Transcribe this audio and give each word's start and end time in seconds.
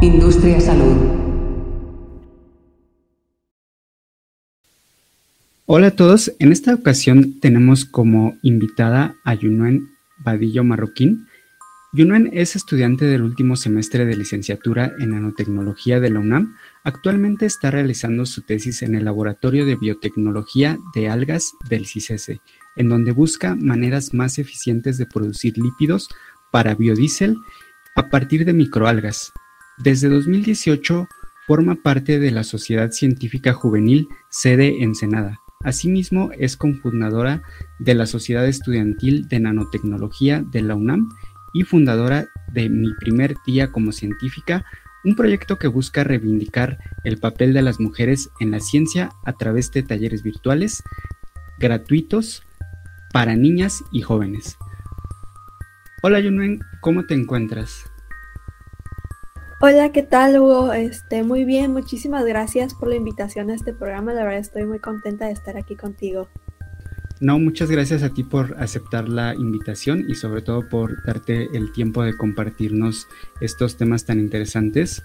Industria 0.00 0.60
Salud. 0.60 0.96
Hola 5.66 5.88
a 5.88 5.90
todos, 5.90 6.32
en 6.38 6.52
esta 6.52 6.72
ocasión 6.72 7.40
tenemos 7.40 7.84
como 7.84 8.36
invitada 8.42 9.16
a 9.24 9.34
Yunuen 9.34 9.88
Vadillo 10.18 10.62
Marroquín. 10.62 11.26
Yunuen 11.92 12.30
es 12.32 12.54
estudiante 12.54 13.06
del 13.06 13.22
último 13.22 13.56
semestre 13.56 14.06
de 14.06 14.16
licenciatura 14.16 14.92
en 15.00 15.10
nanotecnología 15.10 15.98
de 15.98 16.10
la 16.10 16.20
UNAM. 16.20 16.54
Actualmente 16.84 17.46
está 17.46 17.72
realizando 17.72 18.24
su 18.24 18.42
tesis 18.42 18.82
en 18.82 18.94
el 18.94 19.04
Laboratorio 19.04 19.66
de 19.66 19.74
Biotecnología 19.74 20.78
de 20.94 21.08
Algas 21.08 21.54
del 21.68 21.86
CICESE, 21.86 22.40
en 22.76 22.88
donde 22.88 23.10
busca 23.10 23.56
maneras 23.56 24.14
más 24.14 24.38
eficientes 24.38 24.96
de 24.96 25.06
producir 25.06 25.58
lípidos 25.58 26.08
para 26.52 26.76
biodiesel 26.76 27.36
a 27.96 28.08
partir 28.08 28.44
de 28.44 28.52
microalgas. 28.52 29.32
Desde 29.78 30.08
2018 30.08 31.06
forma 31.46 31.76
parte 31.76 32.18
de 32.18 32.32
la 32.32 32.42
Sociedad 32.42 32.90
Científica 32.90 33.52
Juvenil 33.52 34.08
Sede 34.28 34.82
Ensenada. 34.82 35.38
Asimismo, 35.62 36.30
es 36.36 36.56
cofundadora 36.56 37.42
de 37.78 37.94
la 37.94 38.06
Sociedad 38.06 38.46
Estudiantil 38.46 39.28
de 39.28 39.38
Nanotecnología 39.38 40.42
de 40.42 40.62
la 40.62 40.74
UNAM 40.74 41.08
y 41.54 41.62
fundadora 41.62 42.26
de 42.52 42.68
Mi 42.68 42.92
Primer 42.94 43.36
Día 43.46 43.70
como 43.70 43.92
Científica, 43.92 44.64
un 45.04 45.14
proyecto 45.14 45.58
que 45.58 45.68
busca 45.68 46.02
reivindicar 46.02 46.78
el 47.04 47.18
papel 47.18 47.54
de 47.54 47.62
las 47.62 47.78
mujeres 47.78 48.30
en 48.40 48.50
la 48.50 48.58
ciencia 48.58 49.10
a 49.24 49.32
través 49.32 49.70
de 49.70 49.84
talleres 49.84 50.24
virtuales 50.24 50.82
gratuitos 51.60 52.42
para 53.12 53.36
niñas 53.36 53.84
y 53.92 54.02
jóvenes. 54.02 54.56
Hola 56.02 56.18
Yunuen, 56.18 56.60
¿cómo 56.80 57.06
te 57.06 57.14
encuentras? 57.14 57.87
Hola, 59.60 59.90
¿qué 59.90 60.04
tal 60.04 60.38
Hugo? 60.38 60.72
Este, 60.72 61.24
muy 61.24 61.44
bien, 61.44 61.72
muchísimas 61.72 62.24
gracias 62.24 62.74
por 62.74 62.88
la 62.88 62.94
invitación 62.94 63.50
a 63.50 63.56
este 63.56 63.72
programa. 63.72 64.12
La 64.12 64.22
verdad 64.22 64.38
estoy 64.38 64.64
muy 64.66 64.78
contenta 64.78 65.26
de 65.26 65.32
estar 65.32 65.56
aquí 65.56 65.74
contigo. 65.74 66.28
No, 67.18 67.40
muchas 67.40 67.68
gracias 67.68 68.04
a 68.04 68.10
ti 68.10 68.22
por 68.22 68.54
aceptar 68.60 69.08
la 69.08 69.34
invitación 69.34 70.04
y 70.08 70.14
sobre 70.14 70.42
todo 70.42 70.68
por 70.68 71.04
darte 71.04 71.48
el 71.56 71.72
tiempo 71.72 72.04
de 72.04 72.16
compartirnos 72.16 73.08
estos 73.40 73.76
temas 73.76 74.04
tan 74.04 74.20
interesantes. 74.20 75.02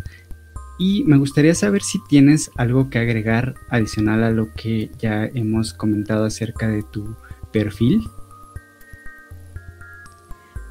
Y 0.78 1.04
me 1.06 1.18
gustaría 1.18 1.56
saber 1.56 1.82
si 1.82 1.98
tienes 2.08 2.52
algo 2.56 2.92
que 2.92 3.00
agregar 3.00 3.56
adicional 3.70 4.24
a 4.24 4.30
lo 4.30 4.54
que 4.54 4.92
ya 5.00 5.26
hemos 5.26 5.74
comentado 5.74 6.26
acerca 6.26 6.68
de 6.68 6.84
tu 6.84 7.16
perfil. 7.52 8.04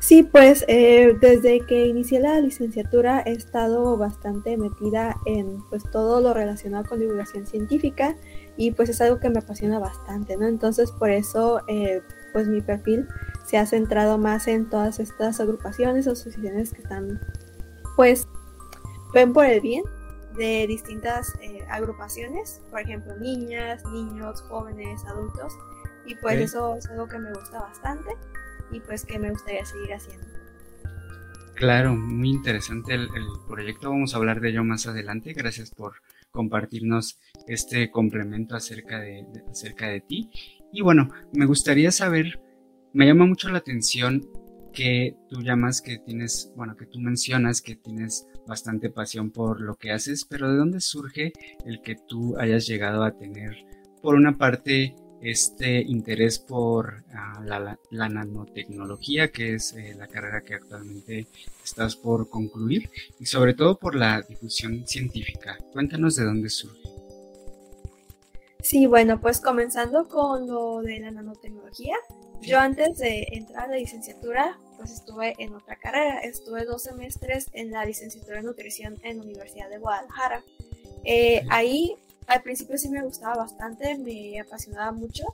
Sí, 0.02 0.24
pues 0.24 0.64
eh, 0.66 1.16
desde 1.20 1.60
que 1.60 1.86
inicié 1.86 2.18
la 2.18 2.40
licenciatura 2.40 3.22
he 3.24 3.30
estado 3.30 3.96
bastante 3.96 4.56
metida 4.56 5.16
en 5.26 5.62
pues 5.70 5.84
todo 5.92 6.20
lo 6.20 6.34
relacionado 6.34 6.84
con 6.84 6.98
divulgación 6.98 7.46
científica 7.46 8.16
y 8.56 8.72
pues 8.72 8.88
es 8.88 9.00
algo 9.00 9.20
que 9.20 9.30
me 9.30 9.38
apasiona 9.38 9.78
bastante, 9.78 10.36
¿no? 10.36 10.48
Entonces 10.48 10.90
por 10.90 11.08
eso 11.08 11.60
eh, 11.68 12.02
pues 12.32 12.48
mi 12.48 12.60
perfil 12.60 13.06
se 13.46 13.58
ha 13.58 13.64
centrado 13.64 14.18
más 14.18 14.48
en 14.48 14.68
todas 14.68 14.98
estas 14.98 15.38
agrupaciones, 15.38 16.08
asociaciones 16.08 16.72
que 16.72 16.82
están 16.82 17.20
pues 17.94 18.26
ven 19.14 19.32
por 19.32 19.44
el 19.44 19.60
bien 19.60 19.84
de 20.36 20.66
distintas 20.66 21.32
eh, 21.40 21.60
agrupaciones, 21.70 22.60
por 22.72 22.80
ejemplo 22.80 23.16
niñas, 23.18 23.84
niños, 23.84 24.42
jóvenes, 24.42 25.04
adultos 25.04 25.52
y 26.06 26.16
pues 26.16 26.40
eso 26.40 26.74
es 26.74 26.86
algo 26.88 27.06
que 27.06 27.20
me 27.20 27.32
gusta 27.32 27.60
bastante 27.60 28.16
y 28.72 28.80
pues 28.80 29.04
que 29.04 29.18
me 29.18 29.30
gustaría 29.30 29.64
seguir 29.64 29.92
haciendo. 29.94 30.26
Claro, 31.54 31.94
muy 31.94 32.30
interesante 32.30 32.94
el, 32.94 33.08
proyecto. 33.46 33.90
Vamos 33.90 34.14
a 34.14 34.16
hablar 34.16 34.40
de 34.40 34.50
ello 34.50 34.64
más 34.64 34.86
adelante. 34.86 35.32
Gracias 35.32 35.70
por 35.70 35.94
compartirnos 36.30 37.20
este 37.46 37.90
complemento 37.90 38.56
acerca 38.56 38.98
de, 38.98 39.26
acerca 39.50 39.88
de 39.88 40.00
ti. 40.00 40.30
Y 40.72 40.80
bueno, 40.80 41.10
me 41.32 41.46
gustaría 41.46 41.92
saber, 41.92 42.40
me 42.92 43.06
llama 43.06 43.26
mucho 43.26 43.50
la 43.50 43.58
atención 43.58 44.28
que 44.72 45.14
tú 45.28 45.42
llamas 45.42 45.82
que 45.82 45.98
tienes, 45.98 46.50
bueno, 46.56 46.76
que 46.76 46.86
tú 46.86 46.98
mencionas 46.98 47.60
que 47.60 47.76
tienes 47.76 48.26
bastante 48.46 48.90
pasión 48.90 49.30
por 49.30 49.60
lo 49.60 49.76
que 49.76 49.92
haces, 49.92 50.24
pero 50.24 50.50
¿de 50.50 50.56
dónde 50.56 50.80
surge 50.80 51.32
el 51.66 51.82
que 51.82 51.96
tú 52.08 52.36
hayas 52.38 52.66
llegado 52.66 53.04
a 53.04 53.16
tener, 53.16 53.54
por 54.02 54.14
una 54.14 54.36
parte, 54.36 54.96
este 55.22 55.80
interés 55.80 56.38
por 56.38 57.04
ah, 57.14 57.40
la, 57.90 58.08
nanotecnología, 58.08 59.30
que 59.30 59.54
es 59.54 59.72
eh, 59.72 59.94
la 59.96 60.08
carrera 60.08 60.42
que 60.42 60.54
actualmente 60.54 61.26
estás 61.64 61.96
por 61.96 62.28
concluir, 62.28 62.90
y 63.20 63.26
sobre 63.26 63.54
todo 63.54 63.78
por 63.78 63.94
la 63.94 64.22
difusión 64.22 64.86
científica. 64.86 65.56
Cuéntanos 65.72 66.16
de 66.16 66.24
dónde 66.24 66.50
surge. 66.50 66.82
Sí, 68.60 68.86
bueno, 68.86 69.20
pues 69.20 69.40
comenzando 69.40 70.08
con 70.08 70.46
lo 70.46 70.82
de 70.82 71.00
la 71.00 71.10
nanotecnología, 71.10 71.96
yo 72.40 72.58
antes 72.58 72.98
de 72.98 73.26
entrar 73.32 73.64
a 73.64 73.72
la 73.72 73.76
licenciatura, 73.76 74.58
pues 74.76 74.90
estuve 74.90 75.34
en 75.38 75.54
otra 75.54 75.76
carrera, 75.76 76.20
estuve 76.20 76.64
dos 76.64 76.82
semestres 76.82 77.46
en 77.52 77.70
la 77.70 77.84
licenciatura 77.84 78.40
en 78.40 78.46
nutrición 78.46 78.96
en 79.04 79.18
la 79.18 79.22
Universidad 79.22 79.68
de 79.68 79.78
Guadalajara. 79.78 80.42
Eh, 81.04 81.44
ahí 81.50 81.96
al 82.32 82.42
principio 82.42 82.78
sí 82.78 82.88
me 82.88 83.02
gustaba 83.02 83.36
bastante, 83.36 83.98
me 83.98 84.40
apasionaba 84.40 84.90
mucho. 84.92 85.24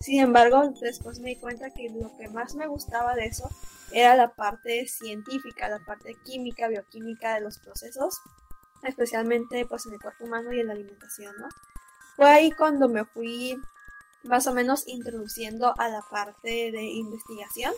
Sin 0.00 0.20
embargo, 0.20 0.72
después 0.80 1.20
me 1.20 1.30
di 1.30 1.36
cuenta 1.36 1.70
que 1.70 1.90
lo 1.90 2.16
que 2.16 2.28
más 2.28 2.54
me 2.54 2.66
gustaba 2.66 3.14
de 3.14 3.26
eso 3.26 3.48
era 3.92 4.16
la 4.16 4.34
parte 4.34 4.86
científica, 4.86 5.68
la 5.68 5.80
parte 5.80 6.16
química, 6.24 6.68
bioquímica 6.68 7.34
de 7.34 7.42
los 7.42 7.58
procesos, 7.58 8.20
especialmente 8.82 9.66
pues 9.66 9.86
en 9.86 9.94
el 9.94 10.00
cuerpo 10.00 10.24
humano 10.24 10.52
y 10.52 10.60
en 10.60 10.68
la 10.68 10.72
alimentación, 10.72 11.34
¿no? 11.38 11.48
Fue 12.16 12.26
ahí 12.26 12.50
cuando 12.52 12.88
me 12.88 13.04
fui 13.04 13.60
más 14.24 14.46
o 14.46 14.54
menos 14.54 14.88
introduciendo 14.88 15.74
a 15.78 15.88
la 15.88 16.02
parte 16.10 16.70
de 16.72 16.82
investigación, 16.82 17.74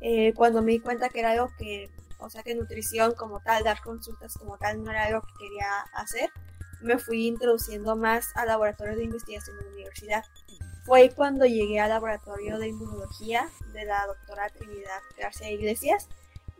eh, 0.00 0.32
cuando 0.34 0.62
me 0.62 0.72
di 0.72 0.80
cuenta 0.80 1.08
que 1.10 1.20
era 1.20 1.32
algo 1.32 1.50
que, 1.58 1.90
o 2.20 2.30
sea, 2.30 2.42
que 2.42 2.54
nutrición 2.54 3.14
como 3.14 3.40
tal, 3.40 3.64
dar 3.64 3.82
consultas 3.82 4.34
como 4.38 4.56
tal, 4.56 4.82
no 4.82 4.90
era 4.90 5.04
algo 5.04 5.20
que 5.22 5.46
quería 5.46 5.80
hacer 5.92 6.30
me 6.80 6.98
fui 6.98 7.26
introduciendo 7.26 7.96
más 7.96 8.30
al 8.36 8.48
laboratorio 8.48 8.96
de 8.96 9.04
investigación 9.04 9.56
de 9.56 9.64
la 9.64 9.70
universidad. 9.70 10.24
Fue 10.84 11.10
cuando 11.10 11.44
llegué 11.44 11.80
al 11.80 11.90
laboratorio 11.90 12.58
de 12.58 12.68
inmunología 12.68 13.48
de 13.72 13.84
la 13.84 14.06
doctora 14.06 14.48
Trinidad 14.48 15.00
García 15.18 15.50
Iglesias 15.50 16.08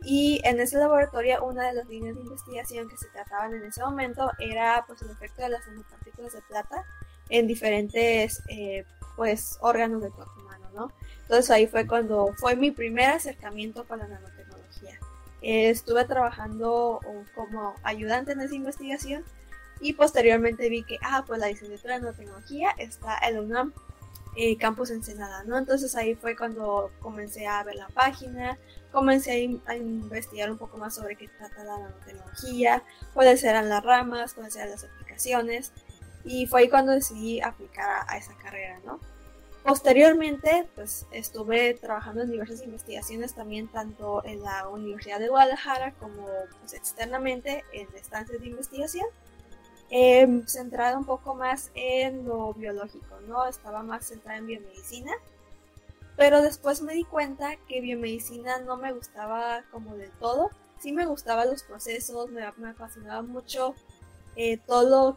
y 0.03 0.39
en 0.43 0.59
ese 0.59 0.77
laboratorio 0.77 1.43
una 1.43 1.67
de 1.67 1.73
las 1.73 1.87
líneas 1.87 2.15
de 2.15 2.21
investigación 2.21 2.87
que 2.87 2.97
se 2.97 3.07
trataban 3.09 3.53
en 3.53 3.63
ese 3.63 3.83
momento 3.83 4.31
era 4.39 4.83
pues 4.87 5.01
el 5.01 5.09
efecto 5.09 5.41
de 5.41 5.49
las 5.49 5.67
nanopartículas 5.67 6.33
de 6.33 6.41
plata 6.43 6.85
en 7.29 7.47
diferentes 7.47 8.41
eh, 8.49 8.85
pues 9.15 9.57
órganos 9.61 10.01
del 10.01 10.11
cuerpo 10.11 10.33
humano, 10.39 10.69
¿no? 10.73 10.91
Entonces 11.23 11.51
ahí 11.51 11.67
fue 11.67 11.85
cuando 11.85 12.33
fue 12.37 12.55
mi 12.55 12.71
primer 12.71 13.09
acercamiento 13.09 13.85
con 13.85 13.99
la 13.99 14.07
nanotecnología. 14.07 14.99
estuve 15.41 16.05
trabajando 16.05 16.99
como 17.35 17.75
ayudante 17.83 18.31
en 18.31 18.41
esa 18.41 18.55
investigación 18.55 19.23
y 19.81 19.93
posteriormente 19.93 20.69
vi 20.69 20.83
que, 20.83 20.97
ah, 21.01 21.23
pues 21.25 21.39
la 21.39 21.47
licenciatura 21.47 21.95
en 21.95 22.01
nanotecnología 22.03 22.71
está 22.77 23.17
en 23.27 23.35
la 23.35 23.41
UNAM 23.41 23.73
eh, 24.35 24.57
Campus 24.57 24.91
Ensenada, 24.91 25.43
¿no? 25.43 25.57
Entonces 25.57 25.95
ahí 25.95 26.15
fue 26.15 26.35
cuando 26.35 26.91
comencé 27.01 27.47
a 27.47 27.63
ver 27.63 27.75
la 27.75 27.87
página, 27.87 28.57
comencé 28.91 29.59
a, 29.65 29.75
investigar 29.75 30.51
un 30.51 30.57
poco 30.57 30.77
más 30.77 30.95
sobre 30.95 31.15
qué 31.15 31.27
trata 31.27 31.63
la 31.63 31.77
nanotecnología, 31.79 32.83
cuáles 33.13 33.43
eran 33.43 33.69
las 33.69 33.83
ramas, 33.83 34.33
cuáles 34.33 34.55
eran 34.55 34.71
las 34.71 34.83
aplicaciones, 34.83 35.71
y 36.23 36.47
fue 36.47 36.61
ahí 36.61 36.69
cuando 36.69 36.91
decidí 36.91 37.41
aplicar 37.41 38.05
a, 38.07 38.17
esa 38.17 38.33
carrera, 38.35 38.79
¿no? 38.85 38.99
Posteriormente, 39.63 40.67
pues 40.75 41.05
estuve 41.11 41.73
trabajando 41.73 42.21
en 42.21 42.31
diversas 42.31 42.61
investigaciones 42.63 43.33
también, 43.33 43.67
tanto 43.67 44.23
en 44.25 44.41
la 44.41 44.67
Universidad 44.69 45.19
de 45.19 45.27
Guadalajara 45.27 45.93
como 45.93 46.27
pues, 46.61 46.73
externamente 46.73 47.63
en 47.73 47.87
estancias 47.95 48.39
de 48.39 48.47
investigación 48.47 49.05
eh, 49.89 50.43
centrada 50.45 50.97
un 50.97 51.05
poco 51.05 51.35
más 51.35 51.71
en 51.75 52.25
lo 52.25 52.53
biológico, 52.53 53.19
¿no? 53.27 53.45
Estaba 53.47 53.83
más 53.83 54.07
centrada 54.07 54.37
en 54.37 54.47
biomedicina. 54.47 55.11
Pero 56.15 56.41
después 56.41 56.81
me 56.81 56.93
di 56.93 57.05
cuenta 57.05 57.55
que 57.67 57.81
biomedicina 57.81 58.59
no 58.59 58.77
me 58.77 58.91
gustaba 58.91 59.63
como 59.71 59.95
del 59.95 60.11
todo. 60.19 60.49
Sí 60.79 60.91
me 60.91 61.05
gustaban 61.05 61.49
los 61.49 61.63
procesos, 61.63 62.29
me, 62.29 62.41
me 62.57 62.69
apasionaba 62.69 63.21
mucho 63.21 63.73
eh, 64.35 64.57
todas 64.57 65.15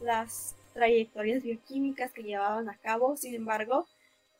las 0.00 0.54
trayectorias 0.74 1.42
bioquímicas 1.42 2.12
que 2.12 2.22
llevaban 2.22 2.68
a 2.68 2.76
cabo. 2.76 3.16
Sin 3.16 3.34
embargo, 3.34 3.86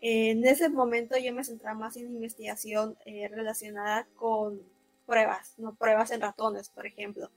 en 0.00 0.44
ese 0.44 0.68
momento 0.68 1.16
yo 1.18 1.32
me 1.32 1.44
centraba 1.44 1.78
más 1.78 1.96
en 1.96 2.06
investigación 2.14 2.96
eh, 3.04 3.28
relacionada 3.28 4.06
con 4.16 4.60
pruebas, 5.06 5.54
no 5.58 5.74
pruebas 5.74 6.10
en 6.10 6.20
ratones, 6.20 6.68
por 6.68 6.86
ejemplo. 6.86 7.30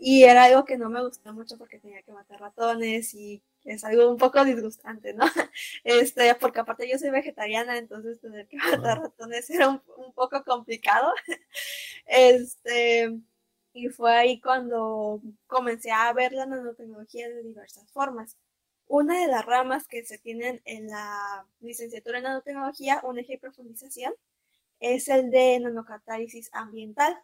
Y 0.00 0.24
era 0.24 0.44
algo 0.44 0.64
que 0.64 0.78
no 0.78 0.88
me 0.90 1.02
gustó 1.02 1.32
mucho 1.32 1.58
porque 1.58 1.80
tenía 1.80 2.02
que 2.02 2.12
matar 2.12 2.40
ratones 2.40 3.14
y 3.14 3.42
es 3.64 3.82
algo 3.84 4.08
un 4.08 4.16
poco 4.16 4.44
disgustante, 4.44 5.12
¿no? 5.14 5.24
Este, 5.84 6.34
porque 6.36 6.60
aparte 6.60 6.88
yo 6.88 6.98
soy 6.98 7.10
vegetariana, 7.10 7.78
entonces 7.78 8.20
tener 8.20 8.46
que 8.46 8.58
matar 8.58 9.00
ratones 9.00 9.50
era 9.50 9.68
un, 9.68 9.82
poco 10.14 10.44
complicado. 10.44 11.12
Este, 12.06 13.18
y 13.72 13.88
fue 13.88 14.14
ahí 14.16 14.40
cuando 14.40 15.20
comencé 15.46 15.90
a 15.90 16.12
ver 16.12 16.32
la 16.32 16.46
nanotecnología 16.46 17.28
de 17.28 17.42
diversas 17.42 17.90
formas. 17.92 18.36
Una 18.86 19.20
de 19.20 19.28
las 19.28 19.44
ramas 19.44 19.86
que 19.88 20.04
se 20.04 20.18
tienen 20.18 20.62
en 20.64 20.88
la 20.88 21.46
licenciatura 21.60 22.18
en 22.18 22.24
nanotecnología, 22.24 23.00
un 23.04 23.18
eje 23.18 23.34
de 23.34 23.38
profundización, 23.38 24.14
es 24.80 25.08
el 25.08 25.30
de 25.30 25.60
nanocatálisis 25.60 26.50
ambiental. 26.52 27.18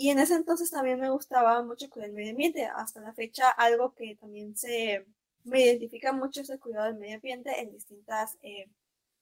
Y 0.00 0.08
en 0.08 0.18
ese 0.18 0.34
entonces 0.34 0.70
también 0.70 0.98
me 0.98 1.10
gustaba 1.10 1.62
mucho 1.62 1.90
cuidar 1.90 2.08
el 2.08 2.14
medio 2.14 2.30
ambiente. 2.30 2.64
Hasta 2.64 3.02
la 3.02 3.12
fecha, 3.12 3.50
algo 3.50 3.92
que 3.94 4.16
también 4.16 4.56
se 4.56 5.04
me 5.44 5.60
identifica 5.60 6.10
mucho 6.14 6.40
es 6.40 6.48
el 6.48 6.58
cuidado 6.58 6.86
del 6.86 6.96
medio 6.96 7.16
ambiente 7.16 7.60
en 7.60 7.70
distintas 7.70 8.38
eh, 8.40 8.64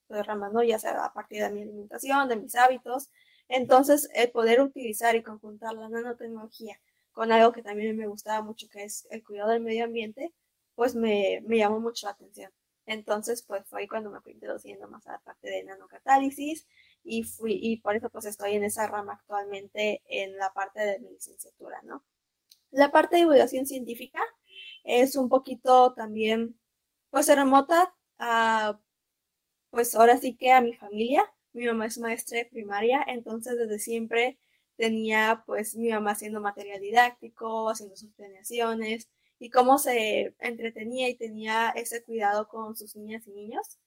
pues, 0.07 0.25
ramas, 0.25 0.53
¿no? 0.53 0.63
Ya 0.63 0.79
sea 0.79 1.03
a 1.03 1.11
partir 1.11 1.43
de 1.43 1.51
mi 1.51 1.63
alimentación, 1.63 2.29
de 2.29 2.37
mis 2.37 2.55
hábitos. 2.55 3.09
Entonces, 3.49 4.09
el 4.13 4.31
poder 4.31 4.61
utilizar 4.61 5.17
y 5.17 5.21
conjuntar 5.21 5.73
la 5.73 5.89
nanotecnología 5.89 6.79
con 7.11 7.33
algo 7.33 7.51
que 7.51 7.61
también 7.61 7.97
me 7.97 8.07
gustaba 8.07 8.41
mucho, 8.41 8.69
que 8.69 8.85
es 8.85 9.05
el 9.11 9.21
cuidado 9.21 9.49
del 9.49 9.61
medio 9.61 9.83
ambiente, 9.83 10.33
pues 10.75 10.95
me, 10.95 11.41
me 11.45 11.57
llamó 11.57 11.81
mucho 11.81 12.07
la 12.07 12.13
atención. 12.13 12.53
Entonces, 12.85 13.43
pues 13.43 13.67
fue 13.67 13.81
ahí 13.81 13.87
cuando 13.89 14.11
me 14.11 14.21
fui 14.21 14.31
introduciendo 14.31 14.87
más 14.87 15.05
a 15.07 15.11
la 15.11 15.19
parte 15.19 15.49
de 15.49 15.61
nanocatálisis 15.65 16.65
y 17.03 17.23
fui, 17.23 17.59
y 17.61 17.77
por 17.77 17.95
eso 17.95 18.09
pues 18.09 18.25
estoy 18.25 18.53
en 18.55 18.63
esa 18.63 18.87
rama 18.87 19.13
actualmente 19.13 20.01
en 20.07 20.37
la 20.37 20.51
parte 20.53 20.81
de 20.81 20.99
mi 20.99 21.09
licenciatura, 21.11 21.81
¿no? 21.83 22.03
La 22.71 22.91
parte 22.91 23.15
de 23.15 23.23
divulgación 23.23 23.65
científica 23.65 24.21
es 24.83 25.15
un 25.15 25.29
poquito 25.29 25.93
también, 25.93 26.59
pues 27.11 27.27
remota 27.27 27.95
a, 28.19 28.79
pues 29.71 29.95
ahora 29.95 30.17
sí 30.17 30.35
que 30.37 30.51
a 30.51 30.61
mi 30.61 30.73
familia. 30.73 31.23
Mi 31.53 31.65
mamá 31.65 31.87
es 31.87 31.97
maestra 31.97 32.37
de 32.39 32.45
primaria, 32.45 33.03
entonces 33.07 33.57
desde 33.57 33.79
siempre 33.79 34.37
tenía 34.77 35.43
pues 35.47 35.75
mi 35.75 35.89
mamá 35.89 36.11
haciendo 36.11 36.41
material 36.41 36.79
didáctico, 36.81 37.69
haciendo 37.69 37.95
sus 37.95 38.11
planeaciones, 38.13 39.09
y 39.39 39.49
cómo 39.49 39.77
se 39.79 40.35
entretenía 40.39 41.09
y 41.09 41.15
tenía 41.15 41.69
ese 41.71 42.03
cuidado 42.03 42.47
con 42.47 42.75
sus 42.77 42.95
niñas 42.95 43.27
y 43.27 43.31
niños. 43.31 43.79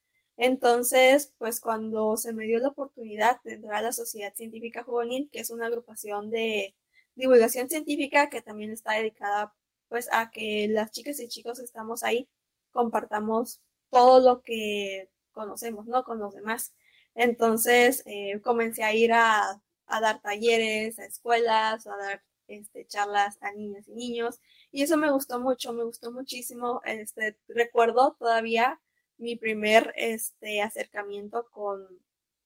Entonces, 0.45 1.33
pues 1.39 1.61
cuando 1.61 2.17
se 2.17 2.33
me 2.33 2.47
dio 2.47 2.59
la 2.59 2.69
oportunidad 2.69 3.41
de 3.45 3.55
entrar 3.55 3.77
a 3.77 3.83
la 3.83 3.93
Sociedad 3.93 4.35
Científica 4.35 4.83
Juvenil, 4.83 5.29
que 5.31 5.39
es 5.39 5.51
una 5.51 5.67
agrupación 5.67 6.31
de 6.31 6.75
divulgación 7.15 7.69
científica 7.71 8.29
que 8.29 8.43
también 8.43 8.73
está 8.73 8.95
dedicada 8.95 9.55
pues 9.89 10.09
a 10.13 10.33
que 10.33 10.67
las 10.69 10.91
chicas 10.91 11.21
y 11.21 11.29
chicos 11.29 11.61
que 11.61 11.65
estamos 11.65 12.03
ahí 12.03 12.29
compartamos 12.73 13.61
todo 13.91 14.19
lo 14.19 14.43
que 14.43 15.09
conocemos, 15.31 15.87
¿no? 15.87 16.03
Con 16.03 16.19
los 16.19 16.35
demás. 16.35 16.75
Entonces, 17.15 18.03
eh, 18.07 18.41
comencé 18.43 18.83
a 18.83 18.93
ir 18.95 19.13
a, 19.13 19.63
a, 19.87 20.01
dar 20.01 20.21
talleres, 20.23 20.99
a 20.99 21.05
escuelas, 21.05 21.87
a 21.87 21.97
dar 21.97 22.25
este, 22.49 22.85
charlas 22.89 23.39
a 23.43 23.53
niñas 23.53 23.87
y 23.87 23.93
niños. 23.93 24.41
Y 24.73 24.83
eso 24.83 24.97
me 24.97 25.13
gustó 25.13 25.39
mucho, 25.39 25.73
me 25.73 25.85
gustó 25.85 26.11
muchísimo. 26.11 26.81
Este, 26.85 27.39
recuerdo 27.47 28.17
todavía 28.19 28.81
mi 29.23 29.37
primer 29.37 29.95
este, 29.97 30.63
acercamiento 30.63 31.47
con 31.53 31.87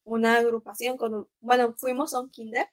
una 0.04 0.36
agrupación, 0.36 0.96
con 0.98 1.28
bueno, 1.40 1.74
fuimos 1.74 2.14
a 2.14 2.20
un 2.20 2.30
kinder 2.30 2.68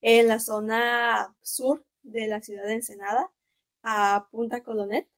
en 0.00 0.28
la 0.28 0.38
zona 0.38 1.34
sur 1.42 1.84
de 2.02 2.28
la 2.28 2.40
ciudad 2.40 2.64
de 2.64 2.74
Ensenada, 2.74 3.30
a 3.82 4.28
Punta 4.30 4.62
Colonet. 4.62 5.08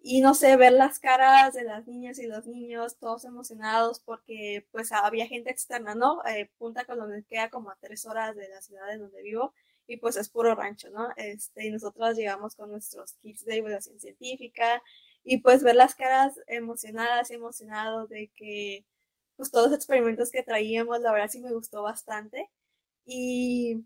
Y 0.00 0.20
no 0.20 0.34
sé, 0.34 0.56
ver 0.56 0.72
las 0.72 1.00
caras 1.00 1.54
de 1.54 1.64
las 1.64 1.86
niñas 1.88 2.18
y 2.20 2.26
los 2.28 2.46
niños, 2.46 2.98
todos 2.98 3.24
emocionados 3.24 4.00
porque 4.00 4.66
pues 4.70 4.92
había 4.92 5.26
gente 5.26 5.50
externa, 5.50 5.96
¿no? 5.96 6.24
Eh, 6.26 6.50
Punta 6.58 6.84
Colonet 6.84 7.26
queda 7.26 7.50
como 7.50 7.70
a 7.70 7.78
tres 7.80 8.06
horas 8.06 8.36
de 8.36 8.48
la 8.48 8.62
ciudad 8.62 8.92
en 8.92 9.00
donde 9.00 9.22
vivo 9.22 9.52
y 9.88 9.96
pues 9.96 10.16
es 10.16 10.28
puro 10.28 10.54
rancho, 10.54 10.90
¿no? 10.90 11.08
Este, 11.16 11.66
y 11.66 11.70
nosotros 11.70 12.16
llegamos 12.16 12.54
con 12.54 12.70
nuestros 12.70 13.14
kits 13.14 13.44
de 13.44 13.54
divulgación 13.54 13.98
científica 13.98 14.82
y 15.28 15.38
pues 15.38 15.64
ver 15.64 15.74
las 15.74 15.96
caras 15.96 16.40
emocionadas 16.46 17.30
y 17.30 17.34
emocionados 17.34 18.08
de 18.08 18.30
que 18.36 18.86
pues 19.36 19.50
todos 19.50 19.70
los 19.70 19.76
experimentos 19.76 20.30
que 20.30 20.44
traíamos, 20.44 21.00
la 21.00 21.12
verdad 21.12 21.28
sí 21.28 21.40
me 21.40 21.52
gustó 21.52 21.82
bastante. 21.82 22.48
Y 23.04 23.84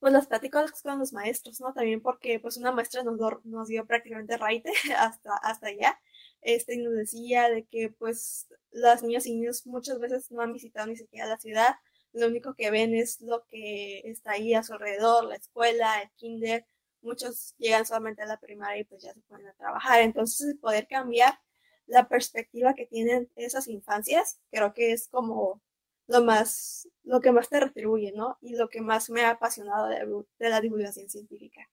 pues 0.00 0.12
las 0.12 0.26
pláticas 0.26 0.82
con 0.82 0.98
los 0.98 1.14
maestros, 1.14 1.60
¿no? 1.60 1.72
También 1.72 2.02
porque 2.02 2.40
pues 2.40 2.58
una 2.58 2.72
maestra 2.72 3.02
nos, 3.02 3.18
nos 3.44 3.68
dio 3.68 3.86
prácticamente 3.86 4.36
raite 4.36 4.70
hasta, 4.98 5.34
hasta 5.42 5.68
allá. 5.68 5.98
Este, 6.42 6.74
y 6.74 6.78
nos 6.82 6.94
decía 6.94 7.48
de 7.48 7.64
que 7.64 7.90
pues 7.90 8.46
las 8.70 9.02
niñas 9.02 9.26
y 9.26 9.34
niños 9.34 9.66
muchas 9.66 9.98
veces 9.98 10.30
no 10.30 10.42
han 10.42 10.52
visitado 10.52 10.86
ni 10.88 10.96
siquiera 10.96 11.26
la 11.26 11.38
ciudad, 11.38 11.76
lo 12.12 12.26
único 12.28 12.54
que 12.54 12.70
ven 12.70 12.94
es 12.94 13.20
lo 13.22 13.46
que 13.46 14.00
está 14.04 14.32
ahí 14.32 14.54
a 14.54 14.62
su 14.62 14.74
alrededor, 14.74 15.24
la 15.24 15.36
escuela, 15.36 16.02
el 16.02 16.10
kinder, 16.16 16.66
muchos 17.02 17.54
llegan 17.58 17.86
solamente 17.86 18.22
a 18.22 18.26
la 18.26 18.38
primaria 18.38 18.80
y 18.80 18.84
pues 18.84 19.02
ya 19.02 19.12
se 19.12 19.20
ponen 19.22 19.48
a 19.48 19.54
trabajar. 19.54 20.00
Entonces, 20.00 20.56
poder 20.60 20.86
cambiar 20.88 21.38
la 21.86 22.08
perspectiva 22.08 22.74
que 22.74 22.86
tienen 22.86 23.30
esas 23.36 23.68
infancias, 23.68 24.40
creo 24.50 24.74
que 24.74 24.92
es 24.92 25.08
como 25.08 25.62
lo 26.08 26.24
más, 26.24 26.88
lo 27.04 27.20
que 27.20 27.32
más 27.32 27.48
te 27.48 27.60
retribuye, 27.60 28.12
¿no? 28.14 28.38
Y 28.40 28.56
lo 28.56 28.68
que 28.68 28.80
más 28.80 29.10
me 29.10 29.22
ha 29.22 29.30
apasionado 29.30 29.88
de, 29.88 30.24
la 30.38 30.60
divulgación 30.60 31.08
científica. 31.08 31.68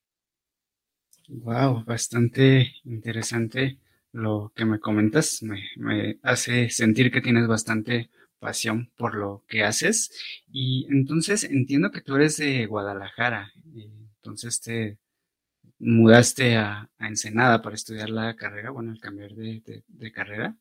Wow, 1.28 1.84
bastante 1.86 2.74
interesante 2.84 3.80
lo 4.12 4.52
que 4.56 4.66
me 4.66 4.80
comentas. 4.80 5.42
Me, 5.42 5.64
me 5.78 6.20
hace 6.24 6.70
sentir 6.70 7.12
que 7.12 7.22
tienes 7.22 7.48
bastante 7.48 8.10
pasión 8.40 8.92
por 8.98 9.16
lo 9.16 9.44
que 9.48 9.64
haces. 9.64 10.12
Y 10.52 10.86
entonces 10.92 11.44
entiendo 11.44 11.92
que 11.92 12.02
tú 12.02 12.16
eres 12.16 12.38
de 12.38 12.66
Guadalajara. 12.66 13.52
Entonces 14.24 14.62
te 14.62 14.98
mudaste 15.84 16.56
a, 16.56 16.90
Ensenada 17.00 17.62
para 17.62 17.76
estudiar 17.76 18.10
la 18.10 18.36
carrera, 18.36 18.72
bueno, 18.72 18.92
el 18.92 19.00
cambiar 19.00 19.32
de, 19.32 20.12
carrera. 20.14 20.56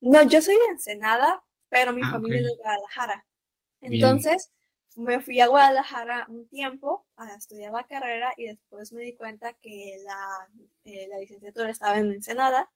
No, 0.00 0.22
yo 0.28 0.42
soy 0.42 0.56
de 0.56 0.72
Ensenada, 0.72 1.42
pero 1.68 1.92
mi 1.92 2.02
ah, 2.04 2.10
familia 2.10 2.40
es 2.40 2.46
de 2.46 2.56
Guadalajara. 2.56 3.26
Entonces 3.80 4.50
me 4.96 5.20
fui 5.20 5.40
a 5.40 5.46
Guadalajara 5.46 6.26
un 6.28 6.48
tiempo 6.48 7.06
a 7.16 7.32
estudiar 7.34 7.72
la 7.72 7.84
carrera 7.84 8.34
y 8.36 8.46
después 8.46 8.92
me 8.92 9.02
di 9.02 9.14
cuenta 9.14 9.52
que 9.54 9.96
la, 10.04 10.48
eh, 10.84 11.06
la 11.08 11.18
licenciatura 11.18 11.70
estaba 11.70 11.98
en 11.98 12.12
Ensenada 12.12 12.68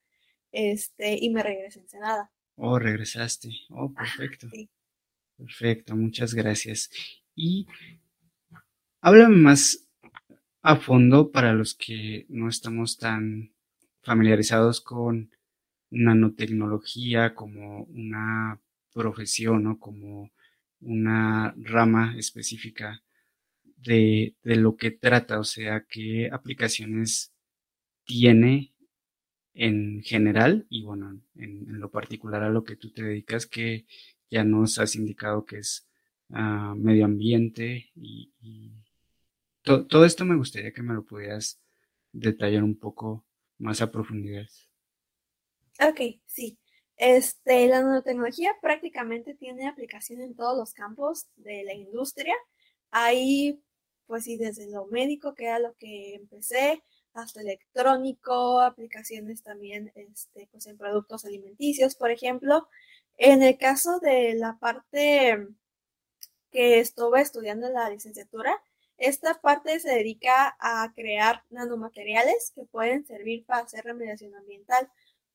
este, 0.52 1.18
y 1.20 1.30
me 1.30 1.42
regresé 1.42 1.80
a 1.80 1.82
Ensenada. 1.82 2.32
Oh, 2.54 2.78
regresaste. 2.78 3.48
Oh, 3.70 3.92
perfecto. 3.92 4.46
Perfecto, 5.36 5.96
muchas 5.96 6.34
gracias. 6.34 6.90
Y 7.34 7.66
háblame 9.00 9.36
más 9.36 9.88
a 10.62 10.76
fondo 10.76 11.30
para 11.30 11.52
los 11.52 11.74
que 11.74 12.26
no 12.28 12.48
estamos 12.48 12.98
tan 12.98 13.52
familiarizados 14.02 14.80
con 14.80 15.30
nanotecnología 15.90 17.34
como 17.34 17.84
una 17.84 18.60
profesión 18.92 19.66
o 19.66 19.78
como 19.78 20.30
una 20.80 21.54
rama 21.58 22.14
específica 22.16 23.02
de, 23.76 24.34
de, 24.42 24.56
lo 24.56 24.76
que 24.76 24.90
trata, 24.92 25.40
o 25.40 25.44
sea, 25.44 25.84
qué 25.88 26.28
aplicaciones 26.32 27.32
tiene 28.04 28.72
en 29.54 30.02
general 30.02 30.66
y 30.70 30.82
bueno, 30.82 31.20
en, 31.36 31.80
lo 31.80 31.90
particular 31.90 32.42
a 32.42 32.50
lo 32.50 32.64
que 32.64 32.76
tú 32.76 32.90
te 32.90 33.02
dedicas, 33.02 33.46
que 33.46 33.86
ya 34.30 34.44
nos 34.44 34.78
has 34.78 34.96
indicado 34.96 35.44
que 35.44 35.58
es 35.58 35.86
ah, 36.30 36.74
medio 36.76 37.04
ambiente 37.04 37.90
y, 37.94 38.32
todo 39.62 40.04
esto 40.04 40.24
me 40.24 40.36
gustaría 40.36 40.72
que 40.72 40.82
me 40.82 40.94
lo 40.94 41.04
pudieras 41.04 41.60
detallar 42.12 42.62
un 42.62 42.78
poco 42.78 43.24
más 43.58 43.80
a 43.80 43.90
profundidad. 43.90 44.46
Ok, 45.80 46.20
sí. 46.26 46.58
Este, 46.96 47.66
la 47.68 47.82
nanotecnología 47.82 48.52
prácticamente 48.60 49.34
tiene 49.34 49.66
aplicación 49.66 50.20
en 50.20 50.36
todos 50.36 50.56
los 50.56 50.72
campos 50.72 51.26
de 51.36 51.64
la 51.64 51.74
industria. 51.74 52.34
Ahí, 52.90 53.60
pues 54.06 54.24
sí, 54.24 54.36
desde 54.36 54.70
lo 54.70 54.86
médico, 54.86 55.34
que 55.34 55.46
era 55.46 55.58
lo 55.58 55.74
que 55.74 56.14
empecé, 56.14 56.82
hasta 57.14 57.40
electrónico, 57.40 58.60
aplicaciones 58.60 59.42
también 59.42 59.92
este, 59.94 60.48
pues 60.50 60.66
en 60.66 60.78
productos 60.78 61.24
alimenticios, 61.24 61.94
por 61.94 62.10
ejemplo. 62.10 62.68
En 63.16 63.42
el 63.42 63.58
caso 63.58 63.98
de 64.00 64.34
la 64.34 64.58
parte 64.58 65.46
que 66.50 66.80
estuve 66.80 67.20
estudiando 67.20 67.66
en 67.66 67.74
la 67.74 67.90
licenciatura, 67.90 68.62
esta 69.02 69.40
parte 69.40 69.80
se 69.80 69.90
dedica 69.90 70.56
a 70.60 70.92
crear 70.94 71.42
nanomateriales 71.50 72.52
que 72.54 72.64
pueden 72.64 73.04
servir 73.04 73.44
para 73.44 73.62
hacer 73.64 73.84
remediación 73.84 74.32
ambiental. 74.36 74.88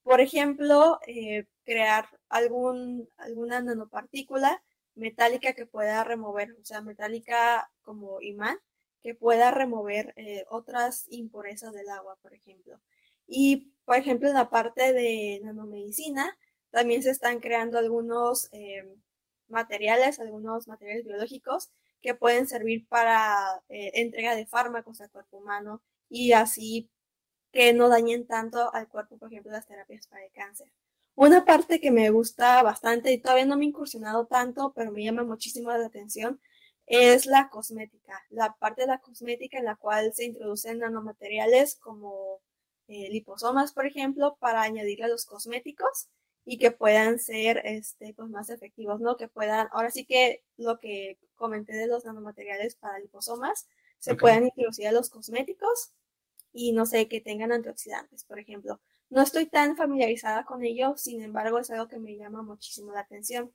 Por 0.03 0.21
ejemplo, 0.21 0.99
eh, 1.05 1.47
crear 1.65 2.07
algún, 2.29 3.09
alguna 3.17 3.61
nanopartícula 3.61 4.63
metálica 4.95 5.51
que 5.51 5.65
pueda 5.65 6.05
remover, 6.05 6.53
o 6.53 6.63
sea, 6.63 6.79
metálica 6.81 7.69
como 7.81 8.21
imán, 8.21 8.57
que 9.03 9.15
pueda 9.15 9.51
remover 9.51 10.13
eh, 10.15 10.45
otras 10.49 11.05
impurezas 11.09 11.73
del 11.73 11.89
agua, 11.89 12.17
por 12.21 12.33
ejemplo. 12.33 12.79
Y, 13.27 13.73
por 13.83 13.97
ejemplo, 13.97 14.29
en 14.29 14.35
la 14.35 14.49
parte 14.49 14.93
de 14.93 15.41
nanomedicina, 15.43 16.37
también 16.71 17.03
se 17.03 17.09
están 17.09 17.41
creando 17.41 17.77
algunos 17.77 18.47
eh, 18.53 18.95
materiales, 19.49 20.21
algunos 20.21 20.69
materiales 20.69 21.03
biológicos 21.05 21.69
que 22.01 22.15
pueden 22.15 22.47
servir 22.47 22.87
para 22.87 23.61
eh, 23.69 23.91
entrega 23.95 24.35
de 24.35 24.45
fármacos 24.45 25.01
al 25.01 25.09
cuerpo 25.09 25.37
humano 25.37 25.81
y 26.09 26.33
así 26.33 26.89
que 27.51 27.73
no 27.73 27.89
dañen 27.89 28.27
tanto 28.27 28.73
al 28.73 28.87
cuerpo, 28.87 29.17
por 29.17 29.31
ejemplo, 29.31 29.51
las 29.51 29.65
terapias 29.65 30.07
para 30.07 30.23
el 30.23 30.31
cáncer. 30.31 30.71
Una 31.15 31.45
parte 31.45 31.79
que 31.79 31.91
me 31.91 32.09
gusta 32.11 32.61
bastante 32.61 33.11
y 33.11 33.17
todavía 33.17 33.45
no 33.45 33.57
me 33.57 33.65
he 33.65 33.69
incursionado 33.69 34.27
tanto, 34.27 34.73
pero 34.75 34.91
me 34.91 35.03
llama 35.03 35.23
muchísimo 35.23 35.71
la 35.71 35.85
atención, 35.85 36.39
es 36.85 37.25
la 37.25 37.49
cosmética, 37.49 38.23
la 38.29 38.53
parte 38.53 38.81
de 38.81 38.87
la 38.87 38.99
cosmética 38.99 39.57
en 39.57 39.65
la 39.65 39.75
cual 39.75 40.13
se 40.13 40.25
introducen 40.25 40.79
nanomateriales 40.79 41.75
como 41.75 42.41
eh, 42.87 43.09
liposomas, 43.09 43.73
por 43.73 43.85
ejemplo, 43.85 44.37
para 44.39 44.61
añadirle 44.61 45.05
a 45.05 45.09
los 45.09 45.25
cosméticos 45.25 46.07
y 46.49 46.57
que 46.57 46.71
puedan 46.71 47.19
ser 47.19 47.61
este, 47.65 48.13
pues, 48.13 48.29
más 48.29 48.49
efectivos, 48.49 49.01
¿no? 49.01 49.17
Que 49.17 49.27
puedan, 49.27 49.67
ahora 49.73 49.91
sí 49.91 50.05
que 50.05 50.45
lo 50.55 50.79
que 50.79 51.19
comenté 51.35 51.73
de 51.75 51.87
los 51.87 52.05
nanomateriales 52.05 52.75
para 52.75 52.99
liposomas, 52.99 53.67
se 53.99 54.15
puedan 54.15 54.45
introducir 54.45 54.87
a 54.87 54.93
los 54.93 55.09
cosméticos 55.09 55.91
y 56.53 56.71
no 56.71 56.85
sé, 56.85 57.09
que 57.09 57.19
tengan 57.19 57.51
antioxidantes, 57.51 58.23
por 58.23 58.39
ejemplo. 58.39 58.79
No 59.09 59.23
estoy 59.23 59.47
tan 59.47 59.75
familiarizada 59.75 60.45
con 60.45 60.63
ello, 60.63 60.95
sin 60.95 61.21
embargo, 61.21 61.59
es 61.59 61.69
algo 61.69 61.89
que 61.89 61.99
me 61.99 62.15
llama 62.15 62.41
muchísimo 62.43 62.93
la 62.93 63.01
atención. 63.01 63.51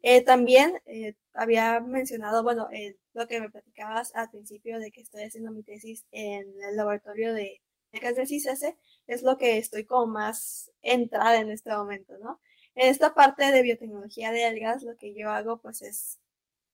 Eh, 0.00 0.22
también 0.22 0.80
eh, 0.86 1.16
había 1.34 1.80
mencionado, 1.80 2.42
bueno, 2.42 2.68
eh, 2.72 2.96
lo 3.12 3.28
que 3.28 3.40
me 3.40 3.50
platicabas 3.50 4.14
al 4.14 4.30
principio 4.30 4.78
de 4.78 4.90
que 4.90 5.02
estoy 5.02 5.24
haciendo 5.24 5.50
mi 5.50 5.62
tesis 5.62 6.06
en 6.12 6.46
el 6.62 6.76
laboratorio 6.76 7.34
de 7.34 7.60
becas 7.92 8.16
de 8.16 8.26
CISS, 8.26 8.72
es 9.06 9.22
lo 9.22 9.38
que 9.38 9.58
estoy 9.58 9.84
como 9.84 10.06
más 10.06 10.72
entrada 10.82 11.40
en 11.40 11.50
este 11.50 11.70
momento, 11.70 12.18
¿no? 12.18 12.40
En 12.74 12.88
esta 12.90 13.14
parte 13.14 13.44
de 13.50 13.62
biotecnología 13.62 14.32
de 14.32 14.44
algas, 14.44 14.82
lo 14.82 14.96
que 14.96 15.14
yo 15.14 15.30
hago, 15.30 15.58
pues, 15.60 15.82
es 15.82 16.18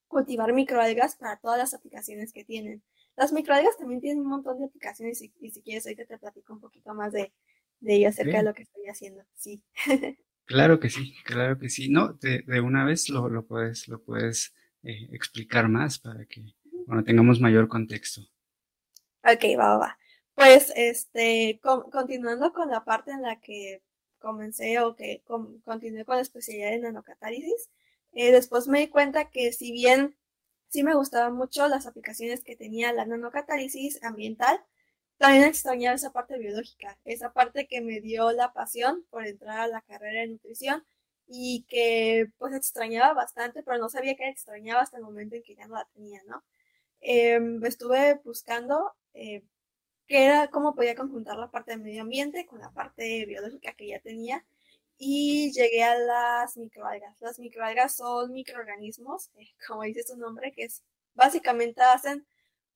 cultivar 0.09 0.53
microalgas 0.53 1.17
para 1.17 1.37
todas 1.39 1.59
las 1.59 1.75
aplicaciones 1.75 2.33
que 2.33 2.45
tienen. 2.45 2.83
Las 3.17 3.33
microalgas 3.33 3.77
también 3.79 4.01
tienen 4.01 4.21
un 4.21 4.29
montón 4.29 4.59
de 4.59 4.67
aplicaciones 4.67 5.23
y, 5.23 5.51
si 5.51 5.62
quieres 5.62 5.87
ahorita 5.87 6.07
te 6.07 6.19
platico 6.19 6.53
un 6.53 6.61
poquito 6.61 6.95
más 6.95 7.12
de, 7.12 7.33
de 7.81 7.95
ello 7.95 8.09
acerca 8.09 8.39
de 8.39 8.45
lo 8.45 8.55
que 8.55 8.62
estoy 8.62 8.87
haciendo. 8.89 9.25
Sí. 9.37 9.62
Claro 10.45 10.81
que 10.81 10.91
sí, 10.91 11.15
claro 11.25 11.57
que 11.57 11.69
sí. 11.71 11.89
No, 11.89 12.15
de, 12.15 12.43
de 12.43 12.61
una 12.61 12.85
vez 12.85 13.09
lo, 13.09 13.29
lo 13.29 13.47
puedes, 13.47 13.87
lo 13.87 14.03
puedes 14.03 14.53
eh, 14.83 15.09
explicar 15.12 15.69
más 15.69 16.01
para 16.01 16.27
que 16.27 16.43
bueno, 16.87 17.05
tengamos 17.05 17.41
mayor 17.41 17.69
contexto. 17.69 18.23
Ok, 19.25 19.45
va, 19.59 19.79
va, 19.79 19.99
Pues, 20.35 20.73
este, 20.77 21.61
continuando 21.62 22.53
con 22.53 22.71
la 22.71 22.85
parte 22.85 23.11
en 23.12 23.23
la 23.23 23.41
que 23.41 23.83
comencé 24.19 24.81
o 24.81 24.97
que 24.97 25.23
continué 25.65 26.05
con 26.05 26.17
la 26.17 26.23
especialidad 26.23 26.73
en 26.73 26.83
nanocatálisis, 26.83 27.71
eh, 28.12 28.33
después 28.33 28.67
me 28.69 28.81
di 28.81 28.89
cuenta 28.89 29.31
que 29.31 29.53
si 29.53 29.73
bien 29.73 30.17
sí 30.69 30.83
me 30.85 30.95
gustaban 30.95 31.35
mucho 31.35 31.69
las 31.69 31.87
aplicaciones 31.87 32.43
que 32.43 32.57
tenía 32.57 32.93
la 32.93 33.05
nanocatálisis 33.07 34.03
ambiental, 34.03 34.59
también 35.19 35.45
extrañaba 35.45 35.95
esa 35.97 36.12
parte 36.12 36.39
biológica, 36.39 36.99
esa 37.05 37.33
parte 37.33 37.67
que 37.69 37.81
me 37.83 38.01
dio 38.01 38.33
la 38.33 38.53
pasión 38.53 39.05
por 39.11 39.27
entrar 39.27 39.61
a 39.61 39.69
la 39.69 39.83
carrera 39.83 40.23
de 40.23 40.29
nutrición 40.29 40.85
y 41.27 41.65
que 41.69 42.29
pues 42.39 42.55
extrañaba 42.55 43.12
bastante, 43.15 43.62
pero 43.62 43.79
no 43.79 43.89
sabía 43.91 44.17
que 44.17 44.29
extrañaba 44.29 44.81
hasta 44.83 44.97
el 44.99 45.05
momento 45.05 45.37
en 45.37 45.43
que 45.43 45.55
ya 45.57 45.67
no 45.69 45.75
la 45.77 45.85
tenía, 45.95 46.23
¿no? 46.27 46.43
Em, 47.01 47.65
estuve 47.65 48.21
buscando 48.25 48.93
eh, 49.15 49.43
qué 50.06 50.25
era, 50.25 50.49
cómo 50.50 50.75
podía 50.75 50.94
conjuntar 50.94 51.38
la 51.38 51.50
parte 51.50 51.73
del 51.73 51.80
medio 51.80 52.02
ambiente 52.02 52.47
con 52.47 52.61
la 52.61 52.71
parte 52.73 53.25
biológica 53.26 53.73
que 53.75 53.88
ya 53.88 54.00
tenía 54.00 54.44
y 54.99 55.52
llegué 55.52 55.82
a 55.85 55.97
las 55.99 56.56
microalgas. 56.56 57.21
Las 57.21 57.38
microalgas 57.38 57.97
son 57.97 58.32
microorganismos, 58.32 59.30
eh, 59.37 59.49
como 59.68 59.82
dice 59.82 60.02
su 60.04 60.16
nombre, 60.16 60.52
que 60.52 60.64
es 60.64 60.82
básicamente 61.14 61.82
hacen 61.82 62.26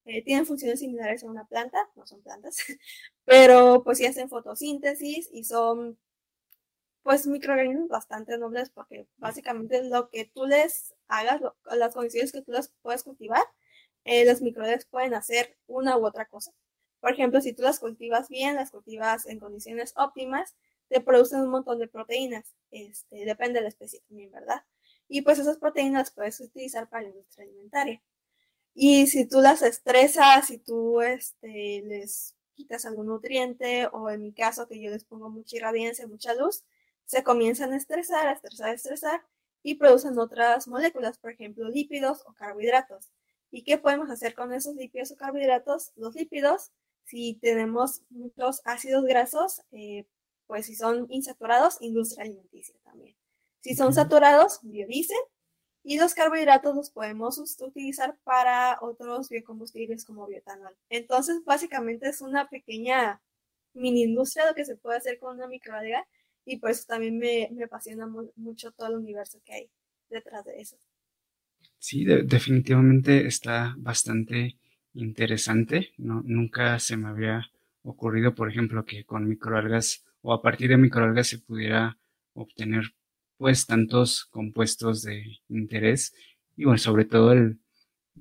eh, 0.06 0.22
tienen 0.24 0.46
funciones 0.46 0.80
similares 0.80 1.24
a 1.24 1.26
una 1.28 1.46
planta, 1.46 1.78
no 1.96 2.06
son 2.06 2.22
plantas, 2.22 2.56
pero 3.24 3.82
pues 3.84 3.98
sí 3.98 4.06
hacen 4.06 4.28
fotosíntesis 4.30 5.28
y 5.32 5.44
son 5.44 5.98
pues 7.02 7.26
microorganismos 7.26 7.88
bastante 7.88 8.36
nobles 8.38 8.70
porque 8.70 9.06
básicamente 9.16 9.82
lo 9.84 10.08
que 10.10 10.24
tú 10.26 10.44
les 10.46 10.94
hagas, 11.08 11.40
las 11.70 11.94
condiciones 11.94 12.32
que 12.32 12.42
tú 12.42 12.52
las 12.52 12.72
puedes 12.82 13.04
cultivar, 13.04 13.42
eh, 14.04 14.24
los 14.24 14.42
microorganismos 14.42 14.90
pueden 14.90 15.14
hacer 15.14 15.56
una 15.66 15.96
u 15.96 16.06
otra 16.06 16.26
cosa. 16.26 16.52
Por 17.00 17.12
ejemplo, 17.12 17.40
si 17.40 17.52
tú 17.52 17.62
las 17.62 17.78
cultivas 17.78 18.28
bien, 18.28 18.56
las 18.56 18.70
cultivas 18.70 19.26
en 19.26 19.38
condiciones 19.38 19.92
óptimas, 19.96 20.56
te 20.88 21.00
producen 21.00 21.40
un 21.40 21.50
montón 21.50 21.78
de 21.78 21.88
proteínas. 21.88 22.54
Este, 22.70 23.24
depende 23.24 23.58
de 23.58 23.62
la 23.62 23.68
especie 23.68 24.00
también, 24.08 24.30
¿verdad? 24.30 24.64
Y 25.08 25.22
pues 25.22 25.38
esas 25.38 25.58
proteínas 25.58 26.00
las 26.00 26.10
puedes 26.10 26.40
utilizar 26.40 26.88
para 26.88 27.04
la 27.04 27.08
industria 27.10 27.44
alimentaria. 27.44 28.02
Y 28.74 29.06
si 29.06 29.26
tú 29.26 29.40
las 29.40 29.62
estresas, 29.62 30.48
si 30.48 30.58
tú 30.58 31.00
este, 31.00 31.82
les 31.86 32.36
quitas 32.54 32.84
algún 32.86 33.06
nutriente, 33.06 33.86
o 33.92 34.10
en 34.10 34.22
mi 34.22 34.32
caso 34.32 34.68
que 34.68 34.80
yo 34.80 34.90
les 34.90 35.04
pongo 35.04 35.30
mucha 35.30 35.56
irradiancia, 35.56 36.06
mucha 36.06 36.34
luz, 36.34 36.64
se 37.06 37.22
comienzan 37.22 37.72
a 37.72 37.76
estresar, 37.76 38.26
a 38.28 38.32
estresar, 38.32 38.70
a 38.70 38.72
estresar, 38.72 39.22
y 39.62 39.76
producen 39.76 40.18
otras 40.18 40.68
moléculas, 40.68 41.18
por 41.18 41.32
ejemplo, 41.32 41.68
lípidos 41.68 42.22
o 42.26 42.34
carbohidratos. 42.34 43.10
¿Y 43.50 43.62
qué 43.62 43.78
podemos 43.78 44.10
hacer 44.10 44.34
con 44.34 44.52
esos 44.52 44.74
lípidos 44.76 45.10
o 45.12 45.16
carbohidratos? 45.16 45.92
Los 45.96 46.14
lípidos, 46.14 46.70
si 47.06 47.38
tenemos 47.40 48.02
muchos 48.10 48.60
ácidos 48.64 49.04
grasos, 49.04 49.62
eh, 49.72 50.06
pues 50.46 50.66
si 50.66 50.74
son 50.74 51.06
insaturados, 51.08 51.78
industria 51.80 52.24
alimenticia 52.24 52.74
también. 52.84 53.16
Si 53.60 53.74
son 53.74 53.94
saturados, 53.94 54.60
biodiesel 54.62 55.16
y 55.82 55.98
los 55.98 56.14
carbohidratos 56.14 56.74
los 56.74 56.90
podemos 56.90 57.38
utilizar 57.60 58.18
para 58.24 58.78
otros 58.80 59.28
biocombustibles 59.28 60.04
como 60.04 60.26
biotanol. 60.26 60.76
Entonces, 60.90 61.44
básicamente 61.44 62.08
es 62.08 62.20
una 62.20 62.48
pequeña 62.48 63.22
mini 63.72 64.02
industria 64.02 64.46
lo 64.46 64.54
que 64.54 64.64
se 64.64 64.76
puede 64.76 64.98
hacer 64.98 65.18
con 65.18 65.36
una 65.36 65.46
microalga 65.46 66.06
y 66.44 66.58
por 66.58 66.70
eso 66.70 66.84
también 66.86 67.18
me, 67.18 67.48
apasiona 67.64 68.06
mucho 68.36 68.72
todo 68.72 68.88
el 68.88 68.96
universo 68.96 69.40
que 69.44 69.52
hay 69.52 69.70
detrás 70.10 70.44
de 70.44 70.60
eso. 70.60 70.76
Sí, 71.78 72.04
definitivamente 72.04 73.26
está 73.26 73.74
bastante 73.78 74.56
interesante. 74.96 75.92
No, 75.98 76.22
nunca 76.24 76.78
se 76.78 76.96
me 76.96 77.08
había 77.08 77.50
ocurrido, 77.82 78.34
por 78.34 78.50
ejemplo, 78.50 78.84
que 78.84 79.04
con 79.04 79.28
microalgas 79.28 80.04
o 80.22 80.32
a 80.32 80.42
partir 80.42 80.68
de 80.70 80.76
microalgas 80.76 81.28
se 81.28 81.38
pudiera 81.38 81.98
obtener 82.34 82.94
pues 83.36 83.66
tantos 83.66 84.24
compuestos 84.26 85.02
de 85.02 85.40
interés 85.48 86.14
y 86.56 86.64
bueno, 86.64 86.78
sobre 86.78 87.04
todo 87.04 87.32
el, 87.32 87.60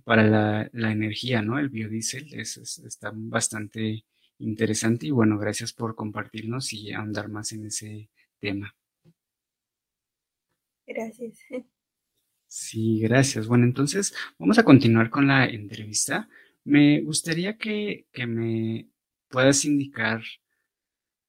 para 0.04 0.24
la, 0.24 0.70
la 0.74 0.92
energía, 0.92 1.42
¿no? 1.42 1.60
El 1.60 1.70
biodiesel 1.70 2.34
es, 2.34 2.58
está 2.58 3.12
bastante 3.14 4.06
interesante 4.40 5.08
y 5.08 5.12
bueno, 5.12 5.38
gracias 5.38 5.74
por 5.74 5.96
compartirnos 5.96 6.74
y 6.74 6.92
andar 6.92 7.30
más 7.30 7.52
en 7.54 7.66
ese 7.66 8.10
tema. 8.40 8.76
Gracias. 10.86 11.40
Sí, 12.48 13.00
gracias. 13.00 13.48
Bueno, 13.48 13.66
entonces 13.66 14.14
vamos 14.38 14.60
a 14.60 14.64
continuar 14.64 15.10
con 15.10 15.28
la 15.28 15.46
entrevista. 15.46 16.30
Me 16.66 17.02
gustaría 17.02 17.58
que, 17.58 18.08
que 18.12 18.28
me 18.28 18.90
puedas 19.30 19.66
indicar 19.66 20.22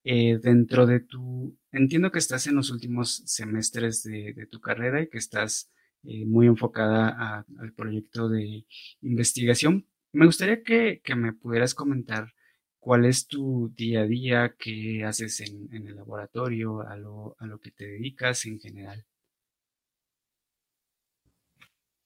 eh, 0.08 0.38
dentro 0.40 0.86
de 0.86 1.00
tu, 1.00 1.58
entiendo 1.72 2.12
que 2.12 2.20
estás 2.20 2.46
en 2.46 2.54
los 2.54 2.70
últimos 2.70 3.22
semestres 3.26 4.04
de, 4.04 4.46
tu 4.48 4.60
carrera 4.60 5.02
y 5.02 5.08
que 5.08 5.18
estás 5.18 5.68
eh, 6.04 6.24
muy 6.24 6.46
enfocada 6.46 7.44
al 7.58 7.72
proyecto 7.74 8.28
de 8.28 8.66
investigación. 9.00 9.88
Me 10.12 10.26
gustaría 10.26 10.62
que, 10.62 11.02
me 11.16 11.32
pudieras 11.32 11.74
comentar 11.74 12.32
cuál 12.78 13.04
es 13.04 13.26
tu 13.26 13.72
día 13.76 14.02
a 14.02 14.06
día, 14.06 14.54
qué 14.56 15.04
haces 15.04 15.40
en, 15.40 15.68
el 15.72 15.96
laboratorio, 15.96 16.82
a 16.82 16.96
lo, 16.96 17.34
a 17.40 17.46
lo, 17.46 17.58
que 17.58 17.72
te 17.72 17.86
dedicas 17.86 18.46
en 18.46 18.60
general. 18.60 19.04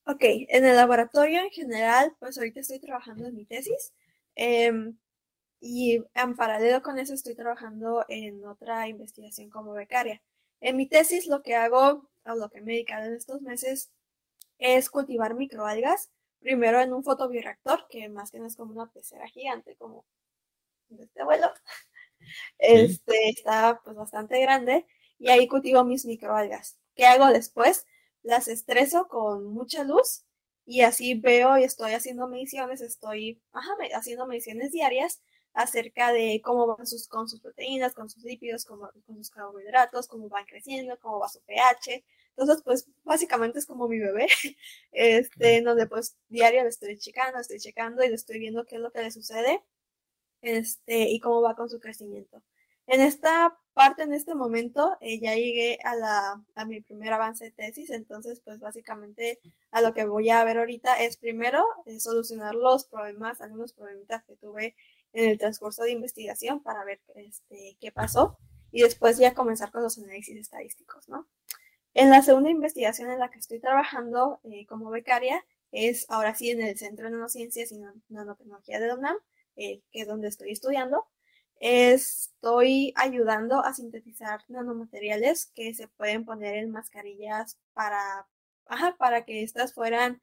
Ok, 0.07 0.21
en 0.23 0.65
el 0.65 0.75
laboratorio 0.75 1.39
en 1.41 1.51
general, 1.51 2.15
pues 2.19 2.37
ahorita 2.37 2.59
estoy 2.59 2.79
trabajando 2.79 3.27
en 3.27 3.35
mi 3.35 3.45
tesis. 3.45 3.93
Em, 4.35 4.97
y 5.61 6.03
en 6.15 6.35
paralelo 6.35 6.81
con 6.83 6.99
eso 6.99 7.13
estoy 7.15 7.35
trabajando 7.35 8.05
en 8.09 8.45
otra 8.45 8.87
investigación 8.89 9.49
como 9.49 9.73
becaria. 9.73 10.21
En 10.61 10.77
mi 10.77 10.87
tesis 10.87 11.27
lo 11.27 11.43
que 11.43 11.55
hago, 11.55 12.09
o 12.25 12.35
lo 12.35 12.49
que 12.49 12.61
me 12.61 12.73
he 12.73 12.75
dedicado 12.77 13.07
en 13.07 13.15
estos 13.15 13.41
meses, 13.41 13.91
es 14.59 14.89
cultivar 14.89 15.35
microalgas, 15.35 16.11
primero 16.39 16.81
en 16.81 16.93
un 16.93 17.03
fotobioreactor, 17.03 17.87
que 17.89 18.09
más 18.09 18.31
que 18.31 18.39
no 18.39 18.47
es 18.47 18.55
como 18.57 18.73
una 18.73 18.91
pecera 18.91 19.27
gigante, 19.29 19.75
como 19.77 20.05
este 20.99 21.23
vuelo. 21.23 21.47
Este 22.59 23.29
está 23.29 23.81
pues 23.83 23.95
bastante 23.95 24.39
grande 24.41 24.85
y 25.19 25.29
ahí 25.29 25.47
cultivo 25.47 25.83
mis 25.83 26.05
microalgas. 26.05 26.77
¿Qué 26.95 27.05
hago 27.05 27.27
después? 27.27 27.85
Las 28.23 28.47
estreso 28.47 29.07
con 29.07 29.45
mucha 29.45 29.83
luz 29.83 30.23
y 30.65 30.81
así 30.81 31.15
veo 31.15 31.57
y 31.57 31.63
estoy 31.63 31.93
haciendo 31.93 32.27
mediciones, 32.27 32.81
estoy 32.81 33.41
haciendo 33.93 34.27
mediciones 34.27 34.71
diarias 34.71 35.21
acerca 35.53 36.13
de 36.13 36.41
cómo 36.43 36.65
van 36.67 36.87
sus, 36.87 37.07
con 37.07 37.27
sus 37.27 37.41
proteínas, 37.41 37.93
con 37.93 38.09
sus 38.09 38.23
lípidos, 38.23 38.65
con 38.65 38.79
sus 39.17 39.29
carbohidratos, 39.29 40.07
cómo 40.07 40.29
van 40.29 40.45
creciendo, 40.45 40.97
cómo 40.99 41.19
va 41.19 41.27
su 41.27 41.41
pH, 41.41 42.03
Entonces, 42.37 42.63
pues 42.63 42.87
básicamente 43.03 43.59
es 43.59 43.65
como 43.65 43.87
mi 43.87 43.99
bebé, 43.99 44.27
este, 44.91 45.61
donde 45.61 45.87
pues 45.87 46.15
diario 46.29 46.63
le 46.63 46.69
estoy 46.69 46.97
checando, 46.97 47.39
estoy 47.39 47.59
checando 47.59 48.03
y 48.03 48.09
le 48.09 48.15
estoy 48.15 48.39
viendo 48.39 48.65
qué 48.65 48.75
es 48.75 48.81
lo 48.81 48.91
que 48.91 49.01
le 49.01 49.11
sucede, 49.11 49.61
este, 50.41 51.09
y 51.09 51.19
cómo 51.19 51.41
va 51.41 51.55
con 51.55 51.69
su 51.69 51.79
crecimiento. 51.79 52.43
En 52.91 52.99
esta 52.99 53.57
parte, 53.73 54.03
en 54.03 54.11
este 54.11 54.35
momento, 54.35 54.97
eh, 54.99 55.17
ya 55.21 55.33
llegué 55.33 55.79
a, 55.85 55.95
la, 55.95 56.43
a 56.55 56.65
mi 56.65 56.81
primer 56.81 57.13
avance 57.13 57.45
de 57.45 57.51
tesis, 57.51 57.89
entonces, 57.89 58.41
pues 58.43 58.59
básicamente 58.59 59.39
a 59.71 59.81
lo 59.81 59.93
que 59.93 60.03
voy 60.03 60.29
a 60.29 60.43
ver 60.43 60.57
ahorita 60.57 61.01
es 61.01 61.15
primero 61.15 61.63
eh, 61.85 62.01
solucionar 62.01 62.53
los 62.53 62.83
problemas, 62.83 63.39
algunos 63.39 63.71
problemitas 63.71 64.25
que 64.25 64.35
tuve 64.35 64.75
en 65.13 65.29
el 65.29 65.37
transcurso 65.37 65.83
de 65.83 65.91
investigación 65.91 66.61
para 66.61 66.83
ver 66.83 66.99
este, 67.15 67.77
qué 67.79 67.93
pasó 67.93 68.37
y 68.73 68.81
después 68.81 69.17
ya 69.17 69.33
comenzar 69.33 69.71
con 69.71 69.83
los 69.83 69.97
análisis 69.97 70.35
estadísticos, 70.35 71.07
¿no? 71.07 71.29
En 71.93 72.09
la 72.09 72.21
segunda 72.21 72.49
investigación 72.49 73.09
en 73.09 73.19
la 73.19 73.31
que 73.31 73.39
estoy 73.39 73.61
trabajando 73.61 74.41
eh, 74.43 74.65
como 74.65 74.89
becaria 74.89 75.45
es 75.71 76.07
ahora 76.09 76.35
sí 76.35 76.49
en 76.49 76.59
el 76.59 76.77
Centro 76.77 77.05
de 77.05 77.11
Nanociencias 77.11 77.71
y 77.71 77.79
Nanotecnología 78.09 78.81
de 78.81 78.93
UNAM, 78.93 79.15
que 79.55 79.81
es 79.93 80.07
donde 80.07 80.27
estoy 80.27 80.51
estudiando 80.51 81.05
estoy 81.61 82.91
ayudando 82.95 83.63
a 83.63 83.73
sintetizar 83.73 84.41
nanomateriales 84.47 85.51
que 85.53 85.75
se 85.75 85.87
pueden 85.87 86.25
poner 86.25 86.55
en 86.55 86.71
mascarillas 86.71 87.59
para, 87.73 88.27
para 88.97 89.25
que 89.25 89.43
estas 89.43 89.73
fueran, 89.73 90.21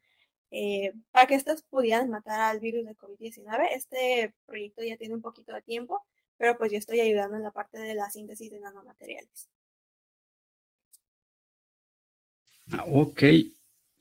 eh, 0.51 0.93
para 1.11 1.27
que 1.27 1.35
estas 1.35 1.63
pudieran 1.63 2.09
matar 2.09 2.41
al 2.41 2.59
virus 2.59 2.85
de 2.85 2.95
COVID-19. 2.97 3.69
Este 3.71 4.35
proyecto 4.45 4.83
ya 4.83 4.97
tiene 4.97 5.15
un 5.15 5.21
poquito 5.21 5.53
de 5.53 5.61
tiempo, 5.61 6.05
pero 6.37 6.57
pues 6.57 6.73
yo 6.73 6.77
estoy 6.77 6.99
ayudando 6.99 7.37
en 7.37 7.43
la 7.43 7.51
parte 7.51 7.79
de 7.79 7.95
la 7.95 8.09
síntesis 8.09 8.51
de 8.51 8.59
nanomateriales. 8.59 9.49
Ah, 12.73 12.83
ok. 12.85 13.23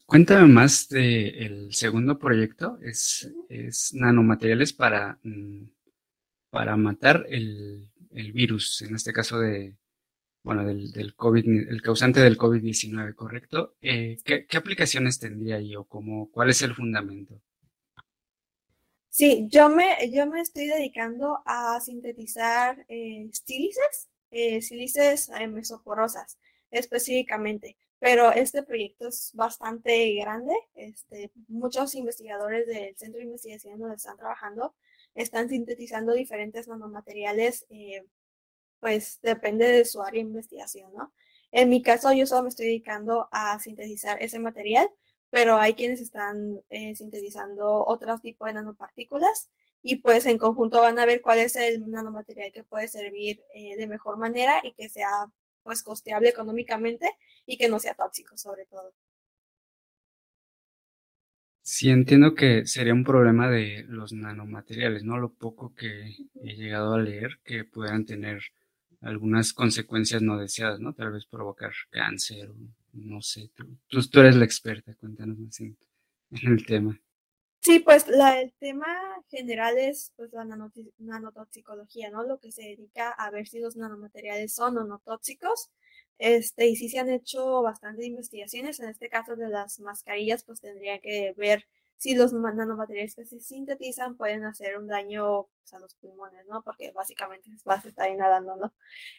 Cuéntame 0.07 0.49
más 0.49 0.89
del 0.89 1.73
segundo 1.73 2.19
proyecto. 2.19 2.79
Es, 2.83 3.31
es 3.49 3.95
nanomateriales 3.95 4.73
para 4.73 5.19
mm, 5.23 5.65
para 6.51 6.77
matar 6.77 7.27
el, 7.29 7.91
virus, 8.33 8.83
en 8.83 8.95
este 8.95 9.13
caso 9.13 9.39
de, 9.39 9.77
bueno, 10.43 10.65
del, 10.65 11.15
COVID, 11.15 11.69
el 11.69 11.83
causante 11.83 12.21
del 12.21 12.39
COVID-19, 12.39 13.15
¿correcto? 13.15 13.77
Eh, 13.81 14.19
¿qué, 14.25 14.47
aplicaciones 14.57 15.19
tendría 15.19 15.57
ahí 15.57 15.77
o 15.77 15.85
cómo, 15.85 16.31
cuál 16.31 16.51
es 16.51 16.63
el 16.63 16.75
fundamento? 16.75 17.41
Sí, 19.11 19.49
yo 19.51 19.69
me, 19.69 19.97
yo 20.13 20.27
me 20.27 20.41
estoy 20.41 20.67
dedicando 20.69 21.41
a 21.45 21.81
sintetizar 21.81 22.85
eh, 22.89 23.29
sílices, 23.33 24.09
eh, 24.31 24.63
sílices 24.63 25.29
eh, 25.31 25.49
mesoporosas 25.49 26.39
específicamente, 26.71 27.77
pero 27.99 28.31
este 28.31 28.63
proyecto 28.63 29.09
es 29.09 29.33
bastante 29.35 30.15
grande. 30.15 30.55
Este, 30.75 31.33
muchos 31.49 31.95
investigadores 31.97 32.67
del 32.69 32.97
centro 32.97 33.19
de 33.19 33.25
investigación 33.25 33.81
donde 33.81 33.97
están 33.97 34.17
trabajando 34.17 34.75
están 35.19 35.49
sintetizando 35.49 36.13
diferentes 36.13 36.69
nanomateriales, 36.69 37.67
eh, 37.71 38.05
pues 38.81 39.19
depende 39.23 39.67
de 39.67 39.85
su 39.85 40.01
área 40.03 40.23
de 40.23 40.29
investigación, 40.29 40.93
¿no? 40.95 41.13
En 41.51 41.69
mi 41.69 41.83
caso, 41.83 42.13
yo 42.13 42.27
solo 42.27 42.45
me 42.45 42.51
estoy 42.51 42.67
dedicando 42.67 43.29
a 43.33 43.59
sintetizar 43.59 44.23
ese 44.23 44.39
material, 44.39 44.89
pero 45.31 45.57
hay 45.57 45.75
quienes 45.75 46.01
están 46.01 46.61
eh, 46.71 46.95
sintetizando 46.95 47.85
otro 47.87 48.19
tipo 48.21 48.47
de 48.47 48.55
nanopartículas 48.55 49.51
y 49.83 49.97
pues 49.97 50.27
en 50.27 50.39
conjunto 50.39 50.81
van 50.81 50.99
a 50.99 51.07
ver 51.07 51.21
cuál 51.21 51.39
es 51.39 51.57
el 51.57 51.91
nanomaterial 51.91 52.53
que 52.53 52.65
puede 52.65 52.89
servir 52.89 53.43
eh, 53.55 53.77
de 53.77 53.87
mejor 53.87 54.19
manera 54.19 54.61
y 54.63 54.73
que 54.73 54.89
sea 54.89 55.31
pues 55.63 55.83
costeable 55.83 56.29
económicamente 56.29 57.11
y 57.47 57.59
que 57.59 57.69
no 57.69 57.79
sea 57.81 57.95
tóxico 57.95 58.37
sobre 58.37 58.67
todo. 58.67 58.93
Sí, 61.71 61.91
entiendo 61.91 62.35
que 62.35 62.67
sería 62.67 62.95
un 62.95 63.05
problema 63.05 63.51
de 63.51 63.85
los 63.89 64.15
nanomateriales, 64.15 65.05
¿no? 65.05 65.19
Lo 65.19 65.35
poco 65.35 65.75
que 65.75 66.17
he 66.43 66.57
llegado 66.57 66.95
a 66.95 66.99
leer 66.99 67.41
que 67.45 67.65
puedan 67.65 68.07
tener 68.07 68.41
algunas 69.03 69.53
consecuencias 69.53 70.23
no 70.23 70.39
deseadas, 70.39 70.81
¿no? 70.81 70.95
Tal 70.95 71.13
vez 71.13 71.27
provocar 71.27 71.73
cáncer, 71.91 72.51
no 72.95 73.21
sé. 73.21 73.51
Tú, 73.55 73.67
tú, 74.09 74.21
eres 74.21 74.37
la 74.37 74.47
experta, 74.47 74.95
cuéntanos 74.95 75.37
más 75.39 75.61
en, 75.61 75.77
el 76.31 76.65
tema. 76.65 76.99
Sí, 77.61 77.81
pues 77.81 78.09
la, 78.09 78.41
el 78.41 78.55
tema 78.55 78.87
general 79.29 79.77
es 79.77 80.15
pues 80.17 80.33
la 80.33 80.47
nanotoxicología, 80.47 82.09
¿no? 82.11 82.23
Lo 82.23 82.41
que 82.41 82.51
se 82.51 82.63
dedica 82.63 83.11
a 83.11 83.31
ver 83.31 83.47
si 83.47 83.61
los 83.61 83.77
nanomateriales 83.77 84.55
son 84.55 84.79
o 84.79 84.85
no 84.85 85.01
tóxicos. 85.01 85.69
Este, 86.19 86.67
y 86.67 86.77
sí 86.77 86.89
se 86.89 86.99
han 86.99 87.11
hecho 87.11 87.63
bastantes 87.63 88.05
investigaciones. 88.05 88.81
En 88.81 88.89
este 88.89 89.09
caso 89.09 89.37
de 89.37 89.49
las 89.49 89.81
mascarillas, 89.81 90.45
pues 90.45 90.61
tendría 90.61 90.99
que 90.99 91.35
ver 91.37 91.67
si 91.99 92.15
los 92.15 92.33
nanomateriales 92.33 93.17
que 93.17 93.25
se 93.25 93.41
sintetizan 93.41 94.17
pueden 94.17 94.45
hacer 94.45 94.79
un 94.79 94.87
daño 94.87 95.49
pues, 95.61 95.75
a 95.75 95.81
los 95.81 95.95
pulmones, 95.97 96.47
¿no? 96.47 96.63
Porque 96.63 96.93
básicamente 96.93 97.51
vas 97.65 97.85
a 97.85 97.89
estar 97.89 98.09
inhalando, 98.09 98.57
¿no? 98.57 98.73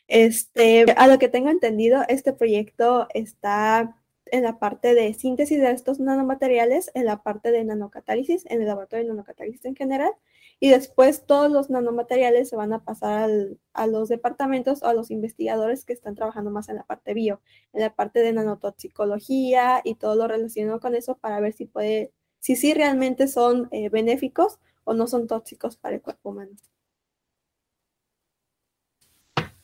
Este, 0.07 0.85
a 0.95 1.07
lo 1.07 1.19
que 1.19 1.27
tengo 1.27 1.49
entendido, 1.49 2.03
este 2.07 2.31
proyecto 2.31 3.07
está 3.13 3.97
en 4.31 4.43
la 4.43 4.59
parte 4.59 4.93
de 4.93 5.13
síntesis 5.13 5.59
de 5.59 5.71
estos 5.71 5.99
nanomateriales, 5.99 6.89
en 6.93 7.05
la 7.05 7.21
parte 7.21 7.51
de 7.51 7.65
nanocatálisis, 7.65 8.45
en 8.45 8.61
el 8.61 8.67
laboratorio 8.67 9.05
de 9.05 9.09
nanocatálisis 9.09 9.65
en 9.65 9.75
general, 9.75 10.11
y 10.59 10.69
después 10.69 11.25
todos 11.25 11.49
los 11.49 11.69
nanomateriales 11.69 12.49
se 12.49 12.55
van 12.55 12.73
a 12.73 12.83
pasar 12.83 13.29
a 13.73 13.87
los 13.87 14.09
departamentos 14.09 14.83
o 14.83 14.87
a 14.87 14.93
los 14.93 15.09
investigadores 15.09 15.85
que 15.85 15.93
están 15.93 16.15
trabajando 16.15 16.51
más 16.51 16.67
en 16.67 16.75
la 16.75 16.83
parte 16.83 17.13
bio, 17.13 17.41
en 17.71 17.81
la 17.81 17.95
parte 17.95 18.19
de 18.19 18.33
nanotoxicología 18.33 19.81
y 19.83 19.95
todo 19.95 20.15
lo 20.15 20.27
relacionado 20.27 20.79
con 20.81 20.95
eso 20.95 21.17
para 21.17 21.39
ver 21.39 21.53
si 21.53 21.65
puede, 21.65 22.11
si 22.39 22.57
sí 22.57 22.73
realmente 22.73 23.27
son 23.27 23.69
eh, 23.71 23.89
benéficos 23.89 24.59
o 24.83 24.93
no 24.93 25.07
son 25.07 25.27
tóxicos 25.27 25.77
para 25.77 25.95
el 25.95 26.01
cuerpo 26.01 26.31
humano. 26.31 26.51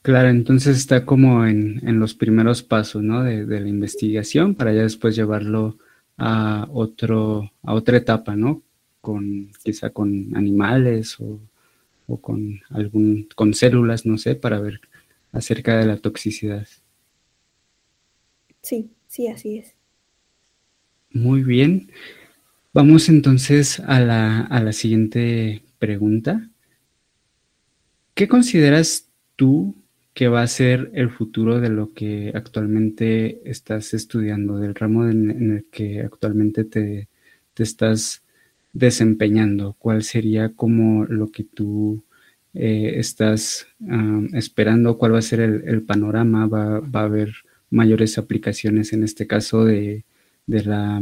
Claro, 0.02 0.30
entonces 0.30 0.78
está 0.78 1.04
como 1.04 1.46
en, 1.46 2.00
los 2.00 2.14
primeros 2.14 2.62
pasos, 2.62 3.02
¿no? 3.02 3.24
De, 3.24 3.46
de, 3.46 3.60
la 3.60 3.68
investigación 3.68 4.54
para 4.54 4.72
ya 4.72 4.84
después 4.84 5.16
llevarlo 5.16 5.80
a 6.18 6.68
otro, 6.72 7.52
a 7.64 7.74
otra 7.74 7.98
etapa, 7.98 8.36
¿no? 8.36 8.62
Con 9.06 9.52
quizá 9.64 9.92
con 9.92 10.36
animales 10.36 11.18
o, 11.20 11.40
con 12.22 12.60
algún 12.72 13.28
con 13.36 13.54
células, 13.54 14.04
no 14.08 14.18
sé, 14.18 14.34
para 14.34 14.60
ver 14.60 14.82
acerca 15.32 15.78
de 15.78 15.86
la 15.86 15.98
toxicidad. 15.98 16.68
Sí, 18.64 18.90
sí, 19.08 19.28
así 19.28 19.60
es. 19.60 19.76
Muy 21.12 21.44
bien. 21.44 21.92
Vamos 22.74 23.08
entonces 23.08 23.80
a 23.82 24.00
la, 24.00 24.42
a 24.42 24.60
la 24.64 24.74
siguiente 24.74 25.62
pregunta. 25.78 26.50
¿Qué 28.16 28.28
consideras 28.28 29.08
tú 29.36 29.76
que 30.16 30.30
va 30.30 30.42
a 30.42 30.48
ser 30.48 30.90
el 30.96 31.12
futuro 31.12 31.60
de 31.60 31.70
lo 31.70 31.94
que 31.94 32.32
actualmente 32.34 33.42
estás 33.48 33.94
estudiando, 33.94 34.58
del 34.58 34.74
ramo 34.74 35.08
en, 35.08 35.52
el 35.52 35.66
que 35.70 36.02
actualmente 36.02 36.64
te, 36.64 37.10
te 37.54 37.64
estás 37.64 38.25
desempeñando? 38.76 39.76
¿Cuál 39.80 40.04
sería 40.04 40.54
como 40.54 41.06
lo 41.06 41.32
que 41.32 41.44
tú 41.44 42.04
eh, 42.54 42.94
estás 42.98 43.68
esperando? 44.34 44.98
¿Cuál 44.98 45.16
va 45.16 45.20
a 45.20 45.24
ser 45.24 45.40
el, 45.40 45.82
panorama? 45.84 46.46
¿Va, 46.46 46.78
a 46.78 47.04
haber 47.04 47.34
mayores 47.72 48.18
aplicaciones 48.18 48.94
en 48.94 49.04
este 49.04 49.26
caso 49.26 49.66
de, 49.66 50.04
la 50.48 51.02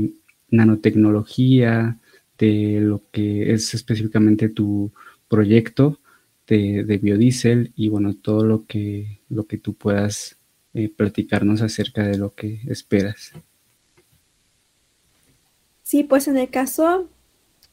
nanotecnología, 0.50 2.00
de 2.38 2.80
lo 2.80 3.02
que 3.12 3.52
es 3.54 3.74
específicamente 3.74 4.50
tu 4.50 4.92
proyecto 5.28 6.00
de, 6.48 7.00
biodiesel 7.02 7.74
y 7.76 7.90
bueno, 7.90 8.14
todo 8.14 8.46
lo 8.46 8.66
que, 8.68 9.20
lo 9.30 9.48
que 9.48 9.58
tú 9.58 9.74
puedas 9.74 10.38
eh, 10.76 10.90
platicarnos 10.96 11.62
acerca 11.62 12.08
de 12.08 12.20
lo 12.20 12.36
que 12.36 12.62
esperas. 12.68 13.32
Sí, 15.82 16.04
pues 16.04 16.28
en 16.28 16.38
el 16.38 16.50
caso 16.50 17.10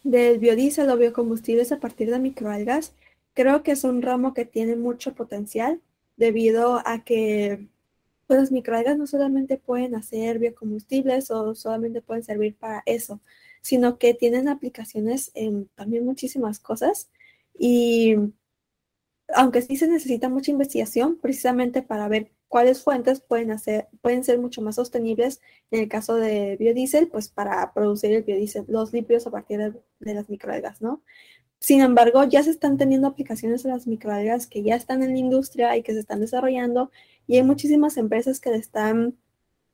del 0.04 0.38
biodiesel 0.38 0.90
o 0.90 0.96
biocombustibles 0.96 1.72
a 1.72 1.80
partir 1.80 2.10
de 2.10 2.18
microalgas, 2.18 2.94
creo 3.34 3.62
que 3.62 3.72
es 3.72 3.84
un 3.84 4.02
ramo 4.02 4.34
que 4.34 4.44
tiene 4.44 4.76
mucho 4.76 5.14
potencial 5.14 5.80
debido 6.16 6.82
a 6.86 7.04
que 7.04 7.68
pues, 8.26 8.40
las 8.40 8.52
microalgas 8.52 8.98
no 8.98 9.06
solamente 9.06 9.58
pueden 9.58 9.94
hacer 9.94 10.38
biocombustibles 10.38 11.30
o 11.30 11.54
solamente 11.54 12.02
pueden 12.02 12.24
servir 12.24 12.56
para 12.56 12.82
eso, 12.86 13.20
sino 13.62 13.98
que 13.98 14.14
tienen 14.14 14.48
aplicaciones 14.48 15.30
en 15.34 15.68
también 15.74 16.04
muchísimas 16.04 16.60
cosas 16.60 17.10
y 17.58 18.16
aunque 19.34 19.62
sí 19.62 19.76
se 19.76 19.88
necesita 19.88 20.28
mucha 20.28 20.50
investigación 20.50 21.16
precisamente 21.16 21.82
para 21.82 22.08
ver 22.08 22.30
cuáles 22.50 22.82
fuentes 22.82 23.20
pueden, 23.20 23.52
hacer, 23.52 23.88
pueden 24.02 24.24
ser 24.24 24.40
mucho 24.40 24.60
más 24.60 24.74
sostenibles 24.74 25.40
en 25.70 25.82
el 25.82 25.88
caso 25.88 26.16
de 26.16 26.56
biodiesel, 26.58 27.08
pues 27.08 27.28
para 27.28 27.72
producir 27.72 28.12
el 28.12 28.24
biodiesel, 28.24 28.64
los 28.68 28.92
lípidos 28.92 29.26
a 29.28 29.30
partir 29.30 29.58
de, 30.00 30.14
las 30.14 30.28
microalgas, 30.28 30.82
¿no? 30.82 31.00
Sin 31.60 31.80
embargo, 31.80 32.24
ya 32.24 32.42
se 32.42 32.50
están 32.50 32.76
teniendo 32.76 33.06
aplicaciones 33.06 33.62
de 33.62 33.70
las 33.70 33.86
microalgas 33.86 34.48
que 34.48 34.64
ya 34.64 34.74
están 34.74 35.04
en 35.04 35.12
la 35.12 35.18
industria 35.18 35.76
y 35.76 35.82
que 35.84 35.92
se 35.92 36.00
están 36.00 36.20
desarrollando 36.20 36.90
y 37.28 37.36
hay 37.36 37.44
muchísimas 37.44 37.96
empresas 37.96 38.40
que 38.40 38.50
le 38.50 38.56
están 38.56 39.16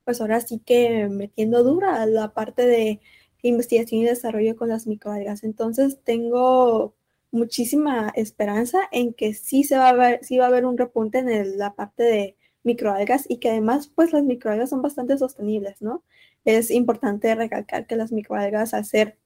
pues 0.04 0.20
ahora 0.20 0.40
sí 0.40 0.60
que 0.64 1.08
metiendo 1.08 1.64
dura 1.64 2.02
a 2.02 2.06
la 2.06 2.34
parte 2.34 2.66
de 2.66 3.00
investigación 3.42 4.02
y 4.02 4.04
desarrollo 4.04 4.54
con 4.56 4.68
las 4.68 4.86
microalgas. 4.86 5.44
Entonces 5.44 5.98
tengo 6.04 6.94
muchísima 7.30 8.12
esperanza 8.16 8.80
en 8.92 9.14
que 9.14 9.34
sí 9.34 9.64
se 9.64 9.78
va 9.78 9.88
a 9.88 9.92
ver, 9.94 10.20
sí 10.24 10.38
va 10.38 10.44
a 10.44 10.48
haber 10.48 10.66
un 10.66 10.78
repunte 10.78 11.18
en 11.18 11.58
la 11.58 11.74
parte 11.74 12.02
de 12.02 12.35
microalgas 12.66 13.24
y 13.28 13.38
que 13.38 13.50
además 13.50 13.88
pues 13.94 14.12
las 14.12 14.24
microalgas 14.24 14.70
son 14.70 14.82
bastante 14.82 15.16
sostenibles, 15.18 15.80
¿no? 15.80 16.04
Es 16.44 16.70
importante 16.70 17.34
recalcar 17.34 17.86
que 17.86 17.96
las 17.96 18.12
microalgas 18.12 18.74
al 18.74 18.84
ser 18.84 19.18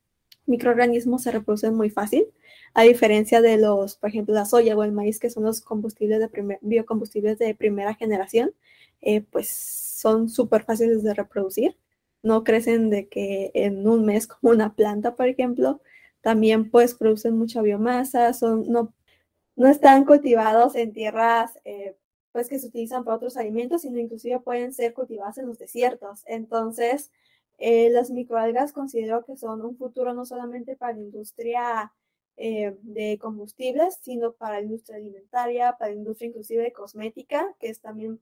microorganismos 0.47 1.23
se 1.23 1.33
reproducen 1.33 1.75
muy 1.75 1.91
fácil, 1.91 2.27
a 2.75 2.83
diferencia 2.83 3.41
de 3.41 3.57
los, 3.57 3.97
por 3.97 4.11
ejemplo, 4.11 4.35
la 4.35 4.45
soya 4.45 4.77
o 4.77 4.85
el 4.85 4.93
maíz, 4.93 5.19
que 5.19 5.31
son 5.31 5.45
los 5.45 5.61
combustibles 5.61 6.21
de 6.21 6.29
primer, 6.29 6.59
biocombustibles 6.63 7.39
de 7.39 7.55
primera 7.55 7.95
generación, 7.95 8.53
eh, 9.01 9.23
pues 9.23 9.49
son 9.49 10.29
súper 10.29 10.65
fáciles 10.65 11.03
de 11.03 11.15
reproducir. 11.15 11.77
No 12.23 12.45
crecen 12.45 12.91
de 12.91 13.09
que 13.09 13.51
en 13.55 13.87
un 13.89 14.05
mes 14.05 14.27
como 14.29 14.53
una 14.53 14.75
planta, 14.75 15.17
por 15.17 15.29
ejemplo. 15.29 15.81
También 16.21 16.71
pues 16.71 16.95
producen 16.95 17.39
mucha 17.39 17.63
biomasa, 17.63 18.35
son, 18.35 18.71
no, 18.71 18.93
no 19.57 19.69
están 19.69 20.05
cultivados 20.05 20.77
en 20.77 20.93
tierras 20.93 21.59
eh, 21.65 21.97
pues 22.33 22.49
que 22.49 22.59
se 22.59 22.69
utilizan 22.69 23.05
para 23.05 23.17
otros 23.17 23.37
alimentos, 23.37 23.83
sino 23.83 23.99
inclusive 23.99 24.41
pueden 24.41 24.73
ser 24.73 24.95
cultivadas 24.95 25.39
en 25.39 25.47
los 25.47 25.59
desiertos. 25.59 26.23
Entonces, 26.27 27.11
eh, 27.59 27.91
las 27.91 28.11
microalgas 28.11 28.73
considero 28.73 29.25
que 29.25 29.37
son 29.37 29.63
un 29.63 29.77
futuro 29.77 30.15
no 30.15 30.25
solamente 30.25 30.77
para 30.77 30.95
la 30.95 31.01
industria 31.01 31.93
eh, 32.37 32.75
de 32.83 33.19
combustibles, 33.21 33.99
sino 34.01 34.33
para 34.33 34.57
la 34.57 34.63
industria 34.63 34.97
alimentaria, 34.97 35.77
para 35.79 35.91
la 35.91 35.99
industria 35.99 36.29
inclusive 36.29 36.63
de 36.63 36.73
cosmética, 36.73 37.55
que 37.61 37.69
es 37.69 37.81
también, 37.81 38.21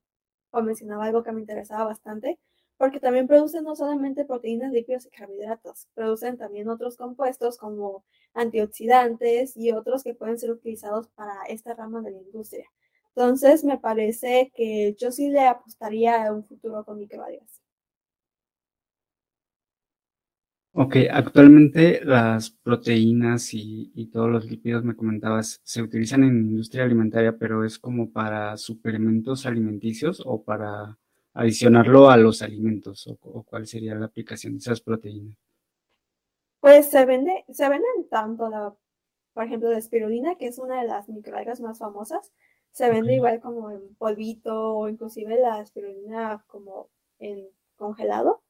como 0.51 0.64
mencionaba, 0.66 1.05
algo 1.05 1.23
que 1.23 1.33
me 1.33 1.40
interesaba 1.40 1.85
bastante, 1.85 2.38
porque 2.79 3.01
también 3.01 3.29
producen 3.29 3.64
no 3.64 3.77
solamente 3.77 4.25
proteínas, 4.25 4.73
lípidos 4.73 5.07
y 5.07 5.11
carbohidratos, 5.11 5.87
producen 5.94 6.37
también 6.37 6.68
otros 6.68 6.97
compuestos 6.97 7.59
como 7.59 8.05
antioxidantes 8.35 9.57
y 9.57 9.73
otros 9.73 10.03
que 10.03 10.14
pueden 10.14 10.38
ser 10.38 10.51
utilizados 10.51 11.09
para 11.09 11.44
esta 11.49 11.75
rama 11.75 12.03
de 12.03 12.12
la 12.12 12.18
industria. 12.18 12.68
Entonces, 13.18 13.64
me 13.64 13.78
parece 13.78 14.52
que 14.54 14.94
yo 14.96 15.11
sí 15.11 15.28
le 15.28 15.44
apostaría 15.44 16.24
a 16.24 16.33
un 16.33 16.44
futuro 16.44 16.85
con 16.85 17.00
microalgas. 17.00 17.61
Ok, 20.72 20.94
actualmente 21.11 22.00
las 22.04 22.50
proteínas 22.50 23.52
y, 23.54 24.09
todos 24.12 24.31
los 24.31 24.44
lípidos, 24.44 24.85
me 24.85 24.94
comentabas, 24.94 25.61
se 25.64 25.83
utilizan 25.83 26.22
en 26.22 26.48
industria 26.48 26.85
alimentaria, 26.85 27.37
pero 27.37 27.64
es 27.64 27.81
como 27.81 28.12
para 28.12 28.57
suplementos 28.57 29.46
alimenticios 29.46 30.22
o 30.24 30.44
para 30.44 30.96
adicionarlo 31.35 32.11
a 32.11 32.16
los 32.16 32.40
alimentos, 32.40 33.09
o, 33.09 33.42
cuál 33.42 33.66
sería 33.66 33.96
la 33.96 34.07
aplicación 34.07 34.52
de 34.52 34.59
esas 34.59 34.81
proteínas. 34.81 35.37
Pues 36.61 36.88
se 36.88 37.04
vende, 37.04 37.44
se 37.48 37.68
venden 37.68 38.09
tanto 38.09 38.48
la, 38.48 38.72
por 39.33 39.44
ejemplo, 39.44 39.72
la 39.72 39.78
espirulina, 39.78 40.37
que 40.37 40.46
es 40.46 40.61
una 40.61 40.81
de 40.81 40.87
las 40.87 41.09
microalgas 41.09 41.61
más 41.61 41.81
famosas, 41.81 42.33
se 42.79 42.88
vende 42.91 43.12
igual 43.12 43.41
como 43.41 43.73
en 43.73 43.93
polvito 43.97 44.77
o 44.77 44.88
inclusive 44.88 45.37
la 45.41 45.61
espirulina 45.61 46.45
como 46.47 46.91
en 47.19 47.49
congelado 47.75 48.41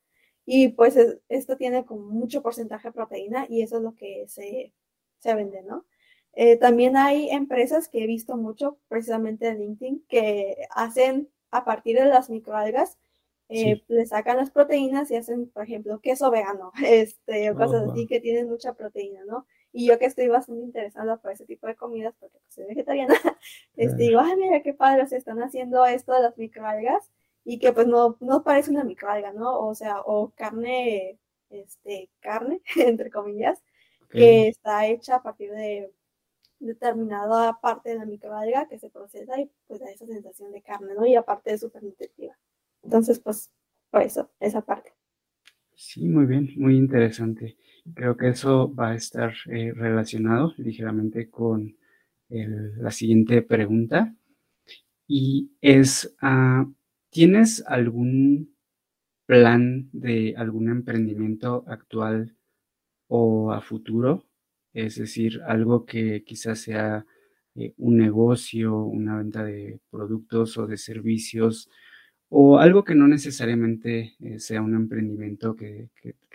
y 0.45 0.69
pues 0.69 0.99
esto 1.31 1.57
tiene 1.57 1.87
como 1.87 2.03
mucho 2.11 2.43
porcentaje 2.43 2.89
de 2.89 2.93
proteína 2.93 3.47
y 3.49 3.63
eso 3.63 3.79
es 3.79 3.83
lo 3.83 3.95
que 3.95 4.27
se, 4.29 4.75
se 5.19 5.35
vende, 5.35 5.63
¿no? 5.63 5.87
Eh, 6.35 6.59
también 6.59 6.99
hay 6.99 7.31
empresas 7.31 7.89
que 7.89 8.05
he 8.05 8.07
visto 8.07 8.37
mucho, 8.37 8.79
precisamente 8.89 9.49
en 9.49 9.61
LinkedIn, 9.61 10.05
que 10.11 10.57
hacen 10.73 11.31
a 11.51 11.65
partir 11.65 11.97
de 11.99 12.05
las 12.05 12.29
microalgas, 12.29 12.99
eh, 13.49 13.83
le 13.89 14.05
sacan 14.05 14.37
las 14.37 14.51
proteínas 14.51 15.11
y 15.11 15.17
hacen, 15.17 15.49
por 15.49 15.65
ejemplo, 15.65 16.01
queso 16.01 16.31
vegano, 16.31 16.73
este, 16.85 17.51
o 17.51 17.55
cosas 17.55 17.85
oh, 17.87 17.93
así 17.93 18.07
que 18.07 18.21
tienen 18.21 18.51
mucha 18.51 18.75
proteína, 18.75 19.25
¿no? 19.25 19.47
Y 19.73 19.87
yo 19.87 19.99
que 19.99 20.07
estoy 20.07 20.29
bastante 20.29 20.63
interesada 20.63 21.19
por 21.19 21.31
ese 21.31 21.45
tipo 21.45 21.67
de 21.67 21.77
comidas, 21.77 22.15
porque 22.19 22.39
pues, 22.39 22.55
soy 22.55 22.65
vegetariana, 22.67 23.15
les 23.77 23.97
digo, 23.97 24.21
ay, 24.21 24.37
mira 24.37 24.63
qué 24.63 24.75
padre, 24.75 25.07
se 25.07 25.17
están 25.17 25.43
haciendo 25.43 25.85
esto 25.85 26.13
de 26.15 26.23
las 26.23 26.39
microalgas 26.39 27.11
y 27.45 27.59
que 27.59 27.73
pues 27.73 27.87
no, 27.87 28.17
no 28.21 28.43
parece 28.43 28.71
una 28.71 28.85
microalga, 28.85 29.33
¿no? 29.33 29.59
O 29.61 29.75
sea, 29.75 30.01
o 30.01 30.33
carne, 30.35 31.19
este, 31.51 32.11
carne, 32.21 32.61
entre 32.77 33.11
comillas, 33.11 33.63
que 34.11 34.49
está 34.49 34.87
hecha 34.87 35.17
a 35.17 35.23
partir 35.23 35.51
de 35.53 35.93
determinada 36.61 37.61
parte 37.61 37.91
de 37.91 37.97
la 37.97 38.07
microalga 38.07 38.69
que 38.69 38.79
se 38.79 38.91
procesa 38.91 39.39
y 39.41 39.51
pues 39.67 39.81
da 39.81 39.91
esa 39.91 40.07
sensación 40.07 40.51
de 40.51 40.63
carne, 40.63 40.95
¿no? 40.95 41.07
Y 41.07 41.15
aparte 41.15 41.53
es 41.53 41.61
súper 41.61 41.83
nutritiva. 41.83 42.37
Entonces, 42.83 43.19
pues, 43.21 43.53
por 43.91 44.03
eso, 44.03 44.31
esa 44.41 44.63
parte. 44.63 44.93
Sí, 45.75 46.07
muy 46.09 46.27
bien, 46.27 46.51
muy 46.57 46.77
interesante. 46.77 47.57
Creo 47.95 48.17
que 48.17 48.29
eso 48.29 48.75
va 48.75 48.91
a 48.91 48.95
estar 48.95 49.35
eh, 49.51 49.73
relacionado 49.75 50.55
ligeramente 50.59 51.31
con 51.31 51.77
la 52.31 52.91
siguiente 52.91 53.41
pregunta. 53.41 54.15
Y 55.07 55.53
es, 55.63 56.15
uh, 56.21 56.71
¿Tienes 57.11 57.65
algún 57.67 58.55
plan 59.27 59.89
de 59.93 60.35
algún 60.37 60.69
emprendimiento 60.69 61.65
actual 61.67 62.37
o 63.09 63.53
a 63.53 63.61
futuro? 63.63 64.27
Es 64.75 64.97
decir, 64.97 65.41
algo 65.47 65.87
que 65.87 66.23
quizás 66.25 66.61
sea 66.61 67.07
eh, 67.55 67.75
un 67.79 67.97
negocio, 67.97 68.77
una 68.85 69.17
venta 69.17 69.43
de 69.45 69.81
productos 69.91 70.59
o 70.59 70.67
de 70.67 70.77
servicios, 70.77 71.71
o 72.31 72.59
algo 72.59 72.85
que 72.85 72.95
no 72.95 73.09
necesariamente 73.09 74.17
eh, 74.21 74.39
sea 74.39 74.63
un 74.63 74.75
emprendimiento 74.75 75.57
que, 75.57 75.91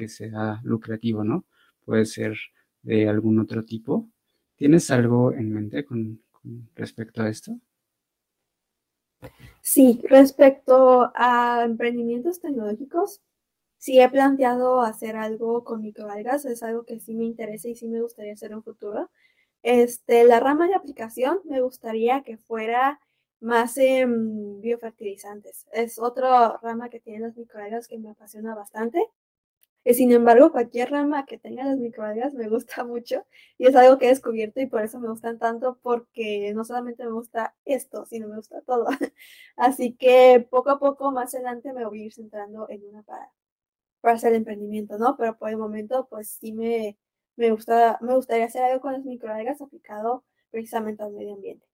sea 0.08 0.60
lucrativo, 0.64 1.24
¿no? 1.24 1.46
Puede 1.86 2.06
ser 2.06 2.36
de 2.82 3.08
algún 3.08 3.40
otro 3.40 3.64
tipo. 3.64 4.10
¿Tienes 4.56 4.90
algo 4.92 5.34
en 5.34 5.54
mente 5.54 5.86
con 5.86 6.22
respecto 6.76 7.22
a 7.22 7.30
esto? 7.30 7.58
Sí, 9.62 10.02
respecto 10.10 11.12
a 11.16 11.64
emprendimientos 11.64 12.42
tecnológicos, 12.42 13.22
sí 13.78 14.00
he 14.02 14.10
planteado 14.10 14.82
hacer 14.82 15.16
algo 15.16 15.64
con 15.64 15.82
microalgas, 15.82 16.46
es 16.46 16.64
algo 16.64 16.86
que 16.86 17.00
sí 17.00 17.14
me 17.14 17.26
interesa 17.26 17.70
y 17.70 17.76
sí 17.76 17.88
me 17.88 18.02
gustaría 18.02 18.34
hacer 18.34 18.52
en 18.52 18.58
un 18.58 18.64
futuro. 18.64 19.10
Este, 19.62 20.26
la 20.26 20.42
rama 20.42 20.68
de 20.68 20.76
aplicación 20.76 21.40
me 21.46 21.62
gustaría 21.62 22.24
que 22.24 22.38
fuera 22.38 23.00
más 23.44 23.78
en 23.78 24.62
biofertilizantes. 24.62 25.68
Es 25.74 26.00
otra 26.00 26.58
rama 26.64 26.90
que 26.90 27.00
tiene 27.00 27.20
las 27.20 27.38
microalgas 27.38 27.88
que 27.88 28.00
me 28.00 28.10
apasiona 28.12 28.56
bastante. 28.56 29.00
Sin 29.86 30.12
embargo, 30.14 30.52
cualquier 30.52 30.92
rama 30.92 31.26
que 31.26 31.38
tenga 31.38 31.66
las 31.66 31.78
microalgas 31.78 32.34
me 32.34 32.48
gusta 32.50 32.84
mucho 32.86 33.26
y 33.58 33.68
es 33.68 33.76
algo 33.76 33.98
que 33.98 34.06
he 34.06 34.10
descubierto 34.10 34.62
y 34.62 34.68
por 34.68 34.82
eso 34.82 35.00
me 35.00 35.10
gustan 35.10 35.40
tanto 35.40 35.78
porque 35.82 36.54
no 36.56 36.64
solamente 36.64 37.04
me 37.04 37.12
gusta 37.12 37.56
esto, 37.66 38.06
sino 38.06 38.28
me 38.30 38.38
gusta 38.38 38.62
todo. 38.62 38.88
Así 39.58 39.94
que 39.96 40.48
poco 40.50 40.72
a 40.72 40.80
poco 40.80 41.12
más 41.12 41.36
adelante 41.36 41.74
me 41.74 41.86
voy 41.86 42.02
a 42.02 42.06
ir 42.06 42.14
centrando 42.14 42.68
en 42.70 42.84
una 42.86 43.04
para, 43.04 43.30
para 44.02 44.16
hacer 44.16 44.32
el 44.32 44.38
emprendimiento, 44.40 44.98
¿no? 44.98 45.18
Pero 45.18 45.38
por 45.38 45.50
el 45.50 45.58
momento, 45.58 46.08
pues 46.10 46.30
sí 46.30 46.54
me, 46.54 46.98
me, 47.38 47.52
gusta, 47.52 48.00
me 48.02 48.16
gustaría 48.16 48.46
hacer 48.46 48.64
algo 48.64 48.82
con 48.82 48.94
las 48.94 49.06
microalgas 49.06 49.62
aplicado 49.62 50.24
precisamente 50.52 51.04
al 51.04 51.14
medio 51.14 51.34
ambiente. 51.36 51.73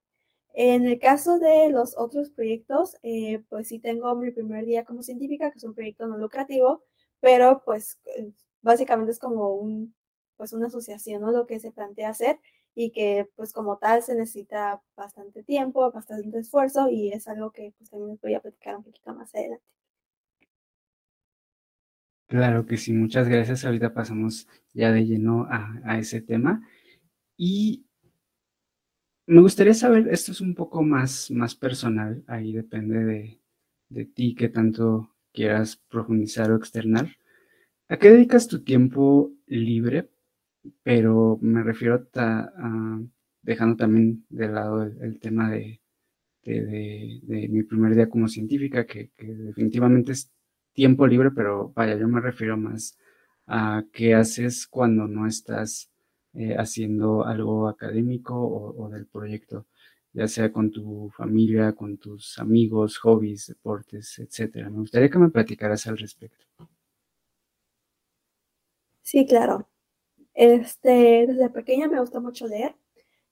En 0.54 0.86
el 0.88 1.00
caso 1.00 1.40
de 1.40 1.70
los 1.70 1.98
otros 1.98 2.32
proyectos, 2.32 2.98
eh, 3.04 3.44
pues 3.50 3.68
sí 3.70 3.80
tengo 3.80 4.14
mi 4.16 4.32
primer 4.32 4.66
día 4.66 4.84
como 4.86 5.04
científica, 5.04 5.52
que 5.52 5.58
es 5.58 5.64
un 5.64 5.74
proyecto 5.74 6.08
no 6.08 6.18
lucrativo, 6.18 6.84
pero 7.22 7.62
pues 7.66 8.00
eh, 8.18 8.32
básicamente 8.62 9.12
es 9.12 9.20
como 9.20 9.56
un, 9.56 9.96
pues 10.38 10.54
una 10.54 10.68
asociación, 10.68 11.22
¿no? 11.22 11.32
Lo 11.32 11.46
que 11.48 11.60
se 11.60 11.72
plantea 11.72 12.10
hacer 12.10 12.40
y 12.76 12.92
que 12.92 13.30
pues 13.36 13.54
como 13.54 13.78
tal 13.78 14.02
se 14.04 14.16
necesita 14.16 14.82
bastante 14.96 15.44
tiempo, 15.44 15.92
bastante 15.92 16.40
esfuerzo 16.40 16.90
y 16.90 17.12
es 17.12 17.28
algo 17.28 17.52
que 17.52 17.74
pues 17.78 17.90
también 17.90 18.12
les 18.12 18.22
voy 18.22 18.34
a 18.36 18.42
platicar 18.42 18.78
un 18.78 18.84
poquito 18.84 19.14
más 19.14 19.34
adelante. 19.36 19.64
Claro 22.30 22.66
que 22.68 22.78
sí, 22.78 22.94
muchas 22.94 23.28
gracias. 23.28 23.66
Ahorita 23.66 23.92
pasamos 23.92 24.48
ya 24.74 24.92
de 24.92 25.04
lleno 25.04 25.48
a, 25.50 25.98
ese 25.98 26.22
tema. 26.22 26.62
Y 27.36 27.88
me 29.30 29.42
gustaría 29.42 29.76
saber, 29.76 30.08
esto 30.10 30.32
es 30.32 30.42
un 30.42 30.56
poco 30.56 30.82
más, 30.82 31.30
más 31.30 31.56
personal, 31.56 32.24
ahí 32.28 32.52
depende 32.52 33.06
de, 33.06 33.40
de 33.90 34.06
ti, 34.06 34.34
qué 34.34 34.50
tanto 34.50 35.16
quieras 35.32 35.78
profundizar 35.90 36.52
o 36.52 36.58
externar. 36.58 37.10
¿A 37.90 37.98
qué 37.98 38.10
dedicas 38.10 38.48
tu 38.48 38.64
tiempo 38.64 39.32
libre? 39.46 40.10
Pero 40.84 41.38
me 41.42 41.62
refiero 41.64 42.08
a, 42.16 43.00
dejando 43.44 43.78
también 43.78 44.26
de 44.30 44.48
lado 44.50 44.84
el, 44.84 45.20
tema 45.20 45.52
de, 45.52 45.80
de, 46.44 47.48
mi 47.50 47.62
primer 47.64 47.94
día 47.94 48.10
como 48.10 48.28
científica, 48.28 48.88
que, 48.88 49.12
definitivamente 49.16 50.14
es 50.14 50.32
tiempo 50.74 51.06
libre, 51.06 51.30
pero 51.32 51.72
vaya, 51.76 51.96
yo 51.98 52.08
me 52.08 52.20
refiero 52.20 52.58
más 52.58 52.98
a 53.46 53.84
qué 53.94 54.16
haces 54.16 54.66
cuando 54.68 55.08
no 55.08 55.28
estás 55.28 55.92
eh, 56.34 56.56
haciendo 56.58 57.26
algo 57.26 57.68
académico 57.68 58.36
o, 58.36 58.90
del 58.90 59.08
proyecto. 59.08 59.66
ya 60.14 60.28
sea 60.28 60.52
con 60.52 60.72
tu 60.72 61.10
familia, 61.16 61.74
con 61.74 61.98
tus 61.98 62.40
amigos, 62.40 62.98
hobbies, 63.00 63.48
deportes, 63.48 64.20
etcétera. 64.20 64.70
Me 64.70 64.80
gustaría 64.80 65.10
que 65.10 65.20
me 65.20 65.30
platicaras 65.30 65.88
al 65.88 65.98
respecto. 65.98 66.46
Sí, 69.02 69.26
claro. 69.26 69.68
Este, 70.34 71.26
desde 71.28 71.50
pequeña 71.50 71.88
me 71.88 72.00
gusta 72.00 72.20
mucho 72.20 72.48
leer. 72.48 72.76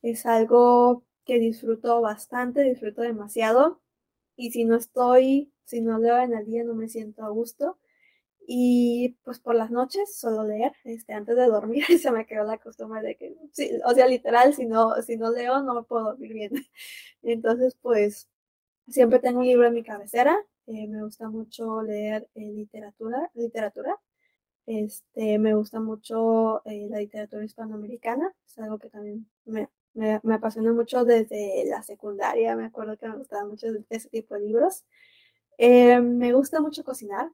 Es 0.02 0.26
algo 0.26 1.04
que 1.26 1.40
disfruto 1.40 2.02
bastante, 2.02 2.64
disfruto 2.64 3.02
demasiado. 3.02 3.82
Y 4.36 4.52
si 4.52 4.66
no 4.66 4.76
estoy, 4.78 5.52
si 5.66 5.82
no 5.82 6.00
leo 6.00 6.18
en 6.20 6.34
el 6.34 6.46
día, 6.46 6.64
no 6.64 6.76
me 6.76 6.90
siento 6.90 7.24
a 7.24 7.30
gusto. 7.30 7.78
Y 8.50 9.18
pues 9.26 9.40
por 9.40 9.56
las 9.56 9.72
noches 9.72 10.18
solo 10.18 10.46
leer, 10.46 10.72
este, 10.86 11.14
antes 11.14 11.36
de 11.36 11.48
dormir 11.48 11.84
se 12.02 12.12
me 12.12 12.26
quedó 12.26 12.46
la 12.46 12.58
costumbre 12.58 13.02
de 13.02 13.18
que, 13.18 13.36
sí, 13.52 13.72
o 13.86 13.94
sea, 13.94 14.08
literal, 14.08 14.54
si 14.54 14.66
no, 14.66 14.96
si 15.02 15.18
no 15.18 15.32
leo 15.32 15.62
no 15.64 15.84
puedo 15.84 16.06
dormir 16.06 16.34
bien. 16.34 16.52
Entonces, 17.24 17.78
pues 17.82 18.30
siempre 18.88 19.20
tengo 19.20 19.40
un 19.40 19.48
libro 19.48 19.68
en 19.68 19.74
mi 19.74 19.84
cabecera. 19.84 20.38
Eh, 20.68 20.88
me 20.88 21.04
gusta 21.04 21.30
mucho 21.30 21.82
leer 21.82 22.30
eh, 22.36 22.52
literatura, 22.54 23.30
literatura. 23.36 23.98
Este, 24.66 25.40
me 25.40 25.54
gusta 25.56 25.80
mucho 25.82 26.62
eh, 26.66 26.88
la 26.90 27.00
literatura 27.00 27.44
hispanoamericana, 27.46 28.34
es 28.46 28.60
algo 28.60 28.80
que 28.80 28.90
también 28.90 29.30
me, 29.46 29.70
me, 29.94 30.20
me, 30.24 30.36
apasiona 30.36 30.74
mucho 30.74 31.06
desde 31.06 31.64
la 31.68 31.84
secundaria, 31.84 32.56
me 32.56 32.66
acuerdo 32.66 32.98
que 32.98 33.08
me 33.10 33.18
gustaba 33.18 33.46
mucho 33.46 33.68
ese 33.90 34.10
tipo 34.10 34.36
de 34.36 34.42
libros. 34.42 34.86
me 35.60 36.34
gusta 36.34 36.62
mucho 36.62 36.84
cocinar, 36.84 37.32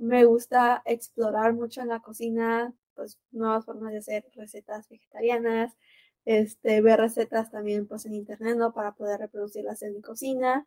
me 0.00 0.24
gusta 0.24 0.82
explorar 0.86 1.52
mucho 1.52 1.82
en 1.82 1.88
la 1.88 2.00
cocina, 2.00 2.74
pues 2.94 3.18
nuevas 3.32 3.66
formas 3.66 3.92
de 3.92 3.98
hacer 3.98 4.24
recetas 4.34 4.88
vegetarianas, 4.88 5.76
este, 6.24 6.80
ver 6.80 7.00
recetas 7.00 7.50
también 7.50 7.86
pues 7.86 8.06
en 8.06 8.14
internet, 8.14 8.56
¿no? 8.56 8.72
Para 8.72 8.92
poder 8.94 9.20
reproducirlas 9.20 9.82
en 9.82 9.94
mi 9.94 10.00
cocina. 10.00 10.66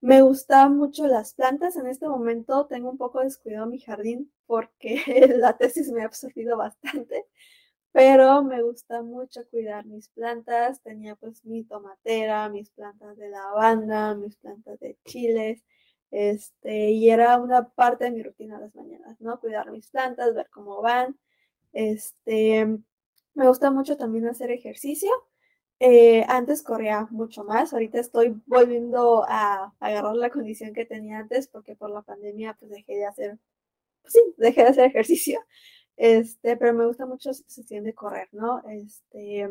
Me 0.00 0.22
gustan 0.22 0.76
mucho 0.76 1.06
las 1.08 1.34
plantas. 1.34 1.76
En 1.76 1.86
este 1.86 2.08
momento 2.08 2.66
tengo 2.66 2.90
un 2.90 2.98
poco 2.98 3.20
descuidado 3.20 3.66
mi 3.66 3.80
jardín 3.80 4.32
porque 4.46 5.02
la 5.38 5.56
tesis 5.56 5.90
me 5.92 6.02
ha 6.02 6.06
absorbido 6.06 6.56
bastante, 6.56 7.26
pero 7.92 8.42
me 8.44 8.62
gusta 8.62 9.02
mucho 9.02 9.42
cuidar 9.50 9.86
mis 9.86 10.08
plantas. 10.10 10.82
Tenía 10.82 11.16
pues 11.16 11.44
mi 11.44 11.64
tomatera, 11.64 12.48
mis 12.50 12.70
plantas 12.70 13.16
de 13.18 13.30
lavanda, 13.30 14.14
mis 14.16 14.36
plantas 14.36 14.80
de 14.80 14.98
chiles, 15.04 15.62
este, 16.14 16.92
y 16.92 17.10
era 17.10 17.38
una 17.40 17.68
parte 17.70 18.04
de 18.04 18.12
mi 18.12 18.22
rutina 18.22 18.60
las 18.60 18.72
mañanas, 18.76 19.20
¿no? 19.20 19.40
Cuidar 19.40 19.72
mis 19.72 19.88
plantas, 19.88 20.32
ver 20.32 20.48
cómo 20.48 20.80
van. 20.80 21.18
Este, 21.72 22.66
me 23.34 23.48
gusta 23.48 23.72
mucho 23.72 23.96
también 23.96 24.28
hacer 24.28 24.52
ejercicio. 24.52 25.10
Eh, 25.80 26.24
antes 26.28 26.62
corría 26.62 27.08
mucho 27.10 27.42
más, 27.42 27.72
ahorita 27.72 27.98
estoy 27.98 28.40
volviendo 28.46 29.24
a, 29.28 29.74
agarrar 29.80 30.14
la 30.14 30.30
condición 30.30 30.72
que 30.72 30.86
tenía 30.86 31.18
antes 31.18 31.48
porque 31.48 31.74
por 31.74 31.90
la 31.90 32.02
pandemia 32.02 32.54
pues 32.60 32.70
dejé 32.70 32.94
de 32.94 33.06
hacer, 33.06 33.38
pues 34.02 34.12
sí, 34.12 34.20
dejé 34.36 34.62
de 34.62 34.68
hacer 34.68 34.84
ejercicio, 34.84 35.40
este, 35.96 36.56
pero 36.56 36.74
me 36.74 36.86
gusta 36.86 37.06
mucho 37.06 37.30
la 37.30 37.34
sensación 37.34 37.84
de 37.84 37.94
correr, 37.94 38.28
¿no? 38.30 38.62
Este, 38.68 39.48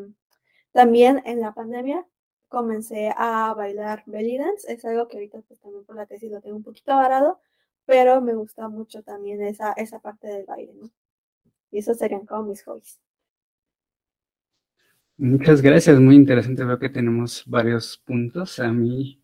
también 0.72 1.22
en 1.26 1.42
la 1.42 1.54
pandemia 1.54 2.08
comencé 2.54 3.12
a 3.18 3.52
bailar 3.56 4.04
belly 4.06 4.38
dance. 4.38 4.72
Es 4.72 4.86
algo 4.86 5.08
que 5.08 5.18
ahorita 5.18 5.42
pues 5.42 5.60
también 5.60 5.84
por 5.86 5.96
la 5.96 6.06
tesis 6.06 6.32
lo 6.32 6.40
tengo 6.40 6.56
un 6.56 6.64
poquito 6.64 6.96
varado, 6.96 7.40
pero 7.86 8.22
me 8.22 8.36
gusta 8.36 8.70
mucho 8.70 9.02
también 9.02 9.42
esa, 9.42 9.74
esa 9.74 10.00
parte 10.00 10.28
del 10.28 10.46
baile, 10.46 10.74
¿no? 10.76 10.92
Y 11.72 11.80
esos 11.80 11.98
serían 11.98 12.28
como 12.28 12.50
mis 12.50 12.64
hobbies. 12.64 13.00
Muchas 15.18 15.64
gracias, 15.64 16.00
muy 16.00 16.16
interesante. 16.16 16.64
Veo 16.64 16.78
que 16.78 16.90
tenemos 16.90 17.44
varios 17.48 17.98
puntos. 18.06 18.60
A 18.60 18.72
mí 18.72 19.20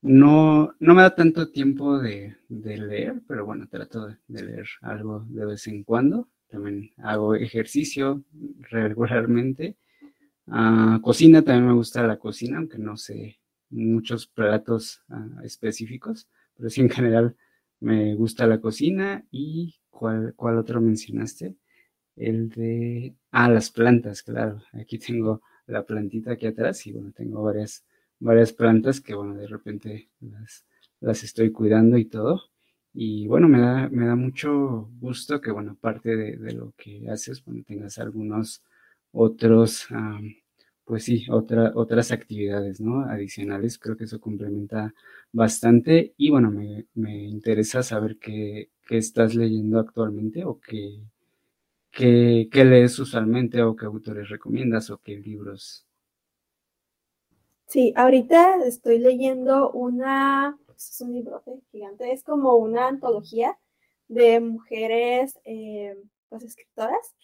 no, 0.00 0.74
no 0.80 0.94
me 0.94 1.02
da 1.02 1.14
tanto 1.14 1.50
tiempo 1.50 1.98
de, 1.98 2.38
de 2.48 2.78
leer, 2.78 3.20
pero 3.28 3.44
bueno, 3.44 3.68
trato 3.68 4.06
de, 4.06 4.16
de 4.28 4.42
leer 4.44 4.66
algo 4.80 5.26
de 5.28 5.44
vez 5.44 5.66
en 5.66 5.84
cuando. 5.84 6.30
También 6.48 6.90
hago 6.96 7.34
ejercicio 7.34 8.24
regularmente 8.70 9.76
Ah, 10.50 11.00
cocina, 11.02 11.42
también 11.42 11.66
me 11.68 11.74
gusta 11.74 12.06
la 12.06 12.18
cocina, 12.18 12.58
aunque 12.58 12.78
no 12.78 12.96
sé 12.96 13.38
muchos 13.70 14.26
platos 14.26 15.02
ah, 15.08 15.40
específicos, 15.44 16.28
pero 16.56 16.70
sí 16.70 16.80
en 16.80 16.90
general 16.90 17.36
me 17.80 18.14
gusta 18.14 18.46
la 18.46 18.60
cocina. 18.60 19.24
¿Y 19.30 19.76
cuál, 19.90 20.34
cuál 20.36 20.58
otro 20.58 20.80
mencionaste? 20.80 21.56
El 22.16 22.48
de... 22.50 23.16
Ah, 23.30 23.48
las 23.50 23.70
plantas, 23.70 24.22
claro. 24.22 24.62
Aquí 24.72 24.98
tengo 24.98 25.42
la 25.66 25.84
plantita 25.84 26.32
aquí 26.32 26.46
atrás 26.46 26.86
y 26.86 26.92
bueno, 26.92 27.12
tengo 27.12 27.42
varias, 27.42 27.84
varias 28.18 28.52
plantas 28.52 29.00
que 29.00 29.14
bueno, 29.14 29.34
de 29.34 29.46
repente 29.46 30.10
las, 30.20 30.66
las 31.00 31.22
estoy 31.24 31.52
cuidando 31.52 31.98
y 31.98 32.06
todo. 32.06 32.42
Y 32.92 33.26
bueno, 33.28 33.48
me 33.48 33.60
da, 33.60 33.88
me 33.90 34.06
da 34.06 34.16
mucho 34.16 34.90
gusto 34.98 35.40
que, 35.40 35.50
bueno, 35.52 35.72
aparte 35.72 36.16
de, 36.16 36.52
lo 36.52 36.72
que 36.76 37.08
haces, 37.10 37.44
bueno, 37.44 37.62
tengas 37.66 37.98
algunos 37.98 38.64
otros, 39.12 39.86
pues 40.84 41.04
sí, 41.04 41.26
otra, 41.30 41.72
otras 41.74 42.12
actividades, 42.12 42.80
¿no? 42.80 43.02
Adicionales, 43.02 43.78
creo 43.78 43.96
que 43.96 44.04
eso 44.04 44.20
complementa 44.20 44.94
bastante. 45.32 46.14
Y 46.16 46.30
bueno, 46.30 46.50
me, 46.50 46.86
me 46.94 47.24
interesa 47.24 47.82
saber 47.82 48.18
qué, 48.18 48.70
qué, 48.86 48.96
estás 48.98 49.34
leyendo 49.34 49.78
actualmente 49.78 50.44
o 50.44 50.58
qué, 50.60 51.00
qué, 51.90 52.48
qué 52.50 52.64
lees 52.64 52.98
usualmente 52.98 53.62
o 53.62 53.76
qué 53.76 53.86
autores 53.86 54.28
recomiendas 54.30 54.90
o 54.90 54.98
qué 54.98 55.18
libros. 55.18 55.86
Sí, 57.66 57.92
ahorita 57.96 58.64
estoy 58.64 58.98
leyendo 58.98 59.70
una, 59.72 60.58
pues 60.64 60.90
es 60.90 61.00
un 61.02 61.12
libro 61.12 61.42
gigante, 61.70 62.12
es 62.12 62.24
como 62.24 62.56
una 62.56 62.88
antología 62.88 63.58
de 64.08 64.40
mujeres, 64.40 65.38
eh, 65.44 65.94
pues 66.30 66.44
escritoras, 66.44 67.14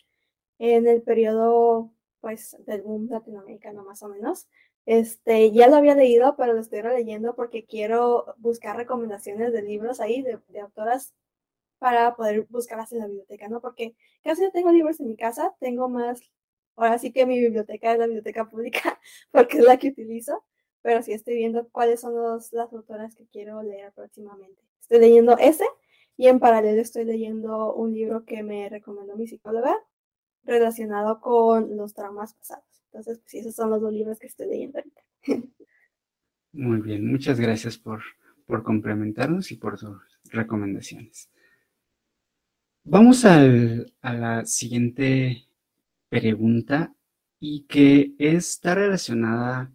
en 0.59 0.87
el 0.87 1.03
periodo 1.03 1.93
pues 2.21 2.57
del 2.67 2.83
boom 2.83 3.09
latinoamericano 3.11 3.85
más 3.85 4.03
o 4.03 4.09
menos. 4.09 4.49
Este, 4.87 5.51
ya 5.53 5.69
lo 5.69 5.77
había 5.77 5.95
leído, 5.95 6.37
pero 6.37 6.53
lo 6.55 6.61
estoy 6.61 6.83
leyendo 6.83 7.35
porque 7.35 7.65
quiero 7.65 8.35
buscar 8.39 8.77
recomendaciones 8.77 9.53
de 9.53 9.63
libros 9.63 10.01
ahí, 10.01 10.23
de, 10.23 10.39
de, 10.49 10.61
autoras, 10.61 11.15
para 11.79 12.17
poder 12.17 12.47
buscarlas 12.51 12.93
en 12.93 13.01
la 13.01 13.07
biblioteca, 13.07 13.49
¿no? 13.49 13.61
Porque 13.61 13.95
casi 14.23 14.43
no 14.43 14.51
tengo 14.53 14.73
libros 14.73 15.01
en 15.01 15.09
mi 15.09 15.17
casa, 15.17 15.55
tengo 15.61 15.89
más, 15.89 16.23
ahora 16.77 16.99
sí 16.99 17.13
que 17.13 17.27
mi 17.27 17.39
biblioteca 17.41 17.93
es 17.93 17.99
la 17.99 18.07
biblioteca 18.07 18.49
pública, 18.49 19.01
porque 19.33 19.59
es 19.59 19.65
la 19.65 19.79
que 19.79 19.89
utilizo, 19.89 20.45
pero 20.83 21.03
sí 21.03 21.13
estoy 21.13 21.37
viendo 21.37 21.69
cuáles 21.71 22.01
son 22.01 22.15
los, 22.15 22.53
las 22.53 22.73
autoras 22.73 23.15
que 23.17 23.27
quiero 23.27 23.63
leer 23.63 23.93
próximamente. 23.93 24.63
Estoy 24.81 24.99
leyendo 25.01 25.37
ese 25.39 25.65
y 26.17 26.29
en 26.29 26.41
paralelo 26.41 26.81
estoy 26.81 27.05
leyendo 27.05 27.75
un 27.75 27.93
libro 27.93 28.25
que 28.25 28.43
me 28.43 28.69
recomendó 28.69 29.17
mi 29.17 29.27
psicóloga, 29.27 29.77
relacionado 30.45 31.21
con 31.21 31.77
los 31.77 31.95
traumas 31.95 32.35
pasados. 32.35 32.65
Entonces, 32.87 33.19
pues 33.19 33.35
esos 33.35 33.55
son 33.55 33.71
los 33.71 33.81
dos 33.81 33.93
libros 33.93 34.19
que 34.19 34.27
estoy 34.27 34.49
leyendo 34.49 34.79
ahorita. 34.79 35.03
Muy 36.53 36.81
bien, 36.81 37.11
muchas 37.11 37.41
gracias 37.41 37.77
por, 37.77 38.03
por 38.47 38.63
complementarnos 38.63 39.51
y 39.51 39.57
por 39.57 39.79
sus 39.79 39.99
recomendaciones. 40.31 41.29
Vamos 42.85 43.25
al, 43.25 43.93
a 44.03 44.15
la 44.15 44.47
siguiente 44.47 45.49
pregunta 46.09 46.95
y 47.41 47.63
que 47.63 48.15
está 48.19 48.75
relacionada 48.75 49.73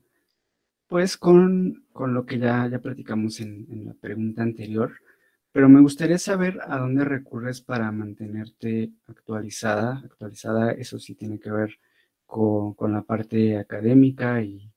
pues 0.88 1.17
con, 1.17 1.86
con 1.91 2.13
lo 2.13 2.25
que 2.25 2.39
ya, 2.39 2.67
ya 2.69 2.79
platicamos 2.79 3.41
en, 3.41 3.67
en 3.69 3.86
la 3.86 3.93
pregunta 3.93 4.43
anterior 4.43 4.93
pero 5.51 5.69
me 5.69 5.81
gustaría 5.81 6.17
saber 6.17 6.59
a 6.67 6.77
dónde 6.77 7.05
recurres 7.05 7.62
para 7.62 7.91
mantenerte 7.91 8.91
actualizada. 9.07 10.01
Actualizada, 10.05 10.71
eso 10.71 10.99
sí 10.99 11.15
tiene 11.15 11.39
que 11.39 11.51
ver 11.51 11.79
con, 12.25 12.75
la 12.93 13.01
parte 13.03 13.57
académica 13.57 14.41
y, 14.43 14.71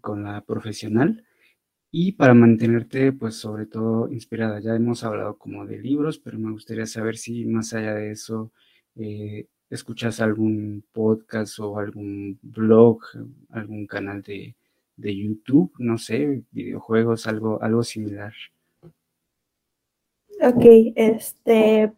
con 0.00 0.24
la 0.24 0.40
profesional. 0.42 1.24
Y 1.90 2.12
para 2.12 2.34
mantenerte, 2.34 3.12
pues 3.12 3.36
sobre 3.36 3.66
todo 3.66 4.10
inspirada. 4.10 4.60
Ya 4.60 4.74
hemos 4.76 5.04
hablado 5.04 5.38
como 5.38 5.66
de 5.66 5.78
libros, 5.78 6.18
pero 6.18 6.38
me 6.38 6.52
gustaría 6.52 6.86
saber 6.86 7.16
si 7.16 7.44
más 7.46 7.72
allá 7.74 7.94
de 7.94 8.12
eso 8.12 8.52
eh, 8.96 9.48
escuchas 9.70 10.20
algún 10.20 10.84
podcast 10.92 11.58
o 11.60 11.78
algún 11.78 12.38
blog, 12.42 13.00
algún 13.50 13.86
canal 13.86 14.22
de, 14.22 14.56
de 14.96 15.16
YouTube, 15.16 15.72
no 15.78 15.98
sé, 15.98 16.44
videojuegos, 16.52 17.26
algo, 17.26 17.62
algo 17.62 17.82
similar. 17.82 18.34
Ok, 20.42 20.64
este, 20.96 21.92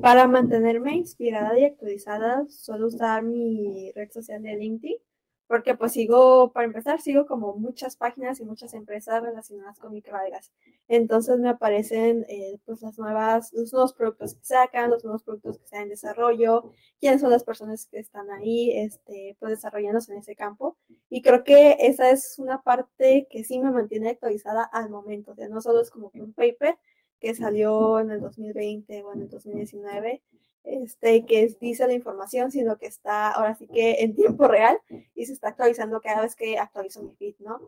para 0.00 0.26
mantenerme 0.26 0.96
inspirada 0.96 1.58
y 1.58 1.64
actualizada, 1.64 2.46
suelo 2.48 2.86
usar 2.86 3.22
mi 3.22 3.92
red 3.92 4.10
social 4.10 4.42
de 4.42 4.56
LinkedIn, 4.56 4.96
porque 5.46 5.74
pues 5.76 5.92
sigo, 5.92 6.52
para 6.52 6.66
empezar, 6.66 7.00
sigo 7.00 7.26
como 7.26 7.54
muchas 7.56 7.96
páginas 7.96 8.40
y 8.40 8.44
muchas 8.44 8.74
empresas 8.74 9.22
relacionadas 9.22 9.78
con 9.78 9.92
microalgas. 9.92 10.52
Entonces 10.88 11.38
me 11.38 11.50
aparecen 11.50 12.24
eh, 12.28 12.58
pues 12.64 12.82
las 12.82 12.98
nuevas, 12.98 13.52
los 13.52 13.72
nuevos 13.72 13.92
productos 13.92 14.34
que 14.34 14.44
sacan, 14.44 14.90
los 14.90 15.04
nuevos 15.04 15.22
productos 15.22 15.58
que 15.58 15.64
están 15.64 15.82
en 15.82 15.88
desarrollo, 15.90 16.72
quiénes 16.98 17.20
son 17.20 17.30
las 17.30 17.44
personas 17.44 17.86
que 17.86 17.98
están 17.98 18.30
ahí, 18.30 18.72
este, 18.72 19.36
pues 19.38 19.50
desarrollándose 19.50 20.12
en 20.12 20.18
ese 20.18 20.34
campo. 20.34 20.76
Y 21.10 21.22
creo 21.22 21.44
que 21.44 21.76
esa 21.80 22.10
es 22.10 22.38
una 22.38 22.62
parte 22.62 23.28
que 23.30 23.44
sí 23.44 23.60
me 23.60 23.70
mantiene 23.70 24.10
actualizada 24.10 24.64
al 24.64 24.90
momento. 24.90 25.32
O 25.32 25.34
sea, 25.36 25.48
no 25.48 25.60
solo 25.60 25.80
es 25.80 25.90
como 25.90 26.10
que 26.10 26.22
un 26.22 26.32
paper 26.32 26.76
que 27.20 27.34
salió 27.34 28.00
en 28.00 28.10
el 28.10 28.20
2020 28.20 29.02
o 29.02 29.12
en 29.12 29.22
el 29.22 29.28
2019, 29.28 30.22
este, 30.64 31.24
que 31.24 31.56
dice 31.60 31.86
la 31.86 31.92
información, 31.92 32.50
sino 32.50 32.76
que 32.76 32.86
está 32.86 33.30
ahora 33.30 33.54
sí 33.54 33.68
que 33.68 34.02
en 34.02 34.14
tiempo 34.14 34.48
real 34.48 34.78
y 35.14 35.26
se 35.26 35.32
está 35.32 35.48
actualizando 35.48 36.00
cada 36.00 36.22
vez 36.22 36.34
que 36.34 36.58
actualizo 36.58 37.02
mi 37.02 37.14
feed, 37.14 37.36
¿no? 37.38 37.60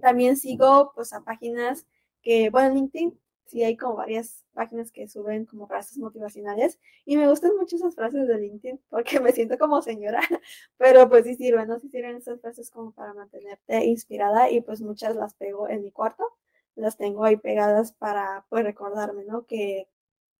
También 0.00 0.36
sigo 0.36 0.92
pues 0.94 1.12
a 1.12 1.22
páginas 1.22 1.86
que, 2.22 2.50
bueno, 2.50 2.68
en 2.68 2.74
LinkedIn 2.74 3.18
sí 3.46 3.62
hay 3.62 3.76
como 3.76 3.96
varias 3.96 4.44
páginas 4.54 4.90
que 4.90 5.06
suben 5.08 5.44
como 5.44 5.66
frases 5.66 5.98
motivacionales 5.98 6.78
y 7.04 7.16
me 7.16 7.28
gustan 7.28 7.54
mucho 7.58 7.76
esas 7.76 7.94
frases 7.94 8.26
de 8.26 8.38
LinkedIn 8.38 8.80
porque 8.90 9.20
me 9.20 9.32
siento 9.32 9.58
como 9.58 9.82
señora, 9.82 10.20
pero 10.78 11.08
pues 11.08 11.24
sí 11.24 11.34
sirven, 11.34 11.68
¿no? 11.68 11.78
Sí 11.78 11.88
sirven 11.88 12.16
esas 12.16 12.40
frases 12.40 12.70
como 12.70 12.92
para 12.92 13.14
mantenerte 13.14 13.84
inspirada 13.84 14.50
y 14.50 14.62
pues 14.62 14.80
muchas 14.80 15.16
las 15.16 15.34
pego 15.34 15.68
en 15.68 15.82
mi 15.82 15.90
cuarto, 15.92 16.24
las 16.76 16.96
tengo 16.96 17.24
ahí 17.24 17.36
pegadas 17.36 17.92
para 17.92 18.46
pues 18.48 18.64
recordarme, 18.64 19.24
¿no? 19.24 19.46
Que 19.46 19.88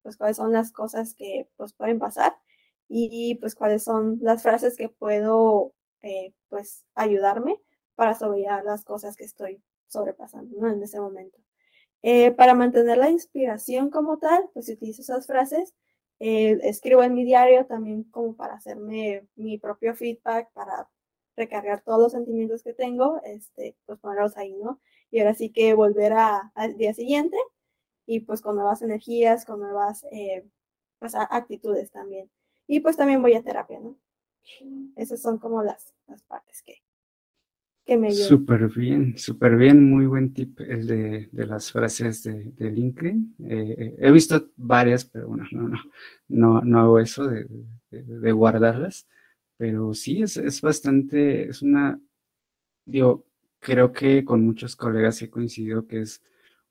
pues 0.02 0.16
cuáles 0.16 0.36
son 0.36 0.52
las 0.52 0.72
cosas 0.72 1.14
que 1.14 1.48
pues 1.56 1.72
pueden 1.74 1.98
pasar 1.98 2.36
y 2.88 3.36
pues 3.36 3.54
cuáles 3.54 3.84
son 3.84 4.18
las 4.22 4.42
frases 4.42 4.76
que 4.76 4.88
puedo 4.88 5.74
eh, 6.02 6.34
pues 6.48 6.84
ayudarme 6.94 7.60
para 7.94 8.14
sobrellevar 8.14 8.64
las 8.64 8.84
cosas 8.84 9.16
que 9.16 9.24
estoy 9.24 9.62
sobrepasando 9.88 10.66
en 10.66 10.82
ese 10.82 11.00
momento. 11.00 11.38
Eh, 12.02 12.32
para 12.32 12.54
mantener 12.54 12.98
la 12.98 13.10
inspiración 13.10 13.90
como 13.90 14.18
tal, 14.18 14.48
pues 14.54 14.68
utilizo 14.68 15.02
esas 15.02 15.26
frases. 15.26 15.74
Eh, 16.18 16.58
escribo 16.62 17.02
en 17.02 17.14
mi 17.14 17.24
diario 17.24 17.66
también 17.66 18.04
como 18.04 18.36
para 18.36 18.54
hacerme 18.54 19.26
mi 19.36 19.58
propio 19.58 19.94
feedback, 19.94 20.50
para 20.52 20.88
recargar 21.36 21.82
todos 21.82 22.00
los 22.00 22.12
sentimientos 22.12 22.62
que 22.62 22.74
tengo, 22.74 23.20
este, 23.24 23.76
pues 23.86 23.98
ponerlos 24.00 24.36
ahí, 24.36 24.54
¿no? 24.54 24.80
Y 25.12 25.20
ahora 25.20 25.34
sí 25.34 25.50
que 25.50 25.74
volver 25.74 26.14
al 26.14 26.76
día 26.76 26.94
siguiente 26.94 27.36
y 28.06 28.20
pues 28.20 28.40
con 28.40 28.56
nuevas 28.56 28.82
energías, 28.82 29.44
con 29.44 29.60
nuevas 29.60 30.04
eh, 30.10 30.44
pues, 30.98 31.14
actitudes 31.14 31.92
también. 31.92 32.28
Y 32.66 32.80
pues 32.80 32.96
también 32.96 33.22
voy 33.22 33.34
a 33.34 33.42
terapia, 33.42 33.78
¿no? 33.78 33.98
Esas 34.96 35.20
son 35.22 35.38
como 35.38 35.62
las, 35.62 35.94
las 36.08 36.22
partes 36.22 36.62
que, 36.62 36.76
que 37.84 37.96
me 37.98 38.08
ayudan. 38.08 38.28
Súper 38.28 38.68
bien, 38.68 39.18
súper 39.18 39.56
bien, 39.56 39.88
muy 39.88 40.06
buen 40.06 40.32
tip 40.32 40.58
el 40.60 40.86
de, 40.86 41.28
de 41.30 41.46
las 41.46 41.70
frases 41.70 42.22
de, 42.22 42.52
de 42.52 42.70
LinkedIn. 42.70 43.36
Eh, 43.48 43.76
eh, 43.78 43.96
he 43.98 44.10
visto 44.10 44.50
varias, 44.56 45.04
pero 45.04 45.28
bueno, 45.28 45.44
no, 45.52 45.68
no, 45.68 45.78
no, 46.28 46.60
no 46.62 46.80
hago 46.80 46.98
eso 46.98 47.26
de, 47.26 47.46
de 47.90 48.32
guardarlas, 48.32 49.06
pero 49.58 49.92
sí, 49.92 50.22
es, 50.22 50.38
es 50.38 50.60
bastante, 50.62 51.50
es 51.50 51.62
una, 51.62 52.00
digo, 52.86 53.26
creo 53.62 53.92
que 53.92 54.24
con 54.24 54.44
muchos 54.44 54.76
colegas 54.76 55.22
he 55.22 55.30
coincidido 55.30 55.86
que 55.86 56.02
es 56.02 56.20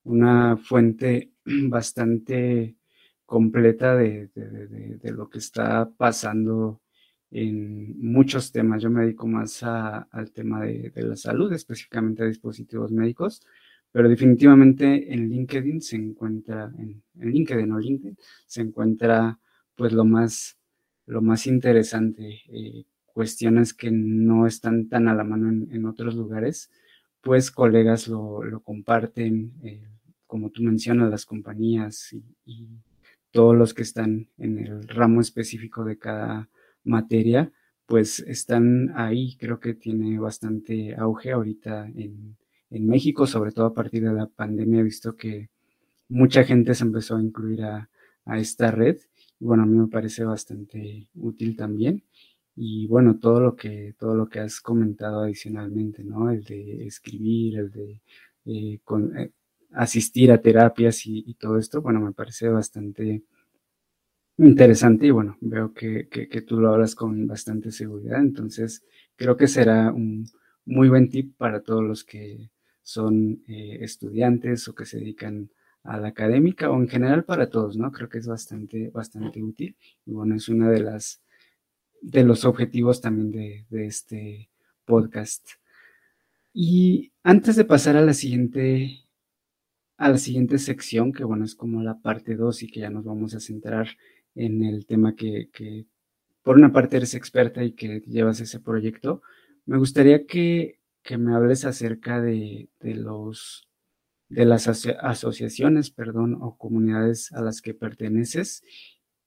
una 0.04 0.58
fuente 0.58 1.32
bastante 1.46 2.76
completa 3.26 3.96
de, 3.96 4.30
lo 5.04 5.30
que 5.30 5.38
está 5.40 5.90
pasando 5.90 6.82
en 7.32 7.98
muchos 7.98 8.52
temas. 8.52 8.82
Yo 8.84 8.90
me 8.90 9.04
dedico 9.04 9.26
más 9.26 9.64
al 9.64 10.32
tema 10.34 10.64
de, 10.64 10.92
la 10.96 11.16
salud, 11.16 11.52
específicamente 11.54 12.24
a 12.24 12.28
dispositivos 12.28 12.92
médicos, 12.92 13.42
pero 13.92 14.10
definitivamente 14.10 15.14
en 15.14 15.30
LinkedIn 15.30 15.82
se 15.82 15.96
encuentra, 15.96 16.74
en, 16.78 17.02
LinkedIn 17.16 17.72
o 17.72 17.80
LinkedIn, 17.80 18.18
se 18.46 18.62
encuentra 18.62 19.40
pues 19.76 19.94
lo 19.94 20.04
más, 20.04 20.58
lo 21.06 21.22
más 21.22 21.48
interesante, 21.48 22.42
eh, 22.50 22.84
cuestiones 23.12 23.74
que 23.74 23.92
no 23.92 24.48
están 24.48 24.90
tan 24.90 25.08
a 25.08 25.16
la 25.16 25.24
mano 25.24 25.50
en 25.50 25.86
otros 25.86 26.16
lugares 26.16 26.70
pues 27.22 27.52
colegas 27.52 28.08
lo, 28.08 28.42
comparten, 28.64 29.54
eh, 29.64 29.88
como 30.28 30.50
tú 30.50 30.64
mencionas, 30.64 31.10
las 31.10 31.26
compañías 31.26 32.14
y, 32.46 32.68
todos 33.34 33.56
los 33.56 33.74
que 33.74 33.84
están 33.84 34.28
en 34.38 34.60
el 34.60 34.86
ramo 34.90 35.22
específico 35.22 35.86
de 35.86 35.98
cada 35.98 36.50
materia, 36.84 37.50
pues 37.86 38.20
están 38.20 38.92
ahí. 38.94 39.38
Creo 39.40 39.58
que 39.62 39.74
tiene 39.74 40.20
bastante 40.20 40.96
auge 40.98 41.32
ahorita 41.32 41.88
en, 41.96 42.36
México, 42.70 43.26
sobre 43.28 43.54
todo 43.54 43.68
a 43.68 43.74
partir 43.74 44.04
de 44.04 44.12
la 44.12 44.28
pandemia. 44.28 44.82
He 44.82 44.84
visto 44.84 45.16
que 45.16 45.50
mucha 46.10 46.44
gente 46.44 46.74
se 46.76 46.84
empezó 46.84 47.16
a 47.16 47.22
incluir 47.22 47.64
a, 47.64 47.90
a 48.26 48.38
esta 48.38 48.70
red. 48.70 48.98
Y 49.40 49.46
bueno, 49.46 49.64
a 49.64 49.66
mí 49.66 49.78
me 49.78 49.88
parece 49.88 50.26
bastante 50.26 51.08
útil 51.14 51.56
también 51.56 52.04
y 52.64 52.86
bueno, 52.86 53.18
todo 53.18 53.40
lo 53.40 53.56
que, 53.56 53.96
todo 53.98 54.14
lo 54.16 54.30
que 54.30 54.40
has 54.40 54.62
comentado 54.62 55.22
adicionalmente, 55.22 56.04
¿no? 56.04 56.30
El 56.30 56.44
de 56.44 56.86
escribir, 56.86 57.58
el 57.58 57.72
de 57.72 58.02
eh, 58.46 58.80
eh, 59.18 59.32
asistir 59.72 60.32
a 60.32 60.40
terapias 60.40 61.08
y, 61.08 61.34
todo 61.40 61.58
esto, 61.58 61.82
bueno, 61.82 62.00
me 62.02 62.14
parece 62.14 62.50
bastante 62.50 63.24
interesante 64.38 65.08
y 65.08 65.12
bueno, 65.12 65.38
veo 65.42 65.74
que, 65.74 66.08
tú 66.48 66.60
lo 66.60 66.72
hablas 66.72 66.94
con 66.94 67.26
bastante 67.26 67.72
seguridad, 67.72 68.20
entonces 68.20 68.84
creo 69.16 69.36
que 69.36 69.48
será 69.48 69.92
un 69.92 70.28
muy 70.64 70.88
buen 70.88 71.10
tip 71.10 71.36
para 71.38 71.62
todos 71.62 71.84
los 71.84 72.04
que 72.04 72.52
son 72.84 73.44
eh, 73.48 73.80
estudiantes 73.82 74.68
o 74.68 74.76
que 74.76 74.86
se 74.86 75.00
dedican 75.00 75.50
a 75.84 75.98
la 75.98 76.10
académica 76.10 76.70
o 76.70 76.80
en 76.80 76.88
general 76.88 77.24
para 77.26 77.50
todos, 77.50 77.76
¿no? 77.76 77.92
Creo 77.92 78.08
que 78.08 78.20
es 78.20 78.28
bastante, 78.28 78.90
bastante 78.90 79.42
útil 79.42 79.76
y 80.06 80.12
bueno, 80.12 80.36
es 80.36 80.48
una 80.48 80.70
de 80.70 80.82
las 80.82 81.21
de 82.02 82.24
los 82.24 82.46
objetivos 82.46 83.00
también 83.00 83.32
de, 83.32 83.86
este 83.86 84.50
podcast. 84.86 85.48
Y 86.54 87.14
antes 87.24 87.56
de 87.56 87.64
pasar 87.64 87.96
a 87.96 88.02
la 88.02 88.14
siguiente, 88.14 89.06
a 89.98 90.10
la 90.10 90.18
siguiente 90.18 90.58
sección, 90.58 91.14
que 91.14 91.24
bueno, 91.24 91.46
es 91.46 91.56
como 91.56 91.82
la 91.84 92.00
parte 92.02 92.36
2 92.36 92.64
y 92.64 92.72
que 92.72 92.82
ya 92.82 92.90
nos 92.90 93.06
vamos 93.06 93.36
a 93.36 93.40
centrar 93.40 93.88
en 94.36 94.64
el 94.64 94.86
tema 94.86 95.16
que, 95.16 95.50
por 96.42 96.58
una 96.58 96.74
parte 96.74 96.98
eres 96.98 97.14
experta 97.14 97.64
y 97.64 97.74
que 97.74 98.02
llevas 98.02 98.42
ese 98.42 98.60
proyecto, 98.60 99.22
me 99.66 99.78
gustaría 99.78 100.26
que, 100.26 100.80
me 101.18 101.36
hables 101.36 101.66
acerca 101.66 102.22
de, 102.22 102.70
de 102.80 102.96
los 102.96 103.68
de 104.30 104.46
las 104.46 104.66
asociaciones, 104.68 105.92
perdón, 105.92 106.38
o 106.40 106.58
comunidades 106.58 107.34
a 107.34 107.42
las 107.42 107.62
que 107.62 107.74
perteneces 107.74 108.64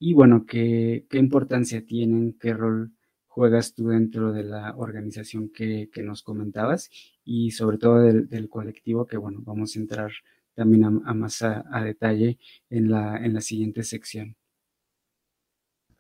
y 0.07 0.13
bueno, 0.13 0.45
¿qué, 0.47 1.07
qué 1.09 1.17
importancia 1.17 1.83
tienen? 1.87 2.37
¿Qué 2.39 2.53
rol 2.53 2.93
juegas 3.27 3.73
tú 3.73 3.89
dentro 3.89 4.35
de 4.35 4.45
la 4.45 4.75
organización 4.77 5.49
que, 5.49 5.89
nos 6.03 6.23
comentabas? 6.23 6.91
Y 7.25 7.53
sobre 7.53 7.79
todo 7.79 8.03
del, 8.03 8.49
colectivo, 8.51 9.07
que 9.07 9.17
bueno, 9.17 9.41
vamos 9.43 9.75
a 9.75 9.79
entrar 9.79 10.13
también 10.53 10.85
a, 10.85 10.91
más 10.91 11.41
a, 11.41 11.65
detalle 11.83 12.39
en 12.69 12.91
la, 12.91 13.17
en 13.17 13.33
la 13.33 13.41
siguiente 13.41 13.83
sección. 13.83 14.37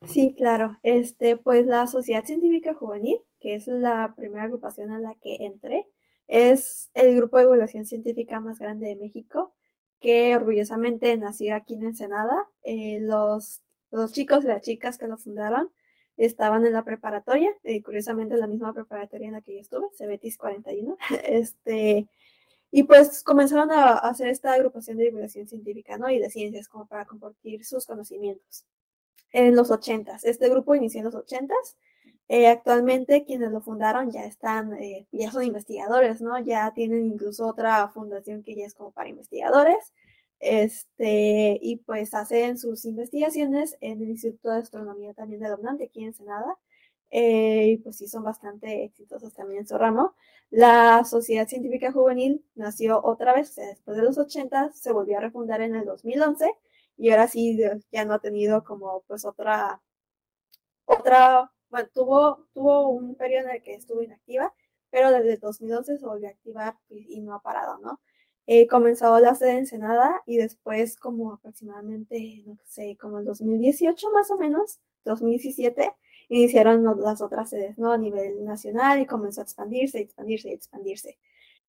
Sí, 0.07 0.35
claro. 0.37 0.77
Este, 0.83 1.39
pues 1.39 1.65
la 1.65 1.87
Sociedad 1.87 2.27
Científica 2.27 2.75
Juvenil, 2.75 3.21
que 3.41 3.55
es 3.55 3.69
la 3.69 4.13
primera 4.15 4.43
agrupación 4.43 4.91
a 4.91 4.99
la 4.99 5.15
que 5.15 5.37
entré, 5.47 5.87
es 6.27 6.91
el 6.93 7.17
grupo 7.17 7.39
de 7.39 7.45
divulgación 7.45 7.87
científica 7.87 8.39
más 8.39 8.59
grande 8.59 8.87
de 8.87 8.97
México, 8.97 9.55
que 9.99 10.37
orgullosamente 10.37 11.17
nació 11.17 11.55
aquí 11.55 11.73
en 11.73 11.85
Ensenada. 11.85 12.51
Eh, 12.65 12.99
los 13.01 13.64
los 13.99 14.13
chicos 14.13 14.45
y 14.45 14.49
las 14.49 14.63
chicas 14.63 14.99
que 14.99 15.09
lo 15.09 15.17
fundaron 15.17 15.71
estaban 16.17 16.65
en 16.65 16.73
la 16.73 16.85
preparatoria, 16.85 17.51
eh, 17.65 17.83
curiosamente 17.83 18.37
la 18.37 18.47
misma 18.47 18.73
preparatoria 18.73 19.27
en 19.27 19.35
la 19.35 19.41
que 19.41 19.55
yo 19.55 19.61
estuve, 19.61 19.87
Cebetis 19.97 20.39
41, 20.39 20.97
este, 21.25 22.09
y 22.71 22.83
pues 22.85 23.23
comenzaron 23.23 23.71
a 23.71 23.95
hacer 23.95 24.29
esta 24.29 24.53
agrupación 24.53 24.97
de 24.97 25.05
divulgación 25.05 25.49
científica, 25.49 25.97
¿no? 25.99 26.11
Y 26.11 26.19
de 26.19 26.31
ciencias 26.31 26.69
como 26.69 26.87
para 26.87 27.05
compartir 27.05 27.65
sus 27.65 27.87
conocimientos. 27.87 28.65
En 29.33 29.57
los 29.57 29.71
80 29.71 30.19
este 30.23 30.49
grupo 30.49 30.75
inició 30.75 31.01
en 31.01 31.07
los 31.07 31.15
80 31.15 31.55
eh, 32.29 32.49
actualmente 32.49 33.25
quienes 33.25 33.51
lo 33.51 33.61
fundaron 33.61 34.11
ya 34.11 34.25
están, 34.25 34.75
eh, 34.75 35.07
ya 35.13 35.31
son 35.31 35.45
investigadores, 35.45 36.21
¿no? 36.21 36.39
Ya 36.39 36.73
tienen 36.73 37.07
incluso 37.07 37.47
otra 37.47 37.89
fundación 37.89 38.43
que 38.43 38.55
ya 38.55 38.65
es 38.65 38.75
como 38.75 38.93
para 38.93 39.11
investigadores 39.11 39.93
este, 40.41 41.59
y 41.61 41.77
pues 41.77 42.15
hacen 42.15 42.59
sus 42.59 42.85
investigaciones 42.85 43.77
en 43.81 44.03
el 44.03 44.11
Instituto 44.11 44.51
de 44.51 44.59
Astronomía 44.59 45.15
también 45.15 45.41
de 45.41 45.49
Donante, 45.49 45.85
aquí 45.85 46.05
en 46.05 46.15
Senada. 46.15 46.57
Eh, 47.11 47.69
y 47.73 47.77
pues 47.79 47.97
sí, 47.99 48.09
son 48.09 48.25
bastante 48.25 48.85
exitosos 48.85 49.33
también 49.35 49.61
en 49.61 49.69
su 49.69 49.79
ramo. 49.79 50.15
La 50.51 51.05
Sociedad 51.05 51.49
Científica 51.49 51.93
Juvenil 51.93 52.45
nació 52.55 53.01
otra 53.05 53.35
vez, 53.35 53.55
después 53.57 53.97
de 53.97 54.03
los 54.03 54.19
80, 54.19 54.73
se 54.73 54.93
volvió 54.93 55.19
a 55.19 55.21
refundar 55.21 55.61
en 55.63 55.75
el 55.77 55.85
2011 55.85 56.51
y 56.97 57.11
ahora 57.11 57.29
sí 57.29 57.59
ya 57.93 58.05
no 58.05 58.15
ha 58.15 58.21
tenido 58.21 58.65
como 58.65 59.03
pues 59.07 59.25
otra, 59.25 59.83
otra, 60.85 61.53
bueno, 61.71 61.89
tuvo, 61.93 62.47
tuvo 62.55 62.89
un 62.89 63.15
periodo 63.17 63.49
en 63.49 63.57
el 63.57 63.63
que 63.63 63.75
estuvo 63.75 64.03
inactiva, 64.03 64.55
pero 64.91 65.11
desde 65.11 65.39
2011 65.39 65.99
se 65.99 66.07
volvió 66.07 66.29
a 66.29 66.31
activar 66.31 66.79
y, 66.89 67.21
no 67.21 67.35
ha 67.35 67.43
parado, 67.43 67.79
¿no? 67.79 68.01
Eh, 68.47 68.67
comenzó 68.67 69.19
la 69.21 69.35
sede 69.35 69.59
Ensenada 69.59 70.23
y 70.27 70.37
después 70.37 70.97
como 70.97 71.33
aproximadamente, 71.33 72.43
no 72.47 72.59
sé, 72.67 72.97
como 73.01 73.19
el 73.19 73.25
2018 73.25 74.11
más 74.13 74.31
o 74.31 74.37
menos, 74.37 74.81
2017, 75.05 75.93
iniciaron 76.29 76.85
las 77.01 77.23
otras 77.23 77.51
sedes, 77.51 77.79
¿no? 77.79 77.93
A 77.93 77.99
nivel 77.99 78.45
nacional 78.45 79.01
y 79.01 79.07
comenzó 79.07 79.41
a 79.41 79.45
expandirse, 79.45 80.01
expandirse, 80.01 80.53
expandirse. 80.53 81.19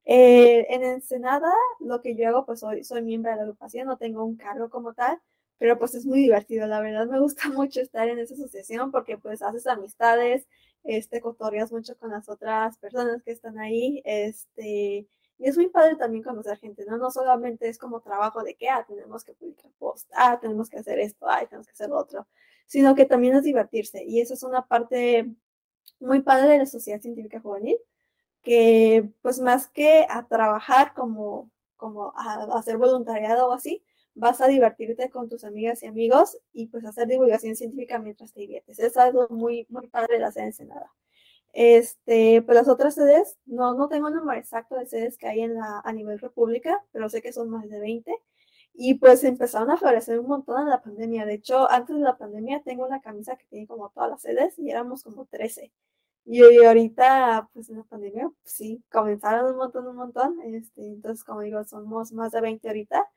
Eh, 0.04 0.66
en 0.70 0.84
Ensenada, 0.84 1.52
lo 1.80 2.00
que 2.02 2.14
yo 2.16 2.28
hago, 2.28 2.46
pues 2.46 2.60
soy, 2.60 2.84
soy 2.84 3.02
miembro 3.02 3.30
de 3.30 3.36
la 3.38 3.42
agrupación, 3.42 3.86
no 3.88 3.96
tengo 3.98 4.24
un 4.24 4.36
cargo 4.36 4.70
como 4.70 4.94
tal, 4.94 5.20
pero 5.58 5.78
pues 5.78 5.94
es 5.94 6.06
muy 6.06 6.20
divertido, 6.20 6.66
la 6.66 6.80
verdad 6.80 7.06
me 7.06 7.20
gusta 7.20 7.48
mucho 7.50 7.80
estar 7.80 8.08
en 8.08 8.18
esa 8.18 8.34
asociación 8.34 8.90
porque 8.92 9.18
pues 9.18 9.42
haces 9.42 9.66
amistades, 9.66 10.46
este, 10.84 11.20
cotorreas 11.20 11.72
mucho 11.72 11.96
con 11.98 12.10
las 12.12 12.28
otras 12.28 12.78
personas 12.78 13.22
que 13.22 13.32
están 13.32 13.58
ahí, 13.58 14.02
este, 14.04 15.08
y 15.38 15.48
es 15.48 15.56
muy 15.56 15.68
padre 15.68 15.96
también 15.96 16.24
conocer 16.24 16.58
gente, 16.58 16.84
¿no? 16.86 16.96
No 16.96 17.10
solamente 17.10 17.68
es 17.68 17.78
como 17.78 18.00
trabajo 18.00 18.42
de 18.42 18.54
que, 18.54 18.68
ah, 18.68 18.84
tenemos 18.86 19.24
que 19.24 19.34
publicar 19.34 19.70
post, 19.78 20.10
ah, 20.14 20.38
tenemos 20.40 20.70
que 20.70 20.78
hacer 20.78 20.98
esto, 20.98 21.28
ah, 21.28 21.44
tenemos 21.46 21.66
que 21.66 21.72
hacer 21.72 21.90
lo 21.90 21.98
otro, 21.98 22.26
sino 22.66 22.94
que 22.94 23.04
también 23.04 23.34
es 23.36 23.42
divertirse, 23.44 24.04
y 24.04 24.20
eso 24.20 24.34
es 24.34 24.42
una 24.42 24.66
parte 24.66 25.34
muy 26.00 26.22
padre 26.22 26.48
de 26.50 26.58
la 26.58 26.66
sociedad 26.66 27.00
científica 27.00 27.40
juvenil, 27.40 27.78
que 28.42 29.10
pues 29.22 29.40
más 29.40 29.68
que 29.68 30.06
a 30.08 30.26
trabajar 30.26 30.94
como, 30.94 31.50
como 31.76 32.12
a, 32.16 32.44
hacer 32.58 32.78
voluntariado 32.78 33.48
o 33.48 33.52
así, 33.52 33.84
vas 34.14 34.40
a 34.40 34.48
divertirte 34.48 35.10
con 35.10 35.28
tus 35.28 35.44
amigas 35.44 35.82
y 35.82 35.86
amigos 35.86 36.38
y 36.52 36.68
pues 36.68 36.84
hacer 36.84 37.08
divulgación 37.08 37.56
científica 37.56 37.98
mientras 37.98 38.32
te 38.32 38.40
diviertes. 38.40 38.78
Es 38.78 38.96
algo 38.96 39.28
muy, 39.30 39.66
muy 39.68 39.88
padre 39.88 40.18
la 40.18 40.32
sede 40.32 40.46
Ensenada. 40.46 40.92
Este, 41.58 42.42
pues 42.42 42.54
las 42.54 42.68
otras 42.68 42.94
sedes, 42.96 43.38
no, 43.46 43.72
no 43.72 43.88
tengo 43.88 44.08
el 44.08 44.14
número 44.14 44.38
exacto 44.38 44.76
de 44.76 44.84
sedes 44.84 45.16
que 45.16 45.26
hay 45.26 45.40
en 45.40 45.54
la, 45.54 45.80
a 45.82 45.92
nivel 45.94 46.18
república, 46.18 46.84
pero 46.92 47.08
sé 47.08 47.22
que 47.22 47.32
son 47.32 47.48
más 47.48 47.66
de 47.70 47.80
20. 47.80 48.14
Y 48.74 48.94
pues 48.96 49.24
empezaron 49.24 49.70
a 49.70 49.78
florecer 49.78 50.20
un 50.20 50.26
montón 50.28 50.60
en 50.62 50.68
la 50.70 50.82
pandemia. 50.82 51.24
De 51.24 51.34
hecho, 51.34 51.70
antes 51.70 51.96
de 51.96 52.02
la 52.02 52.18
pandemia 52.18 52.62
tengo 52.62 52.84
una 52.86 53.00
camisa 53.00 53.36
que 53.36 53.46
tiene 53.46 53.66
como 53.66 53.88
todas 53.90 54.10
las 54.10 54.22
sedes 54.22 54.58
y 54.58 54.70
éramos 54.70 55.02
como 55.04 55.24
13. 55.26 55.72
Y, 56.26 56.42
ahorita, 56.64 57.48
pues 57.54 57.70
en 57.70 57.78
la 57.78 57.84
pandemia, 57.84 58.28
pues, 58.42 58.52
sí, 58.54 58.82
comenzaron 58.92 59.50
un 59.52 59.56
montón, 59.56 59.86
un 59.86 59.96
montón. 59.96 60.38
Este, 60.44 60.82
entonces, 60.92 61.24
como 61.24 61.40
digo, 61.40 61.64
somos 61.64 62.12
más 62.12 62.32
de 62.32 62.42
20 62.42 62.68
ahorita. 62.68 63.08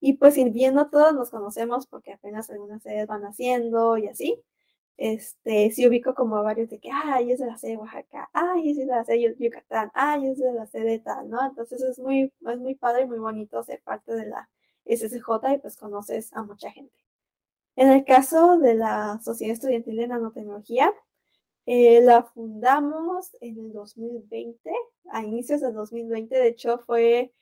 Y 0.00 0.14
pues 0.14 0.34
viendo 0.52 0.90
todos 0.90 1.14
nos 1.14 1.30
conocemos 1.30 1.86
porque 1.86 2.12
apenas 2.12 2.50
algunas 2.50 2.82
sedes 2.82 3.06
van 3.06 3.24
haciendo 3.24 3.96
y 3.98 4.08
así. 4.08 4.42
Este, 4.98 5.70
sí 5.70 5.86
ubico 5.86 6.12
como 6.12 6.36
a 6.36 6.42
varios 6.42 6.70
de 6.70 6.80
que, 6.80 6.90
ay, 6.92 7.30
es 7.30 7.38
de 7.38 7.46
la 7.46 7.56
sede 7.56 7.72
de 7.72 7.76
Oaxaca, 7.78 8.28
ay, 8.32 8.70
es 8.70 8.78
de 8.78 8.84
la 8.84 9.04
sede 9.04 9.28
de 9.30 9.44
Yucatán, 9.44 9.92
ay, 9.94 10.26
es 10.26 10.38
de 10.38 10.52
la 10.52 10.66
sede 10.66 10.90
de 10.90 10.98
tal, 10.98 11.30
¿no? 11.30 11.40
Entonces 11.46 11.80
es 11.82 12.00
muy, 12.00 12.32
es 12.46 12.58
muy 12.58 12.74
padre 12.74 13.02
y 13.02 13.06
muy 13.06 13.20
bonito 13.20 13.62
ser 13.62 13.80
parte 13.82 14.12
de 14.12 14.26
la 14.26 14.50
SSJ 14.86 15.54
y 15.54 15.58
pues 15.58 15.76
conoces 15.76 16.32
a 16.34 16.42
mucha 16.42 16.72
gente. 16.72 16.92
En 17.76 17.90
el 17.92 18.04
caso 18.04 18.58
de 18.58 18.74
la 18.74 19.20
Sociedad 19.22 19.54
Estudiantil 19.54 19.96
de 19.98 20.08
Nanotecnología, 20.08 20.92
eh, 21.66 22.00
la 22.02 22.24
fundamos 22.24 23.30
en 23.40 23.58
el 23.58 23.72
2020, 23.72 24.70
a 25.12 25.22
inicios 25.22 25.60
del 25.60 25.74
2020, 25.74 26.36
de 26.36 26.48
hecho 26.48 26.78
fue, 26.80 27.32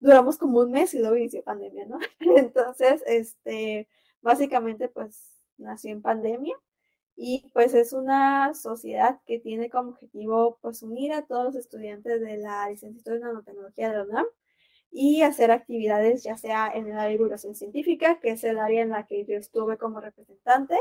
duramos 0.00 0.38
como 0.38 0.60
un 0.60 0.72
mes 0.72 0.94
y 0.94 0.98
luego 1.00 1.16
inició 1.16 1.44
pandemia, 1.44 1.86
¿no? 1.86 1.98
Entonces, 2.20 3.02
este, 3.06 3.88
básicamente 4.22 4.88
pues 4.88 5.44
nació 5.58 5.92
en 5.92 6.02
pandemia 6.02 6.56
y 7.16 7.50
pues 7.52 7.74
es 7.74 7.92
una 7.92 8.54
sociedad 8.54 9.20
que 9.26 9.38
tiene 9.38 9.70
como 9.70 9.90
objetivo 9.90 10.58
pues 10.62 10.82
unir 10.82 11.12
a 11.12 11.22
todos 11.26 11.44
los 11.46 11.56
estudiantes 11.56 12.20
de 12.20 12.38
la 12.38 12.68
licenciatura 12.70 13.16
en 13.16 13.22
nanotecnología 13.22 13.90
de 13.90 13.96
la 13.98 14.04
UNAM 14.04 14.26
y 14.90 15.22
hacer 15.22 15.50
actividades 15.50 16.22
ya 16.24 16.36
sea 16.36 16.70
en 16.74 16.86
el 16.86 16.92
área 16.92 17.04
de 17.06 17.12
divulgación 17.12 17.54
científica, 17.54 18.20
que 18.20 18.30
es 18.32 18.44
el 18.44 18.58
área 18.58 18.82
en 18.82 18.90
la 18.90 19.06
que 19.06 19.24
yo 19.24 19.36
estuve 19.36 19.78
como 19.78 20.00
representante, 20.00 20.76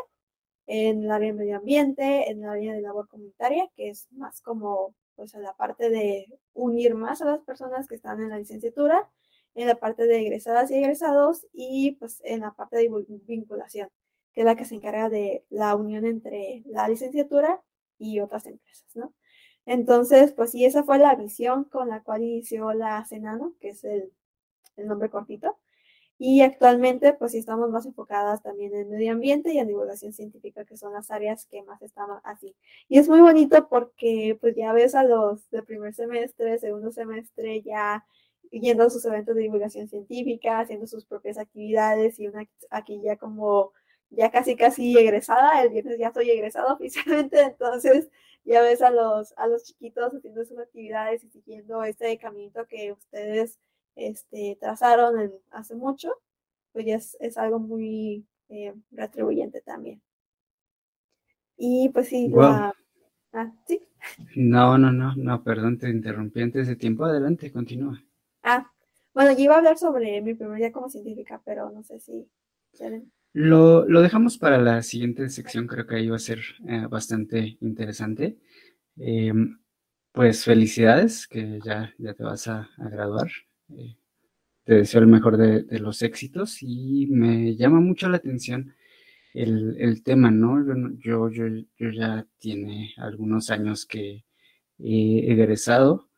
en 0.68 1.04
el 1.04 1.12
área 1.12 1.32
de 1.34 1.40
medio 1.40 1.58
ambiente, 1.58 2.30
en 2.32 2.44
el 2.44 2.50
área 2.50 2.74
de 2.74 2.82
labor 2.82 3.08
comunitaria, 3.10 3.70
que 3.76 3.90
es 3.90 4.08
más 4.12 4.42
como 4.42 4.96
pues 5.16 5.34
la 5.36 5.56
parte 5.56 5.90
de 5.90 6.28
unir 6.54 6.96
más 6.96 7.22
a 7.22 7.26
las 7.26 7.42
personas 7.42 7.88
que 7.88 7.96
están 7.96 8.22
en 8.22 8.30
la 8.30 8.40
licenciatura, 8.40 9.10
en 9.56 9.68
la 9.68 9.76
parte 9.76 10.06
de 10.08 10.20
egresadas 10.22 10.72
y 10.72 10.76
egresados 10.76 11.46
y 11.54 11.92
pues 12.00 12.22
en 12.24 12.42
la 12.42 12.52
parte 12.54 12.78
de 12.78 12.90
vinculación, 13.28 13.90
que 14.34 14.42
es 14.42 14.46
la 14.46 14.56
que 14.56 14.66
se 14.66 14.76
encarga 14.76 15.10
de 15.10 15.46
la 15.50 15.76
unión 15.76 16.06
entre 16.06 16.64
la 16.66 16.88
licenciatura 16.88 17.62
y 17.98 18.20
otras 18.20 18.46
empresas, 18.46 18.96
¿no? 18.96 19.14
Entonces, 19.66 20.34
pues 20.34 20.52
sí, 20.52 20.66
esa 20.66 20.84
fue 20.84 20.98
la 20.98 21.16
visión 21.16 21.66
con 21.66 21.90
la 21.90 22.02
cual 22.02 22.24
inició 22.24 22.74
la 22.74 23.06
Senano, 23.06 23.54
que 23.60 23.70
es 23.70 23.84
el, 23.84 24.12
el 24.78 24.88
nombre 24.88 25.10
cortito. 25.10 25.58
Y 26.18 26.42
actualmente, 26.42 27.14
pues 27.14 27.32
sí 27.32 27.40
estamos 27.40 27.72
más 27.72 27.86
enfocadas 27.88 28.44
también 28.44 28.76
en 28.76 28.90
medio 28.92 29.12
ambiente 29.14 29.52
y 29.54 29.58
en 29.58 29.68
divulgación 29.68 30.14
científica, 30.14 30.66
que 30.66 30.78
son 30.78 30.94
las 30.94 31.10
áreas 31.10 31.48
que 31.48 31.64
más 31.64 31.82
están 31.82 32.10
así. 32.24 32.56
Y 32.88 33.00
es 33.00 33.10
muy 33.10 33.22
bonito 33.22 33.68
porque, 33.70 34.38
pues 34.40 34.56
ya 34.56 34.72
ves 34.72 34.94
a 34.94 35.04
los 35.04 35.50
de 35.50 35.64
primer 35.64 35.96
semestre, 35.96 36.60
segundo 36.60 36.92
semestre, 36.92 37.62
ya 37.64 38.06
yendo 38.52 38.84
a 38.84 38.90
sus 38.90 39.04
eventos 39.06 39.36
de 39.36 39.42
divulgación 39.44 39.88
científica, 39.88 40.60
haciendo 40.60 40.86
sus 40.86 41.06
propias 41.06 41.38
actividades 41.38 42.20
y 42.20 42.28
una 42.28 42.48
aquí 42.70 43.02
ya 43.04 43.18
como 43.18 43.72
ya 44.12 44.30
casi 44.30 44.56
casi 44.56 44.98
egresada, 44.98 45.64
el 45.64 45.70
viernes 45.70 45.98
ya 45.98 46.08
estoy 46.08 46.30
egresada 46.30 46.74
oficialmente, 46.74 47.42
entonces 47.42 48.10
ya 48.44 48.62
ves 48.62 48.82
a 48.82 48.92
los, 48.92 49.34
a 49.38 49.48
los 49.48 49.64
chiquitos 49.64 50.14
haciendo 50.14 50.44
sus 50.46 50.60
actividades 50.60 51.24
y 51.24 51.30
siguiendo 51.30 51.84
este 51.84 52.18
camino 52.18 52.66
que 52.68 52.92
ustedes 52.92 53.60
este, 53.96 54.58
trazaron 54.60 55.34
hace 55.52 55.76
mucho, 55.76 56.14
pues 56.74 56.86
ya 56.86 56.96
es, 56.96 57.38
algo 57.38 57.60
muy 57.60 58.26
eh, 58.50 58.74
retribuyente 58.92 59.62
también. 59.62 60.02
Y 61.58 61.90
pues 61.90 62.08
sí, 62.08 62.32
ah, 62.40 62.74
¿sí? 63.68 63.88
No, 64.36 64.78
no, 64.78 64.92
no, 64.92 65.16
no, 65.16 65.44
perdón, 65.44 65.78
te 65.78 65.90
interrumpí 65.90 66.42
antes 66.42 66.68
de 66.68 66.76
tiempo. 66.76 67.06
Adelante, 67.06 67.52
continúa. 67.52 68.02
Ah, 68.42 68.72
bueno, 69.14 69.34
yo 69.34 69.44
iba 69.44 69.56
a 69.56 69.58
hablar 69.60 69.78
sobre 69.78 70.22
mi 70.22 70.34
primer 70.34 70.58
día 70.58 70.72
como 70.72 70.90
científica, 70.90 71.42
pero 71.46 71.70
no 71.70 71.84
sé 71.84 72.00
si... 72.00 72.28
Lo, 73.34 73.88
lo 73.88 74.02
dejamos 74.02 74.38
para 74.38 74.58
la 74.60 74.82
siguiente 74.84 75.30
sección, 75.30 75.68
creo 75.68 75.88
que 75.88 75.96
ahí 75.96 76.10
va 76.10 76.18
a 76.18 76.20
ser 76.20 76.40
eh, 76.68 76.86
bastante 76.90 77.58
interesante. 77.62 78.38
Em, 78.98 79.60
pues 80.12 80.44
felicidades, 80.44 81.28
que 81.28 81.60
ya, 81.64 81.94
ya 81.98 82.14
te 82.14 82.24
vas 82.24 82.48
a 82.48 82.70
graduar. 82.78 83.32
Eh, 83.70 83.96
te 84.66 84.76
deseo 84.76 85.02
el 85.02 85.08
mejor 85.08 85.38
de, 85.38 85.80
los 85.80 86.02
éxitos 86.02 86.60
y 86.62 87.08
me 87.08 87.56
llama 87.56 87.80
mucho 87.80 88.10
la 88.10 88.18
atención 88.18 88.74
el, 89.34 90.04
tema, 90.04 90.32
¿no? 90.32 90.66
Yo, 91.00 91.30
yo, 91.30 91.48
yo, 91.78 91.90
ya 91.92 92.28
tiene 92.40 92.94
algunos 92.98 93.50
años 93.50 93.86
que 93.86 94.26
he 94.80 95.32
egresado 95.32 96.10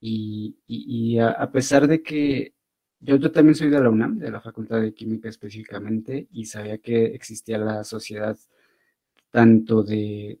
y, 0.00 1.18
a, 1.18 1.50
pesar 1.52 1.88
de 1.88 2.02
que 2.02 2.54
yo, 3.00 3.16
yo 3.16 3.30
también 3.32 3.54
soy 3.54 3.70
de 3.70 3.80
la 3.80 3.90
UNAM, 3.90 4.18
de 4.18 4.30
la 4.30 4.40
Facultad 4.40 4.80
de 4.80 4.94
Química 4.94 5.28
específicamente, 5.28 6.28
y 6.32 6.46
sabía 6.46 6.78
que 6.78 7.06
existía 7.06 7.58
la 7.58 7.84
sociedad 7.84 8.36
tanto 9.30 9.82
de 9.82 10.40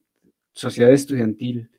sociedad 0.52 0.92
estudiantil 0.92 1.70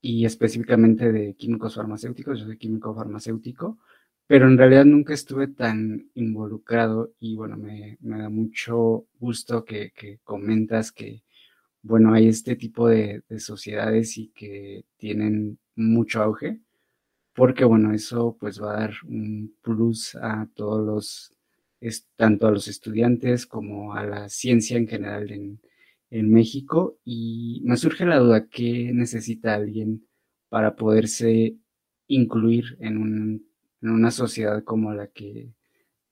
y 0.00 0.24
específicamente 0.24 1.12
de 1.12 1.34
químicos 1.34 1.76
farmacéuticos, 1.76 2.40
yo 2.40 2.46
soy 2.46 2.58
químico 2.58 2.94
farmacéutico, 2.94 3.78
pero 4.26 4.48
en 4.48 4.58
realidad 4.58 4.84
nunca 4.84 5.14
estuve 5.14 5.48
tan 5.48 6.10
involucrado 6.14 7.12
y 7.20 7.36
bueno, 7.36 7.56
me, 7.56 7.98
da 8.00 8.28
mucho 8.30 9.06
gusto 9.20 9.64
que, 9.64 9.92
comentas 10.24 10.90
que, 10.90 11.22
bueno, 11.82 12.14
hay 12.14 12.28
este 12.28 12.56
tipo 12.56 12.88
de, 12.88 13.22
sociedades 13.38 14.18
y 14.18 14.28
que 14.28 14.84
tienen 14.96 15.58
mucho 15.76 16.22
auge, 16.22 16.60
porque 17.34 17.64
bueno, 17.64 17.92
eso 17.92 18.36
pues 18.38 18.60
va 18.62 18.76
a 18.76 18.80
dar 18.80 18.94
un 19.06 19.54
plus 19.62 20.14
a 20.16 20.48
todos 20.54 20.84
los, 20.86 21.36
tanto 22.16 22.46
a 22.46 22.50
los 22.50 22.68
estudiantes 22.68 23.46
como 23.46 23.94
a 23.94 24.04
la 24.04 24.28
ciencia 24.28 24.76
en 24.76 24.88
general 24.88 25.30
en, 25.30 25.60
en 26.12 26.30
México 26.30 26.98
y 27.04 27.62
me 27.64 27.76
surge 27.76 28.04
la 28.04 28.18
duda, 28.18 28.46
¿qué 28.48 28.92
necesita 28.92 29.54
alguien 29.54 30.06
para 30.50 30.76
poderse 30.76 31.56
incluir 32.06 32.76
en, 32.80 33.42
una 33.80 34.10
sociedad 34.10 34.62
como 34.62 34.92
la 34.92 35.06
que 35.08 35.54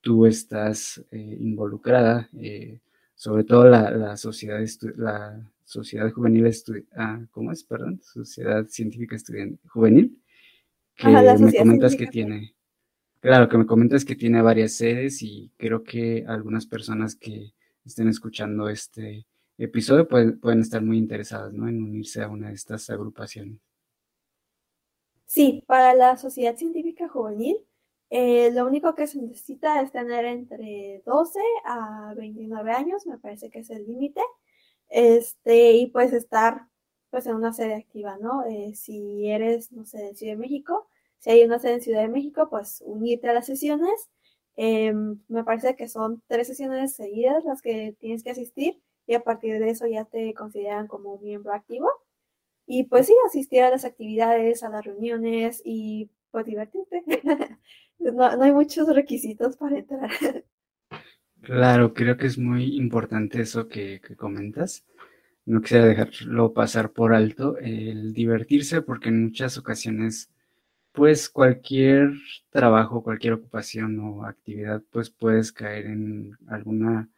tú 0.01 0.25
estás 0.27 1.05
eh, 1.11 1.37
involucrada? 1.41 2.31
Eh, 2.39 2.81
sobre 3.14 3.45
todo 3.45 3.68
la, 3.68 4.16
sociedad, 4.16 4.64
la 4.97 5.53
sociedad 5.64 6.11
juvenil, 6.11 6.51
ah, 6.97 7.21
¿cómo 7.31 7.53
es? 7.53 7.62
Perdón, 7.64 8.01
sociedad 8.03 8.66
científica 8.68 9.16
juvenil, 9.68 10.18
que 11.01 11.44
me 11.44 11.53
comentas 11.59 11.96
que 11.96 12.07
tiene, 12.07 12.55
claro, 13.20 13.48
que 13.48 13.59
me 13.59 13.66
comentas 13.66 14.05
que 14.05 14.16
tiene 14.16 14.42
varias 14.42 14.74
sedes 14.74 15.22
y 15.22 15.51
creo 15.57 15.82
que 15.82 16.24
algunas 16.26 16.66
personas 16.66 17.16
que 17.16 17.53
estén 17.84 18.09
escuchando 18.09 18.68
este 18.68 19.26
episodio 19.59 20.09
pueden, 20.09 20.38
pueden 20.40 20.61
estar 20.61 20.82
muy 20.82 20.98
interesadas 20.98 21.53
¿no? 21.53 21.68
en 21.68 21.82
unirse 21.82 22.22
a 22.22 22.28
una 22.28 22.48
de 22.48 22.55
estas 22.55 22.88
agrupaciones. 22.90 23.59
Sí, 25.26 25.62
para 25.66 25.94
la 25.94 26.16
sociedad 26.16 26.57
científica 26.57 27.09
juvenil, 27.09 27.57
eh, 28.11 28.51
lo 28.53 28.66
único 28.66 28.94
que 28.94 29.07
se 29.07 29.22
necesita 29.22 29.80
es 29.80 29.92
tener 29.92 30.24
entre 30.24 31.03
12 31.07 31.38
a 31.64 32.14
29 32.16 32.72
años, 32.72 33.07
me 33.07 33.18
parece 33.18 33.51
que 33.51 33.61
es 33.61 33.70
el 33.70 33.86
límite, 33.86 34.20
este, 34.88 35.72
y 35.74 35.86
pues 35.86 36.12
estar 36.12 36.66
pues 37.11 37.27
en 37.27 37.35
una 37.35 37.53
sede 37.53 37.75
activa, 37.75 38.17
¿no? 38.21 38.45
Eh, 38.47 38.75
si 38.75 39.29
eres, 39.29 39.73
no 39.73 39.85
sé, 39.85 39.99
de 39.99 40.15
Ciudad 40.15 40.35
de 40.35 40.39
México, 40.39 40.89
si 41.19 41.31
hay 41.31 41.45
una 41.45 41.59
sede 41.59 41.75
en 41.75 41.81
Ciudad 41.83 42.03
de 42.03 42.09
México, 42.09 42.49
pues 42.51 42.83
unirte 42.87 43.29
a 43.29 43.35
las 43.35 43.47
sesiones. 43.47 44.09
Em, 44.57 45.21
me 45.29 45.45
parece 45.45 45.77
que 45.77 45.89
son 45.89 46.23
tres 46.27 46.47
sesiones 46.49 46.95
seguidas 46.95 47.45
las 47.45 47.63
que 47.63 47.95
tienes 48.01 48.23
que 48.25 48.31
asistir 48.31 48.81
y 49.07 49.15
a 49.15 49.23
partir 49.25 49.59
de 49.59 49.71
eso 49.71 49.87
ya 49.87 50.05
te 50.05 50.35
consideran 50.35 50.87
como 50.87 51.19
miembro 51.19 51.53
activo. 51.53 51.89
Y 52.67 52.85
pues 52.85 53.07
sí, 53.07 53.15
asistir 53.27 53.63
a 53.63 53.71
las 53.71 53.85
actividades, 53.85 54.63
a 54.63 54.71
las 54.71 54.85
reuniones 54.85 55.63
y 55.65 56.11
pues 56.31 56.47
divertirte. 56.47 57.05
no, 57.99 58.25
hay 58.25 58.53
muchos 58.53 58.89
requisitos 58.95 59.57
para 59.57 59.79
entrar. 59.79 60.11
Claro, 61.43 61.95
creo 61.95 62.19
que 62.19 62.27
es 62.27 62.37
muy 62.37 62.77
importante 62.77 63.41
eso 63.41 63.67
que, 63.67 64.03
que 64.07 64.15
comentas 64.15 64.85
no 65.47 65.61
quisiera 65.61 65.86
dejarlo 65.86 66.53
pasar 66.53 66.93
por 66.93 67.14
alto, 67.14 67.59
el 67.59 68.12
divertirse, 68.12 68.82
porque 68.82 69.09
en 69.09 69.24
muchas 69.24 69.59
ocasiones, 69.59 70.30
pues 70.93 71.28
cualquier 71.30 72.12
trabajo, 72.51 73.03
cualquier 73.03 73.34
ocupación 73.34 73.99
o 74.01 74.24
actividad, 74.26 74.82
pues 74.91 75.11
puedes 75.11 75.53
caer 75.53 75.86
en 75.86 76.36
alguna 76.49 77.09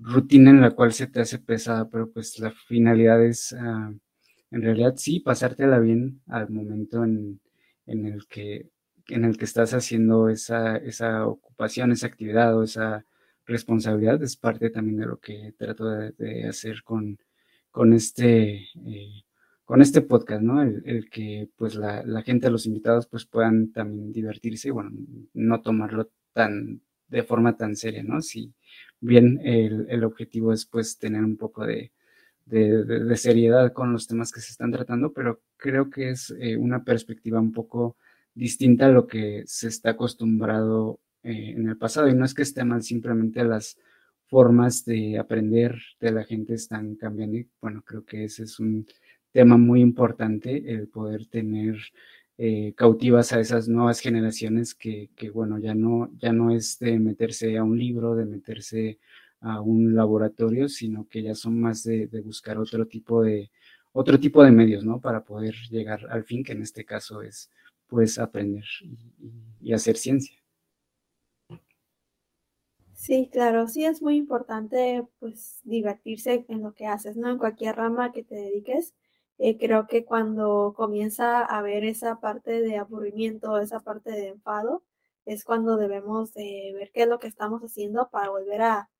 rutina 0.00 0.50
en 0.50 0.60
la 0.60 0.72
cual 0.72 0.92
se 0.92 1.06
te 1.06 1.20
hace 1.20 1.38
pesada, 1.38 1.88
pero 1.90 2.10
pues 2.10 2.38
la 2.38 2.52
finalidad 2.52 3.24
es, 3.24 3.54
ah, 3.58 3.92
en 4.50 4.62
realidad 4.62 4.94
sí, 4.96 5.20
pasártela 5.20 5.78
bien 5.78 6.20
al 6.28 6.50
momento 6.50 7.04
en, 7.04 7.40
el 7.86 8.26
que 8.28 8.70
en 9.08 9.24
el 9.24 9.36
que 9.36 9.44
estás 9.44 9.74
haciendo 9.74 10.28
esa, 10.28 10.76
esa 10.76 11.26
ocupación, 11.26 11.92
esa 11.92 12.06
actividad 12.06 12.56
o 12.56 12.62
esa 12.64 13.04
responsabilidad, 13.46 14.22
es 14.22 14.36
parte 14.36 14.70
también 14.70 14.98
de 14.98 15.06
lo 15.06 15.18
que 15.18 15.54
trato 15.58 15.86
de 15.86 16.48
hacer 16.48 16.82
con, 16.84 17.18
con 17.72 17.92
este, 17.92 18.68
eh, 18.86 19.24
con 19.64 19.82
este 19.82 20.02
podcast, 20.02 20.42
¿no? 20.42 20.62
El, 20.62 21.08
que 21.10 21.48
pues 21.56 21.74
la, 21.74 22.04
la, 22.04 22.22
gente, 22.22 22.50
los 22.50 22.66
invitados, 22.66 23.08
pues 23.08 23.26
puedan 23.26 23.72
también 23.72 24.12
divertirse 24.12 24.68
y 24.68 24.70
bueno, 24.70 24.92
no 25.34 25.60
tomarlo 25.62 26.10
tan 26.32 26.80
de 27.08 27.22
forma 27.24 27.56
tan 27.56 27.74
seria, 27.76 28.02
¿no? 28.04 28.22
Si 28.22 28.52
bien 29.00 29.40
el, 29.42 29.86
el 29.88 30.04
objetivo 30.04 30.52
es 30.52 30.66
pues 30.66 30.98
tener 30.98 31.24
un 31.24 31.36
poco 31.36 31.66
de, 31.66 31.92
de, 32.46 33.16
seriedad 33.16 33.72
con 33.72 33.92
los 33.92 34.06
temas 34.06 34.32
que 34.32 34.40
se 34.40 34.52
están 34.52 34.72
tratando, 34.72 35.12
pero 35.12 35.40
creo 35.56 35.90
que 35.90 36.10
es 36.10 36.34
eh, 36.38 36.56
una 36.56 36.84
perspectiva 36.84 37.40
un 37.40 37.52
poco 37.52 37.96
distinta 38.34 38.86
a 38.86 38.90
lo 38.90 39.06
que 39.06 39.42
se 39.46 39.68
está 39.68 39.90
acostumbrado 39.90 41.00
eh, 41.22 41.54
en 41.56 41.68
el 41.68 41.76
pasado 41.76 42.08
y 42.08 42.14
no 42.14 42.24
es 42.24 42.34
que 42.34 42.42
esté 42.42 42.64
mal 42.64 42.82
simplemente 42.82 43.44
las 43.44 43.78
formas 44.32 44.86
de 44.86 45.18
aprender 45.18 45.78
de 46.00 46.10
la 46.10 46.24
gente 46.24 46.54
están 46.54 46.94
cambiando 46.94 47.36
y 47.36 47.46
bueno, 47.60 47.82
creo 47.84 48.02
que 48.06 48.24
ese 48.24 48.44
es 48.44 48.58
un 48.58 48.86
tema 49.30 49.58
muy 49.58 49.82
importante, 49.82 50.72
el 50.72 50.88
poder 50.88 51.26
tener 51.26 51.76
eh, 52.38 52.72
cautivas 52.74 53.34
a 53.34 53.40
esas 53.40 53.68
nuevas 53.68 54.00
generaciones 54.00 54.74
que, 54.74 55.10
que, 55.16 55.28
bueno, 55.28 55.58
ya 55.58 55.74
no, 55.74 56.10
ya 56.16 56.32
no 56.32 56.50
es 56.50 56.78
de 56.78 56.98
meterse 56.98 57.58
a 57.58 57.62
un 57.62 57.78
libro, 57.78 58.16
de 58.16 58.24
meterse 58.24 58.98
a 59.40 59.60
un 59.60 59.94
laboratorio, 59.94 60.66
sino 60.70 61.06
que 61.10 61.22
ya 61.22 61.34
son 61.34 61.60
más 61.60 61.82
de, 61.82 62.06
buscar 62.24 62.56
otro 62.56 62.86
tipo 62.86 63.22
de, 63.22 63.50
otro 63.92 64.18
tipo 64.18 64.42
de 64.42 64.50
medios, 64.50 64.82
¿no? 64.82 64.98
Para 64.98 65.22
poder 65.24 65.54
llegar 65.70 66.06
al 66.08 66.24
fin, 66.24 66.42
que 66.42 66.52
en 66.52 66.62
este 66.62 66.86
caso 66.86 67.20
es, 67.20 67.50
pues, 67.86 68.18
aprender 68.18 68.64
y 69.60 69.74
hacer 69.74 69.98
ciencia. 69.98 70.41
Sí, 73.04 73.28
claro, 73.32 73.66
sí 73.66 73.84
es 73.84 74.00
muy 74.00 74.16
importante 74.16 75.04
pues 75.18 75.60
divertirse 75.64 76.44
en 76.48 76.62
lo 76.62 76.72
que 76.74 76.86
haces, 76.86 77.16
¿no? 77.16 77.28
En 77.30 77.38
cualquier 77.38 77.74
rama 77.76 78.12
que 78.12 78.22
te 78.22 78.36
dediques. 78.36 78.94
Eh, 79.38 79.58
creo 79.58 79.86
que 79.88 80.04
cuando 80.04 80.72
comienza 80.76 81.40
a 81.40 81.58
haber 81.58 81.84
esa 81.84 82.20
parte 82.20 82.60
de 82.60 82.76
aburrimiento, 82.76 83.58
esa 83.58 83.80
parte 83.80 84.12
de 84.12 84.28
enfado, 84.28 84.84
es 85.24 85.44
cuando 85.44 85.76
debemos 85.76 86.32
de 86.34 86.72
ver 86.76 86.92
qué 86.92 87.02
es 87.02 87.08
lo 87.08 87.18
que 87.18 87.26
estamos 87.26 87.60
haciendo 87.62 88.08
para 88.10 88.30
volver 88.30 88.62
a, 88.62 88.90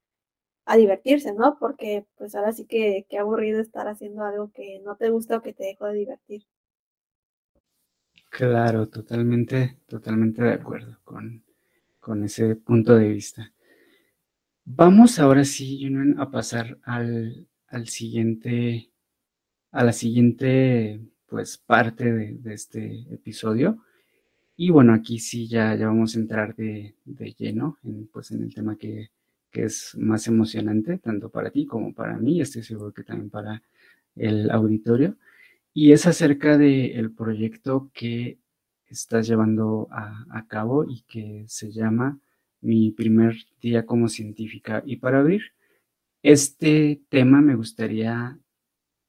a 0.66 0.76
divertirse, 0.76 1.34
¿no? 1.34 1.58
Porque 1.58 2.06
pues 2.16 2.34
ahora 2.34 2.52
sí 2.52 2.66
que 2.66 3.06
qué 3.10 3.18
aburrido 3.18 3.60
estar 3.60 3.88
haciendo 3.88 4.24
algo 4.24 4.52
que 4.52 4.80
no 4.84 4.96
te 4.96 5.10
gusta 5.10 5.38
o 5.38 5.42
que 5.42 5.54
te 5.54 5.64
dejó 5.64 5.86
de 5.86 5.94
divertir. 5.94 6.44
Claro, 8.30 8.88
totalmente, 8.88 9.78
totalmente 9.86 10.42
de 10.42 10.54
acuerdo 10.54 10.98
con, 11.04 11.44
con 12.00 12.24
ese 12.24 12.56
punto 12.56 12.96
de 12.96 13.08
vista. 13.08 13.52
Vamos 14.64 15.18
ahora 15.18 15.44
sí, 15.44 15.84
a 16.18 16.30
pasar 16.30 16.78
al, 16.84 17.48
siguiente, 17.86 18.90
a 19.72 19.84
la 19.84 19.92
siguiente, 19.92 21.00
pues, 21.26 21.58
parte 21.58 22.12
de, 22.12 22.54
este 22.54 23.12
episodio. 23.12 23.84
Y 24.56 24.70
bueno, 24.70 24.94
aquí 24.94 25.18
sí 25.18 25.48
ya, 25.48 25.74
ya 25.76 25.88
vamos 25.88 26.16
a 26.16 26.20
entrar 26.20 26.54
de, 26.56 26.94
lleno 27.38 27.78
en, 27.84 28.06
pues, 28.08 28.30
en 28.32 28.42
el 28.44 28.54
tema 28.54 28.76
que, 28.76 29.10
es 29.52 29.96
más 29.98 30.26
emocionante, 30.28 30.98
tanto 30.98 31.30
para 31.30 31.50
ti 31.50 31.66
como 31.66 31.92
para 31.94 32.16
mí, 32.18 32.40
estoy 32.40 32.62
seguro 32.62 32.92
que 32.92 33.04
también 33.04 33.30
para 33.30 33.62
el 34.16 34.50
auditorio. 34.50 35.16
Y 35.74 35.92
es 35.92 36.06
acerca 36.06 36.58
del 36.58 37.12
proyecto 37.12 37.90
que 37.94 38.38
estás 38.86 39.26
llevando 39.28 39.88
a, 39.90 40.26
a 40.30 40.46
cabo 40.46 40.84
y 40.88 41.02
que 41.02 41.44
se 41.48 41.70
llama 41.72 42.20
mi 42.62 42.90
primer 42.90 43.34
día 43.60 43.84
como 43.84 44.08
científica. 44.08 44.82
Y 44.86 44.96
para 44.96 45.18
abrir 45.20 45.42
este 46.22 47.02
tema 47.10 47.40
me 47.40 47.56
gustaría 47.56 48.38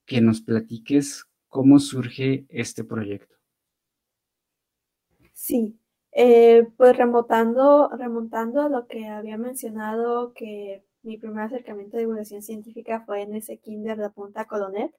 que 0.05 0.19
nos 0.19 0.41
platiques 0.41 1.25
cómo 1.47 1.79
surge 1.79 2.45
este 2.49 2.83
proyecto. 2.83 3.35
Sí, 5.33 5.77
eh, 6.11 6.67
pues 6.77 6.97
remontando, 6.97 7.89
remontando 7.97 8.61
a 8.61 8.69
lo 8.69 8.87
que 8.87 9.07
había 9.07 9.37
mencionado, 9.37 10.33
que 10.33 10.83
mi 11.03 11.17
primer 11.17 11.43
acercamiento 11.43 11.97
a 11.97 11.99
divulgación 11.99 12.41
científica 12.41 13.03
fue 13.05 13.21
en 13.21 13.35
ese 13.35 13.57
kinder 13.57 13.97
de 13.97 14.09
Punta 14.09 14.45
Colonet, 14.45 14.93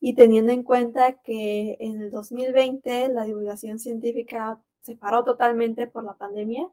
y 0.00 0.14
teniendo 0.14 0.52
en 0.52 0.62
cuenta 0.62 1.20
que 1.22 1.76
en 1.80 2.00
el 2.00 2.10
2020 2.10 3.08
la 3.08 3.24
divulgación 3.24 3.78
científica 3.78 4.60
se 4.80 4.96
paró 4.96 5.24
totalmente 5.24 5.86
por 5.86 6.04
la 6.04 6.14
pandemia, 6.14 6.68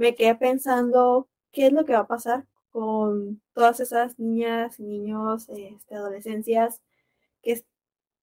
me 0.00 0.14
quedé 0.14 0.34
pensando 0.34 1.28
qué 1.52 1.66
es 1.66 1.72
lo 1.72 1.84
que 1.84 1.92
va 1.92 2.00
a 2.00 2.06
pasar 2.06 2.46
con 2.70 3.42
todas 3.52 3.80
esas 3.80 4.18
niñas, 4.18 4.80
niños, 4.80 5.48
este, 5.50 5.94
adolescencias 5.94 6.80
que, 7.42 7.62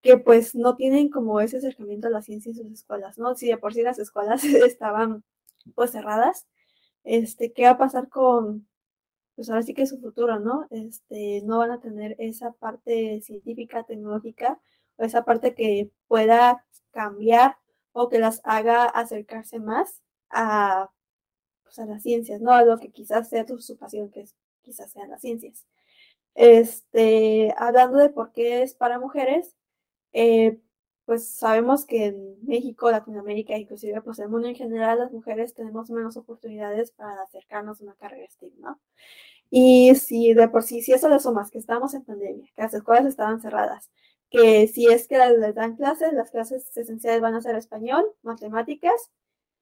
que 0.01 0.17
pues 0.17 0.55
no 0.55 0.75
tienen 0.75 1.09
como 1.09 1.39
ese 1.39 1.57
acercamiento 1.57 2.07
a 2.07 2.11
la 2.11 2.23
ciencia 2.23 2.49
en 2.49 2.55
sus 2.57 2.71
escuelas, 2.71 3.19
¿no? 3.19 3.35
Si 3.35 3.47
de 3.47 3.57
por 3.57 3.75
sí 3.75 3.83
las 3.83 3.99
escuelas 3.99 4.43
estaban 4.43 5.23
pues 5.75 5.91
cerradas, 5.91 6.47
este, 7.03 7.53
¿qué 7.53 7.65
va 7.65 7.71
a 7.71 7.77
pasar 7.77 8.09
con, 8.09 8.67
pues 9.35 9.49
ahora 9.49 9.61
sí 9.63 9.75
que 9.75 9.85
su 9.85 9.99
futuro, 9.99 10.39
¿no? 10.39 10.67
Este, 10.71 11.41
no 11.45 11.59
van 11.59 11.71
a 11.71 11.79
tener 11.79 12.15
esa 12.19 12.53
parte 12.53 13.21
científica, 13.21 13.83
tecnológica, 13.83 14.59
o 14.97 15.03
esa 15.03 15.25
parte 15.25 15.53
que 15.53 15.91
pueda 16.07 16.65
cambiar 16.91 17.57
o 17.91 18.09
que 18.09 18.19
las 18.19 18.41
haga 18.45 18.85
acercarse 18.85 19.59
más 19.59 20.01
a 20.31 20.89
pues, 21.67 21.79
a 21.79 21.85
las 21.85 22.03
ciencias, 22.03 22.41
¿no? 22.41 22.51
A 22.51 22.63
lo 22.63 22.79
que 22.79 22.91
quizás 22.91 23.29
sea 23.29 23.45
tu, 23.45 23.59
su 23.59 23.77
pasión, 23.77 24.09
que 24.09 24.21
es, 24.21 24.35
quizás 24.61 24.91
sean 24.91 25.09
las 25.09 25.21
ciencias. 25.21 25.65
Este, 26.35 27.53
hablando 27.57 27.97
de 27.99 28.09
por 28.09 28.31
qué 28.31 28.63
es 28.63 28.73
para 28.73 28.99
mujeres, 28.99 29.55
eh, 30.13 30.59
pues 31.05 31.29
sabemos 31.29 31.85
que 31.85 32.07
en 32.07 32.45
México, 32.45 32.91
Latinoamérica, 32.91 33.57
inclusive 33.57 34.01
pues 34.01 34.19
el 34.19 34.29
mundo 34.29 34.47
en 34.47 34.55
general, 34.55 34.99
las 34.99 35.11
mujeres 35.11 35.53
tenemos 35.53 35.89
menos 35.89 36.17
oportunidades 36.17 36.91
para 36.91 37.21
acercarnos 37.23 37.81
a 37.81 37.85
una 37.85 37.95
carrera 37.95 38.29
STEM, 38.29 38.51
¿no? 38.59 38.79
Y 39.49 39.95
si 39.95 40.33
de 40.33 40.49
por 40.49 40.63
sí, 40.63 40.81
si 40.81 40.93
eso 40.93 41.09
le 41.09 41.19
sumas 41.19 41.51
que 41.51 41.59
estamos 41.59 41.93
en 41.93 42.03
pandemia, 42.03 42.51
que 42.55 42.61
las 42.61 42.73
escuelas 42.73 43.05
estaban 43.05 43.41
cerradas, 43.41 43.89
que 44.29 44.67
si 44.67 44.87
es 44.87 45.07
que 45.07 45.17
les 45.17 45.55
dan 45.55 45.77
clases, 45.77 46.13
las 46.13 46.31
clases 46.31 46.75
esenciales 46.75 47.21
van 47.21 47.35
a 47.35 47.41
ser 47.41 47.55
español, 47.55 48.05
matemáticas 48.23 49.11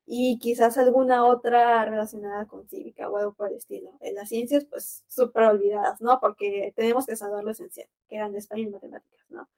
y 0.05 0.37
quizás 0.39 0.77
alguna 0.77 1.25
otra 1.25 1.83
relacionada 1.85 2.45
con 2.45 2.67
cívica 2.67 3.09
o 3.09 3.17
algo 3.17 3.33
por 3.33 3.49
el 3.49 3.55
estilo. 3.57 3.91
En 4.01 4.15
las 4.15 4.29
ciencias, 4.29 4.65
pues 4.65 5.03
súper 5.07 5.43
olvidadas, 5.43 5.99
¿no? 6.01 6.19
Porque 6.19 6.73
tenemos 6.75 7.05
que 7.07 7.15
saber 7.15 7.43
lo 7.43 7.51
esencial, 7.51 7.87
que 8.07 8.15
eran 8.17 8.31
de 8.31 8.39
español 8.39 8.67
y 8.67 8.71
matemáticas, 8.71 9.25
¿no? 9.29 9.49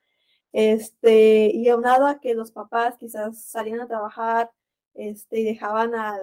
Este, 0.54 1.52
y 1.54 1.68
aunado 1.70 2.08
a 2.08 2.20
que 2.20 2.34
los 2.34 2.52
papás 2.52 2.98
quizás 2.98 3.42
salían 3.44 3.82
a 3.82 3.88
trabajar 3.88 4.52
este, 4.94 5.40
y 5.42 5.44
dejaban 5.44 5.96
a, 5.96 6.20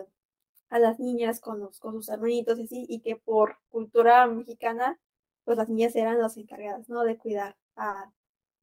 a 0.70 0.79
las 0.79 0.99
niñas 0.99 1.41
con, 1.41 1.61
los, 1.61 1.79
con 1.79 1.95
sus 1.95 2.09
hermanitos 2.09 2.59
y 2.59 2.64
así, 2.64 2.87
y 2.89 3.01
que 3.01 3.16
por 3.16 3.59
cultura 3.70 4.27
mexicana, 4.27 4.99
pues 5.45 5.59
las 5.59 5.68
niñas 5.68 5.95
eran 5.97 6.18
las 6.20 6.37
encargadas, 6.39 6.89
¿no? 6.89 7.05
De 7.05 7.18
cuidar 7.18 7.57
a, 7.77 8.11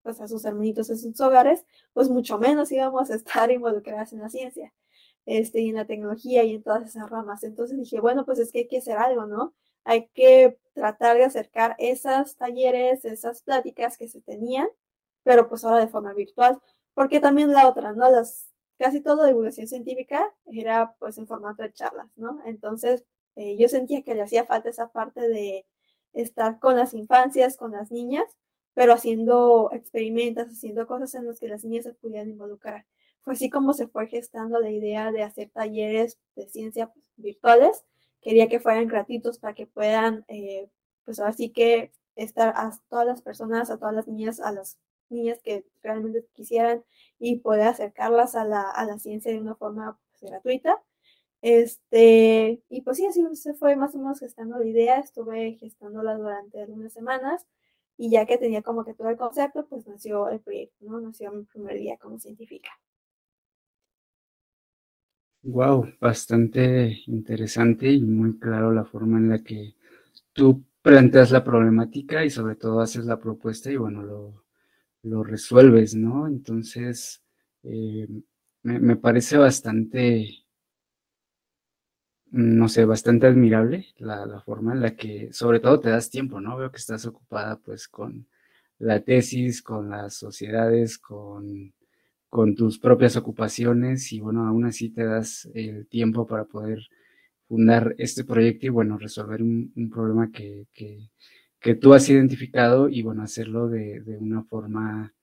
pues, 0.03 0.19
a 0.21 0.27
sus 0.27 0.43
hermanitos 0.45 0.89
en 0.89 0.97
sus 0.97 1.21
hogares, 1.21 1.65
pues 1.93 2.09
mucho 2.09 2.37
menos 2.39 2.71
íbamos 2.71 3.11
a 3.11 3.15
estar 3.15 3.51
involucradas 3.51 4.13
en 4.13 4.19
la 4.21 4.29
ciencia, 4.29 4.73
este, 5.25 5.61
y 5.61 5.69
en 5.69 5.75
la 5.75 5.85
tecnología 5.85 6.43
y 6.43 6.55
en 6.55 6.63
todas 6.63 6.87
esas 6.87 7.09
ramas. 7.09 7.43
Entonces 7.43 7.77
dije, 7.77 7.99
bueno, 7.99 8.25
pues 8.25 8.39
es 8.39 8.51
que 8.51 8.59
hay 8.59 8.67
que 8.67 8.79
hacer 8.79 8.97
algo, 8.97 9.25
¿no? 9.25 9.53
Hay 9.83 10.07
que 10.13 10.57
tratar 10.73 11.17
de 11.17 11.25
acercar 11.25 11.75
esos 11.79 12.35
talleres, 12.37 13.05
esas 13.05 13.43
pláticas 13.43 13.97
que 13.97 14.07
se 14.07 14.21
tenían, 14.21 14.67
pero 15.23 15.49
pues 15.49 15.63
ahora 15.63 15.79
de 15.79 15.87
forma 15.87 16.13
virtual, 16.13 16.59
porque 16.93 17.19
también 17.19 17.51
la 17.51 17.67
otra, 17.67 17.93
¿no? 17.93 18.09
Las, 18.09 18.49
casi 18.77 19.01
toda 19.01 19.27
divulgación 19.27 19.67
científica 19.67 20.33
era 20.45 20.95
pues 20.99 21.17
en 21.17 21.27
formato 21.27 21.63
de 21.63 21.73
charlas, 21.73 22.07
¿no? 22.15 22.41
Entonces 22.45 23.05
eh, 23.35 23.57
yo 23.57 23.67
sentía 23.67 24.03
que 24.03 24.15
le 24.15 24.23
hacía 24.23 24.45
falta 24.45 24.69
esa 24.69 24.91
parte 24.91 25.21
de 25.29 25.65
estar 26.13 26.59
con 26.59 26.75
las 26.77 26.93
infancias, 26.93 27.57
con 27.57 27.71
las 27.71 27.91
niñas, 27.91 28.25
pero 28.73 28.93
haciendo 28.93 29.69
experimentos, 29.73 30.47
haciendo 30.47 30.87
cosas 30.87 31.13
en 31.15 31.27
las 31.27 31.39
que 31.39 31.47
las 31.47 31.63
niñas 31.63 31.85
se 31.85 31.93
pudieran 31.93 32.29
involucrar. 32.29 32.85
Fue 33.23 33.33
así 33.33 33.49
como 33.49 33.73
se 33.73 33.87
fue 33.87 34.07
gestando 34.07 34.59
la 34.59 34.71
idea 34.71 35.11
de 35.11 35.23
hacer 35.23 35.49
talleres 35.51 36.19
de 36.35 36.47
ciencia 36.49 36.87
pues, 36.87 37.05
virtuales. 37.17 37.83
Quería 38.21 38.47
que 38.49 38.59
fueran 38.59 38.87
gratuitos 38.87 39.39
para 39.39 39.53
que 39.53 39.67
puedan, 39.67 40.25
eh, 40.27 40.69
pues 41.05 41.19
ahora 41.19 41.33
sí 41.33 41.51
que 41.51 41.91
estar 42.15 42.49
a 42.55 42.71
todas 42.89 43.05
las 43.07 43.21
personas, 43.21 43.69
a 43.69 43.77
todas 43.77 43.93
las 43.95 44.07
niñas, 44.07 44.39
a 44.39 44.51
las 44.51 44.77
niñas 45.09 45.39
que 45.43 45.65
realmente 45.83 46.25
quisieran 46.33 46.83
y 47.19 47.37
poder 47.37 47.67
acercarlas 47.67 48.35
a 48.35 48.45
la, 48.45 48.69
a 48.69 48.85
la 48.85 48.99
ciencia 48.99 49.31
de 49.31 49.39
una 49.39 49.55
forma 49.55 49.99
pues, 50.11 50.31
gratuita. 50.31 50.81
Este, 51.41 52.61
y 52.69 52.81
pues 52.81 52.97
sí, 52.97 53.05
así 53.07 53.23
se 53.35 53.53
fue 53.55 53.75
más 53.75 53.95
o 53.95 53.99
menos 53.99 54.19
gestando 54.19 54.59
la 54.59 54.65
idea, 54.65 54.99
estuve 54.99 55.53
gestándola 55.59 56.15
durante 56.17 56.61
algunas 56.61 56.93
semanas 56.93 57.47
y 57.97 58.09
ya 58.11 58.25
que 58.25 58.37
tenía 58.37 58.61
como 58.63 58.85
que 58.85 58.93
todo 58.93 59.09
el 59.09 59.17
concepto, 59.17 59.67
pues 59.67 59.87
nació 59.87 60.29
el 60.29 60.39
proyecto, 60.39 60.85
¿no? 60.85 60.99
Nació 61.01 61.31
mi 61.31 61.43
primer 61.45 61.77
día 61.77 61.97
como 61.97 62.19
científica. 62.19 62.71
Wow, 65.43 65.93
bastante 65.99 67.01
interesante 67.07 67.89
y 67.91 68.01
muy 68.01 68.37
claro 68.39 68.71
la 68.71 68.85
forma 68.85 69.17
en 69.17 69.29
la 69.29 69.39
que 69.43 69.75
tú 70.33 70.63
planteas 70.83 71.31
la 71.31 71.43
problemática 71.43 72.23
y 72.25 72.29
sobre 72.29 72.55
todo 72.55 72.81
haces 72.81 73.05
la 73.05 73.19
propuesta 73.19 73.71
y 73.71 73.77
bueno, 73.77 74.03
lo, 74.03 74.45
lo 75.03 75.23
resuelves, 75.23 75.95
¿no? 75.95 76.27
Entonces, 76.27 77.23
eh, 77.63 78.07
me, 78.63 78.79
me, 78.79 78.95
parece 78.97 79.37
bastante, 79.37 80.45
no 82.31 82.67
sé, 82.69 82.85
bastante 82.85 83.27
admirable 83.27 83.87
la, 83.97 84.25
la, 84.25 84.41
forma 84.41 84.73
en 84.73 84.81
la 84.81 84.95
que, 84.95 85.31
sobre 85.33 85.59
todo, 85.59 85.79
te 85.79 85.89
das 85.89 86.09
tiempo, 86.09 86.39
¿no? 86.41 86.57
Veo 86.57 86.71
que 86.71 86.77
estás 86.77 87.05
ocupada 87.05 87.57
pues 87.57 87.87
con 87.87 88.27
la 88.79 89.01
tesis, 89.01 89.61
con 89.61 89.89
las 89.89 90.15
sociedades, 90.15 90.97
con, 90.97 91.73
con 92.31 92.55
tus 92.55 92.79
propias 92.79 93.17
ocupaciones 93.17 94.11
y 94.13 94.21
bueno, 94.21 94.47
aún 94.47 94.65
así 94.65 94.89
te 94.89 95.05
das 95.05 95.49
el 95.53 95.87
tiempo 95.87 96.25
para 96.27 96.45
poder 96.45 96.79
fundar 97.47 97.95
este 97.99 98.23
proyecto 98.25 98.65
y 98.67 98.69
bueno, 98.69 98.97
resolver 98.97 99.43
un, 99.43 99.71
un 99.75 99.89
problema 99.91 100.31
que, 100.31 100.67
que 100.73 101.11
que 101.61 101.75
tú 101.75 101.93
has 101.93 102.09
identificado 102.09 102.89
y 102.89 103.03
bueno, 103.03 103.23
hacerlo 103.23 103.69
de, 103.69 104.01
de 104.01 104.17
una 104.17 104.43
forma 104.43 105.13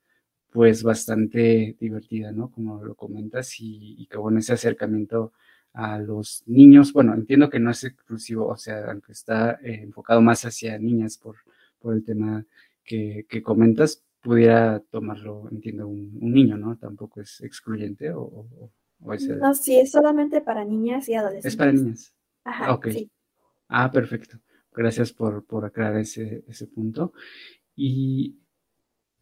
pues 0.51 0.83
bastante 0.83 1.77
divertida, 1.81 2.33
¿no? 2.33 2.51
Como 2.51 2.83
lo 2.85 2.95
comentas 2.95 3.61
y, 3.61 3.97
y, 3.99 4.07
que 4.07 4.19
bueno, 4.19 4.39
ese 4.39 4.55
acercamiento 4.55 5.33
a 5.75 5.99
los 5.99 6.43
niños, 6.47 6.93
bueno, 6.93 7.15
entiendo 7.15 7.51
que 7.51 7.61
no 7.61 7.71
es 7.71 7.85
exclusivo, 7.85 8.47
o 8.49 8.57
sea, 8.57 8.91
aunque 8.91 9.13
está 9.13 9.59
eh, 9.63 9.81
enfocado 9.83 10.23
más 10.23 10.45
hacia 10.45 10.79
niñas 10.79 11.19
por, 11.19 11.37
por 11.81 11.95
el 11.95 12.05
tema 12.05 12.47
que, 12.85 13.27
que 13.29 13.43
comentas, 13.43 14.03
pudiera 14.21 14.81
tomarlo, 14.91 15.49
entiendo, 15.51 15.89
un, 15.89 16.19
un, 16.21 16.33
niño, 16.33 16.57
¿no? 16.57 16.77
Tampoco 16.77 17.21
es 17.21 17.41
excluyente 17.41 18.11
o, 18.11 18.23
o, 18.23 18.73
o 19.01 19.13
es 19.15 19.27
el... 19.27 19.39
No, 19.39 19.55
sí, 19.55 19.79
es 19.79 19.91
solamente 19.91 20.41
para 20.41 20.65
niñas 20.65 21.09
y 21.09 21.15
adolescentes. 21.15 21.53
Es 21.53 21.57
para 21.57 21.73
niñas. 21.73 22.15
Ajá, 22.45 22.75
ok. 22.75 22.89
Sí. 22.91 23.11
Ah, 23.69 23.91
perfecto. 23.93 24.39
Gracias 24.73 25.13
por, 25.13 25.45
por 25.45 25.65
aclarar 25.65 26.01
ese, 26.01 26.45
ese, 26.49 26.67
punto. 26.67 27.13
Y 27.77 28.37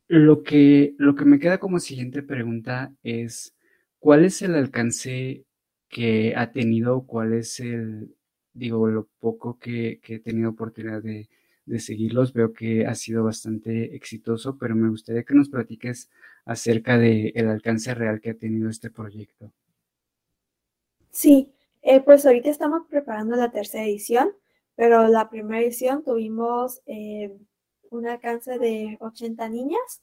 lo 0.09 0.43
que, 0.43 0.95
lo 0.99 1.15
que 1.15 1.25
me 1.25 1.39
queda 1.39 1.59
como 1.59 1.81
siguiente 1.81 2.23
pregunta 2.23 2.95
es, 3.03 3.55
¿cuál 3.99 4.25
es 4.25 4.43
el 4.43 4.55
alcance 4.55 5.45
que 5.89 6.35
ha 6.37 6.53
tenido? 6.53 7.07
¿Cuál 7.07 7.33
es 7.35 7.61
el, 7.61 8.15
digo, 8.53 8.87
lo 8.89 9.09
poco 9.19 9.59
que, 9.59 10.01
que 10.03 10.17
he 10.17 10.19
tenido 10.21 10.51
oportunidad 10.51 11.03
de, 11.03 11.29
de, 11.67 11.81
seguirlos? 11.81 12.33
Veo 12.33 12.53
que 12.53 12.87
ha 12.87 12.95
sido 12.95 13.25
bastante 13.25 13.95
exitoso, 13.95 14.57
pero 14.57 14.75
me 14.75 14.89
gustaría 14.89 15.25
que 15.25 15.35
nos 15.35 15.49
platiques 15.49 16.09
acerca 16.45 16.97
del 16.97 17.33
el 17.35 17.49
alcance 17.49 17.95
real 17.95 18.21
que 18.21 18.31
ha 18.31 18.35
tenido 18.35 18.71
este 18.71 18.91
proyecto. 18.91 19.53
Sí, 21.11 21.53
eh, 21.83 22.01
pues 22.01 22.25
ahorita 22.25 22.51
estamos 22.51 22.83
preparando 22.89 23.37
la 23.37 23.51
tercera 23.51 23.85
edición 23.85 24.31
pero 24.77 25.09
la 25.09 25.29
primera 25.31 25.61
edición 25.61 26.05
tuvimos 26.05 26.83
eh, 26.87 27.35
un 27.91 28.07
alcance 28.07 28.59
de 28.59 28.99
80 29.01 29.49
niñas 29.49 30.03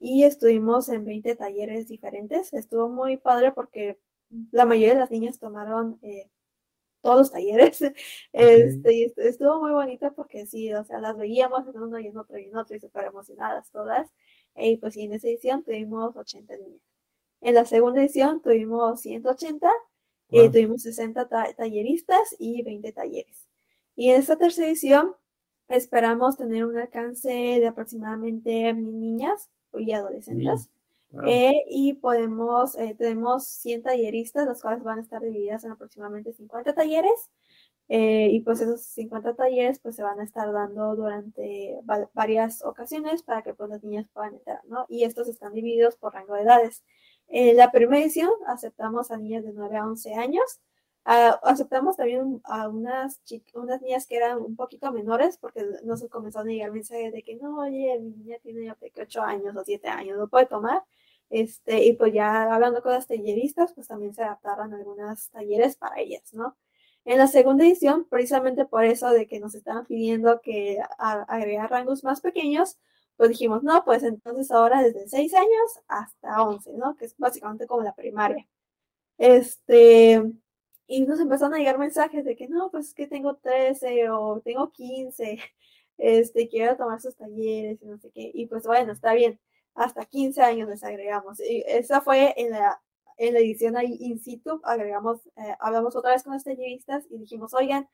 y 0.00 0.24
estuvimos 0.24 0.88
en 0.88 1.04
20 1.04 1.36
talleres 1.36 1.88
diferentes. 1.88 2.52
Estuvo 2.54 2.88
muy 2.88 3.18
padre 3.18 3.52
porque 3.52 3.98
la 4.50 4.64
mayoría 4.64 4.94
de 4.94 5.00
las 5.00 5.10
niñas 5.10 5.38
tomaron 5.38 5.98
eh, 6.02 6.30
todos 7.04 7.18
los 7.18 7.30
talleres. 7.30 7.80
Okay. 8.32 9.04
Este, 9.04 9.28
estuvo 9.28 9.60
muy 9.60 9.70
bonito 9.70 10.12
porque 10.16 10.46
sí, 10.46 10.72
o 10.74 10.84
sea, 10.84 10.98
las 10.98 11.16
veíamos 11.16 11.68
en 11.68 11.80
uno 11.80 12.00
y 12.00 12.08
en 12.08 12.16
otro 12.16 12.36
y 12.36 12.46
en 12.46 12.56
otro 12.56 12.74
y 12.74 12.80
súper 12.80 13.04
emocionadas 13.04 13.70
todas. 13.70 14.10
Y 14.56 14.76
pues 14.78 14.96
en 14.96 15.12
esa 15.12 15.28
edición 15.28 15.62
tuvimos 15.62 16.16
80 16.16 16.56
niñas. 16.56 16.82
En 17.40 17.54
la 17.54 17.64
segunda 17.64 18.00
edición 18.00 18.42
tuvimos 18.42 19.00
180, 19.02 19.70
wow. 20.30 20.44
y 20.44 20.48
tuvimos 20.48 20.82
60 20.82 21.28
ta 21.28 21.52
talleristas 21.54 22.34
y 22.38 22.62
20 22.62 22.92
talleres. 22.92 23.46
Y 23.94 24.10
en 24.10 24.20
esta 24.20 24.36
tercera 24.36 24.66
edición 24.66 25.14
esperamos 25.68 26.36
tener 26.36 26.64
un 26.64 26.76
alcance 26.76 27.28
de 27.30 27.66
aproximadamente 27.66 28.74
mil 28.74 28.98
niñas 28.98 29.50
y 29.74 29.92
adolescentes. 29.92 30.70
Wow. 31.14 31.24
Eh, 31.26 31.64
y 31.68 31.94
podemos, 31.94 32.76
eh, 32.76 32.94
tenemos 32.98 33.46
100 33.46 33.82
talleristas, 33.82 34.46
las 34.46 34.60
cuales 34.60 34.82
van 34.82 34.98
a 34.98 35.02
estar 35.02 35.22
divididas 35.22 35.64
en 35.64 35.72
aproximadamente 35.72 36.32
50 36.32 36.74
talleres. 36.74 37.30
Eh, 37.88 38.28
y 38.32 38.40
pues 38.40 38.60
esos 38.62 38.80
50 38.82 39.34
talleres 39.34 39.78
pues 39.78 39.94
se 39.94 40.02
van 40.02 40.18
a 40.18 40.24
estar 40.24 40.50
dando 40.52 40.96
durante 40.96 41.78
varias 42.14 42.64
ocasiones 42.64 43.22
para 43.22 43.42
que 43.42 43.52
pues 43.52 43.68
las 43.68 43.84
niñas 43.84 44.08
puedan 44.12 44.34
entrar, 44.34 44.60
¿no? 44.66 44.86
Y 44.88 45.04
estos 45.04 45.28
están 45.28 45.52
divididos 45.52 45.96
por 45.96 46.14
rango 46.14 46.34
de 46.34 46.42
edades. 46.42 46.82
En 47.28 47.56
la 47.58 47.70
primera 47.70 48.00
edición 48.02 48.30
aceptamos 48.46 49.10
a 49.10 49.18
niñas 49.18 49.44
de 49.44 49.52
9 49.52 49.76
a 49.76 49.86
11 49.86 50.14
años, 50.14 50.60
Uh, 51.06 51.36
aceptamos 51.42 51.98
también 51.98 52.40
a 52.44 52.66
unas, 52.66 53.20
unas 53.52 53.82
niñas 53.82 54.06
que 54.06 54.16
eran 54.16 54.38
un 54.38 54.56
poquito 54.56 54.90
menores 54.90 55.36
porque 55.36 55.62
nos 55.84 56.02
comenzaron 56.08 56.48
a 56.48 56.52
llegar 56.52 56.72
mensajes 56.72 57.12
de 57.12 57.22
que 57.22 57.36
no, 57.36 57.58
oye, 57.58 57.98
mi 58.00 58.10
niña 58.12 58.38
tiene 58.42 58.74
8 58.98 59.20
años 59.20 59.54
o 59.54 59.62
7 59.64 59.86
años, 59.88 60.16
no 60.16 60.28
puede 60.28 60.46
tomar. 60.46 60.82
Este, 61.30 61.84
y 61.84 61.94
pues 61.94 62.12
ya 62.12 62.54
hablando 62.54 62.82
con 62.82 62.92
las 62.92 63.06
talleristas, 63.06 63.72
pues 63.74 63.88
también 63.88 64.14
se 64.14 64.22
adaptaron 64.22 64.72
algunos 64.74 65.30
talleres 65.30 65.76
para 65.76 66.00
ellas, 66.00 66.32
¿no? 66.34 66.56
En 67.04 67.18
la 67.18 67.26
segunda 67.26 67.64
edición, 67.64 68.06
precisamente 68.08 68.64
por 68.64 68.84
eso 68.84 69.10
de 69.10 69.26
que 69.26 69.40
nos 69.40 69.54
estaban 69.54 69.84
pidiendo 69.86 70.40
que 70.40 70.78
agregar 70.98 71.70
rangos 71.70 72.02
más 72.04 72.20
pequeños, 72.20 72.78
pues 73.16 73.30
dijimos, 73.30 73.62
no, 73.62 73.84
pues 73.84 74.02
entonces 74.02 74.50
ahora 74.50 74.82
desde 74.82 75.08
6 75.08 75.34
años 75.34 75.80
hasta 75.88 76.42
11, 76.42 76.72
¿no? 76.74 76.96
Que 76.96 77.06
es 77.06 77.16
básicamente 77.18 77.66
como 77.66 77.82
la 77.82 77.94
primaria. 77.94 78.46
Este, 79.18 80.22
y 80.86 81.02
nos 81.02 81.20
empezaron 81.20 81.54
a 81.54 81.58
llegar 81.58 81.78
mensajes 81.78 82.24
de 82.24 82.36
que 82.36 82.48
no, 82.48 82.70
pues 82.70 82.88
es 82.88 82.94
que 82.94 83.06
tengo 83.06 83.36
13 83.36 84.10
o 84.10 84.40
tengo 84.40 84.70
15, 84.72 85.38
este, 85.98 86.48
quiero 86.48 86.76
tomar 86.76 87.00
sus 87.00 87.16
talleres 87.16 87.82
y 87.82 87.86
no 87.86 87.98
sé 87.98 88.10
qué. 88.10 88.30
Y 88.34 88.46
pues 88.46 88.66
bueno, 88.66 88.92
está 88.92 89.14
bien, 89.14 89.40
hasta 89.74 90.04
15 90.04 90.42
años 90.42 90.68
les 90.68 90.84
agregamos. 90.84 91.40
Y 91.40 91.64
esa 91.66 92.00
fue 92.00 92.34
en 92.36 92.50
la, 92.50 92.80
en 93.16 93.34
la 93.34 93.40
edición 93.40 93.76
ahí 93.76 93.96
in 94.00 94.20
situ, 94.20 94.60
agregamos, 94.64 95.26
eh, 95.36 95.56
hablamos 95.60 95.96
otra 95.96 96.12
vez 96.12 96.22
con 96.22 96.34
los 96.34 96.44
talleristas 96.44 97.06
y 97.10 97.18
dijimos, 97.18 97.54
oigan, 97.54 97.88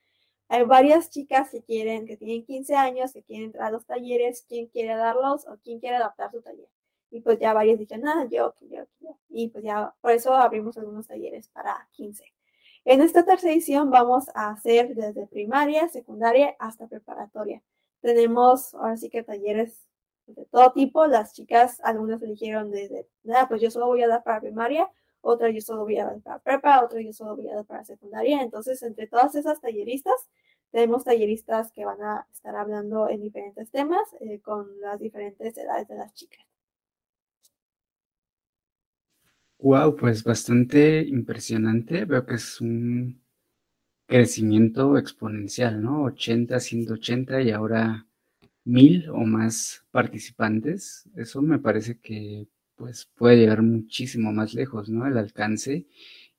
hay 0.48 0.64
varias 0.64 1.10
chicas 1.10 1.50
que 1.50 1.62
quieren, 1.62 2.06
que 2.06 2.16
tienen 2.16 2.44
15 2.44 2.74
años, 2.74 3.12
que 3.12 3.22
quieren 3.22 3.46
entrar 3.46 3.68
a 3.68 3.70
los 3.70 3.86
talleres, 3.86 4.44
¿quién 4.48 4.66
quiere 4.66 4.96
darlos 4.96 5.46
o 5.46 5.58
quién 5.62 5.78
quiere 5.78 5.96
adaptar 5.96 6.32
su 6.32 6.42
taller? 6.42 6.68
Y 7.10 7.20
pues 7.20 7.38
ya 7.38 7.52
varias 7.52 7.78
dijeron, 7.78 8.08
ah, 8.08 8.26
yo, 8.30 8.54
yo, 8.60 8.84
yo. 9.00 9.16
Y 9.28 9.48
pues 9.48 9.64
ya, 9.64 9.94
por 10.00 10.12
eso 10.12 10.34
abrimos 10.34 10.76
algunos 10.76 11.06
talleres 11.06 11.48
para 11.48 11.88
15. 11.92 12.24
En 12.84 13.00
esta 13.02 13.24
tercera 13.24 13.52
edición 13.52 13.90
vamos 13.90 14.28
a 14.34 14.50
hacer 14.50 14.94
desde 14.94 15.26
primaria, 15.26 15.88
secundaria 15.88 16.56
hasta 16.58 16.88
preparatoria. 16.88 17.62
Tenemos 18.00 18.74
ahora 18.74 18.96
sí 18.96 19.10
que 19.10 19.22
talleres 19.22 19.86
de 20.34 20.44
todo 20.46 20.72
tipo. 20.72 21.06
Las 21.06 21.32
chicas, 21.34 21.80
algunas 21.84 22.22
eligieron 22.22 22.70
desde, 22.70 23.08
nada, 23.24 23.48
pues 23.48 23.60
yo 23.60 23.70
solo 23.70 23.86
voy 23.86 24.02
a 24.02 24.08
dar 24.08 24.22
para 24.22 24.40
primaria, 24.40 24.88
otra 25.20 25.50
yo 25.50 25.60
solo 25.60 25.84
voy 25.84 25.98
a 25.98 26.06
dar 26.06 26.20
para 26.20 26.38
prepa, 26.38 26.84
otra 26.84 27.00
yo 27.00 27.12
solo 27.12 27.36
voy 27.36 27.48
a 27.48 27.56
dar 27.56 27.64
para 27.66 27.84
secundaria. 27.84 28.42
Entonces, 28.42 28.82
entre 28.82 29.06
todas 29.06 29.34
esas 29.34 29.60
talleristas, 29.60 30.28
tenemos 30.70 31.04
talleristas 31.04 31.72
que 31.72 31.84
van 31.84 32.02
a 32.02 32.26
estar 32.32 32.54
hablando 32.56 33.08
en 33.08 33.22
diferentes 33.22 33.70
temas 33.70 34.14
eh, 34.20 34.40
con 34.40 34.80
las 34.80 35.00
diferentes 35.00 35.56
edades 35.56 35.88
de 35.88 35.96
las 35.96 36.14
chicas. 36.14 36.44
Wow, 39.58 39.94
pues 39.96 40.24
bastante 40.24 41.02
impresionante. 41.02 42.06
Veo 42.06 42.24
que 42.24 42.34
es 42.36 42.60
un 42.62 43.20
crecimiento 44.06 44.96
exponencial, 44.96 45.82
¿no? 45.82 46.04
80, 46.04 46.58
180 46.60 47.42
y 47.42 47.50
ahora 47.50 48.06
mil 48.64 49.08
o 49.10 49.24
más 49.24 49.84
participantes. 49.90 51.08
Eso 51.16 51.42
me 51.42 51.58
parece 51.58 51.98
que 51.98 52.48
pues 52.76 53.10
puede 53.14 53.36
llegar 53.36 53.62
muchísimo 53.62 54.32
más 54.32 54.54
lejos, 54.54 54.88
¿no? 54.88 55.06
El 55.06 55.18
alcance 55.18 55.86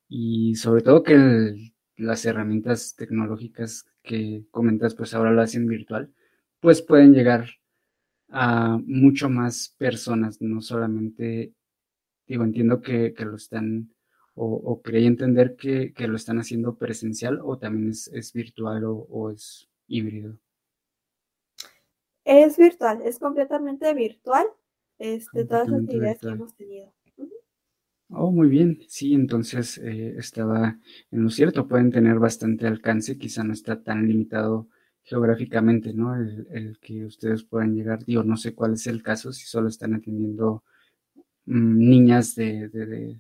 y 0.10 0.56
sobre 0.56 0.82
todo 0.82 1.04
que 1.04 1.74
las 1.98 2.26
herramientas 2.26 2.96
tecnológicas 2.96 3.86
que 4.04 4.46
comentas 4.52 4.96
pues 4.96 5.14
ahora 5.14 5.32
lo 5.32 5.42
hacen 5.42 5.68
virtual, 5.68 6.12
pues 6.60 6.82
pueden 6.82 7.14
llegar 7.14 7.50
a 8.30 8.80
mucho 8.86 9.30
más 9.30 9.76
personas, 9.78 10.42
no 10.42 10.62
solamente, 10.62 11.54
digo, 12.28 12.44
entiendo 12.44 12.82
que, 12.82 13.14
lo 13.20 13.36
están, 13.36 13.94
o, 14.36 14.46
o 14.48 14.82
creí 14.82 15.06
entender 15.06 15.56
que, 15.56 15.94
lo 16.08 16.16
están 16.16 16.40
haciendo 16.40 16.78
presencial 16.78 17.40
o 17.44 17.58
también 17.58 17.90
es, 17.90 18.34
virtual 18.34 18.84
o, 18.86 19.32
es 19.32 19.70
híbrido. 19.88 20.38
Es 22.24 22.58
virtual, 22.58 23.02
es 23.04 23.20
completamente 23.20 23.94
virtual, 23.94 24.46
este, 25.00 25.46
todas 25.46 25.68
las 25.68 25.82
actividades 25.82 26.20
que 26.20 26.28
hemos 26.28 26.56
tenido. 26.56 26.94
Oh, 28.14 28.32
muy 28.32 28.50
bien. 28.50 28.84
Sí, 28.90 29.14
entonces 29.14 29.78
eh, 29.78 30.16
estaba 30.18 30.78
en 31.12 31.24
lo 31.24 31.30
cierto. 31.30 31.68
Pueden 31.68 31.92
tener 31.92 32.20
bastante 32.20 32.68
alcance, 32.68 33.18
quizá 33.18 33.44
no 33.44 33.54
está 33.54 33.82
tan 33.82 34.06
limitado 34.08 34.68
geográficamente, 35.04 35.94
¿no? 35.94 36.16
El, 36.16 36.78
que 36.82 37.06
ustedes 37.06 37.44
puedan 37.44 37.74
llegar. 37.74 38.04
Digo, 38.06 38.24
no 38.24 38.36
sé 38.38 38.54
cuál 38.54 38.74
es 38.74 38.88
el 38.88 39.02
caso, 39.02 39.32
si 39.32 39.46
solo 39.46 39.70
están 39.70 39.94
atendiendo 39.94 40.64
mm, 41.46 41.78
niñas 41.90 42.36
de, 42.36 42.68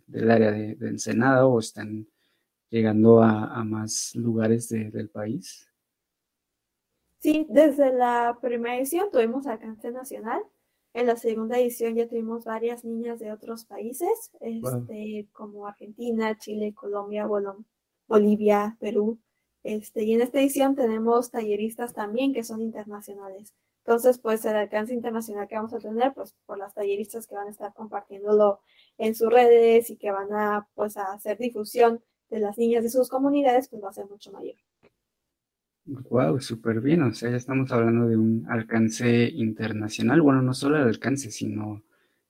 del 0.08 0.32
área 0.32 0.52
de, 0.52 0.78
Ensenada 0.82 1.46
o 1.46 1.60
están 1.60 2.08
llegando 2.70 3.24
a, 3.24 3.64
más 3.64 4.16
lugares 4.16 4.70
del 4.70 5.10
país. 5.10 5.71
Sí, 7.22 7.46
desde 7.50 7.94
la 7.94 8.38
primera 8.42 8.78
edición 8.78 9.10
tuvimos 9.12 9.48
alcance 9.48 9.92
nacional 9.92 10.44
en 10.94 11.08
la 11.08 11.16
segunda 11.16 11.58
edición 11.58 11.96
ya 11.96 12.08
tuvimos 12.08 12.44
varias 12.44 12.84
niñas 12.84 13.20
de 13.20 13.32
otros 13.32 13.66
países, 13.66 14.32
este, 14.42 15.28
como 15.32 15.66
Argentina, 15.66 16.38
Chile, 16.38 16.74
Colombia, 16.74 17.28
Bolivia, 18.08 18.76
Perú. 18.80 19.18
Este, 19.64 20.04
y 20.04 20.14
en 20.14 20.22
esta 20.22 20.40
edición 20.40 20.76
tenemos 20.76 21.32
talleristas 21.32 21.94
también 21.94 22.34
que 22.34 22.44
son 22.44 22.62
internacionales. 22.62 23.54
Entonces, 23.86 24.20
pues 24.20 24.44
el 24.44 24.56
alcance 24.56 24.94
internacional 24.94 25.48
que 25.48 25.56
vamos 25.56 25.74
a 25.74 25.80
tener, 25.80 26.14
pues 26.14 26.36
por 26.46 26.58
las 26.58 26.74
talleristas 26.74 27.26
que 27.26 27.36
van 27.36 27.48
a 27.48 27.52
estar 27.52 27.74
compartiéndolo 27.74 28.60
en 28.98 29.16
sus 29.16 29.32
redes 29.32 29.90
y 29.90 29.98
que 29.98 30.12
van 30.12 30.34
a, 30.34 30.68
pues, 30.76 30.98
a 30.98 31.14
hacer 31.14 31.38
difusión 31.38 32.04
de 32.30 32.40
las 32.40 32.58
niñas 32.58 32.84
de 32.84 32.90
sus 32.90 33.10
comunidades, 33.10 33.70
pues 33.70 33.82
va 33.82 33.90
a 33.90 33.94
ser 33.94 34.08
mucho 34.08 34.32
mayor. 34.32 34.56
Wow, 35.86 36.40
súper 36.40 36.80
bien. 36.82 37.02
O 37.04 37.14
sea, 37.14 37.32
ya 37.32 37.38
estamos 37.38 37.72
hablando 37.72 38.08
de 38.08 38.16
un 38.18 38.46
alcance 38.50 39.30
internacional. 39.30 40.22
Bueno, 40.22 40.42
no 40.42 40.54
solo 40.54 40.78
el 40.78 40.84
alcance, 40.84 41.32
sino 41.32 41.84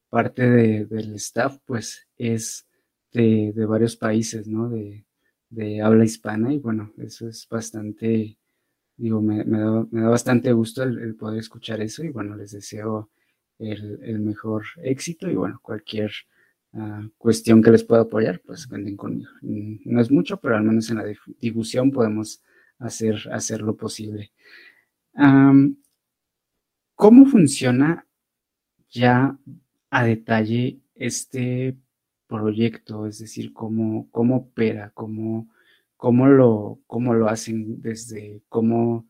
parte 0.09 0.85
del 0.85 1.15
staff, 1.15 1.57
pues 1.65 2.07
es 2.17 2.67
de, 3.11 3.53
varios 3.67 3.97
países, 3.97 4.47
¿no? 4.47 4.69
De, 4.69 5.81
habla 5.81 6.05
hispana. 6.05 6.53
Y 6.53 6.59
bueno, 6.59 6.93
eso 6.97 7.27
es 7.27 7.47
bastante, 7.49 8.37
digo, 8.95 9.21
me, 9.21 9.43
da, 9.43 10.09
bastante 10.09 10.53
gusto 10.53 10.83
el, 10.83 11.15
poder 11.15 11.39
escuchar 11.39 11.81
eso. 11.81 12.03
Y 12.03 12.09
bueno, 12.09 12.35
les 12.37 12.51
deseo 12.51 13.09
el, 13.59 14.19
mejor 14.19 14.63
éxito. 14.81 15.29
Y 15.29 15.35
bueno, 15.35 15.59
cualquier 15.61 16.11
ah, 16.73 17.05
cuestión 17.17 17.61
que 17.61 17.71
les 17.71 17.83
pueda 17.83 18.03
apoyar, 18.03 18.41
pues 18.45 18.65
cuenten 18.65 18.95
conmigo. 18.95 19.29
No 19.41 19.99
es 20.01 20.09
mucho, 20.09 20.37
pero 20.39 20.55
al 20.55 20.63
menos 20.63 20.89
en 20.89 20.97
la 20.97 21.05
difusión 21.41 21.91
podemos 21.91 22.41
hacer, 22.81 23.29
hacer 23.31 23.61
lo 23.61 23.75
posible. 23.77 24.31
¿Cómo 26.95 27.25
funciona 27.25 28.05
ya 28.91 29.35
a 29.89 30.03
detalle 30.05 30.79
este 30.93 31.75
proyecto? 32.27 33.07
Es 33.07 33.17
decir, 33.17 33.53
cómo, 33.53 34.07
cómo 34.11 34.37
opera, 34.37 34.91
cómo, 34.93 35.49
cómo, 35.97 36.27
lo, 36.27 36.79
cómo 36.85 37.15
lo 37.15 37.27
hacen 37.27 37.81
desde 37.81 38.43
cómo, 38.49 39.07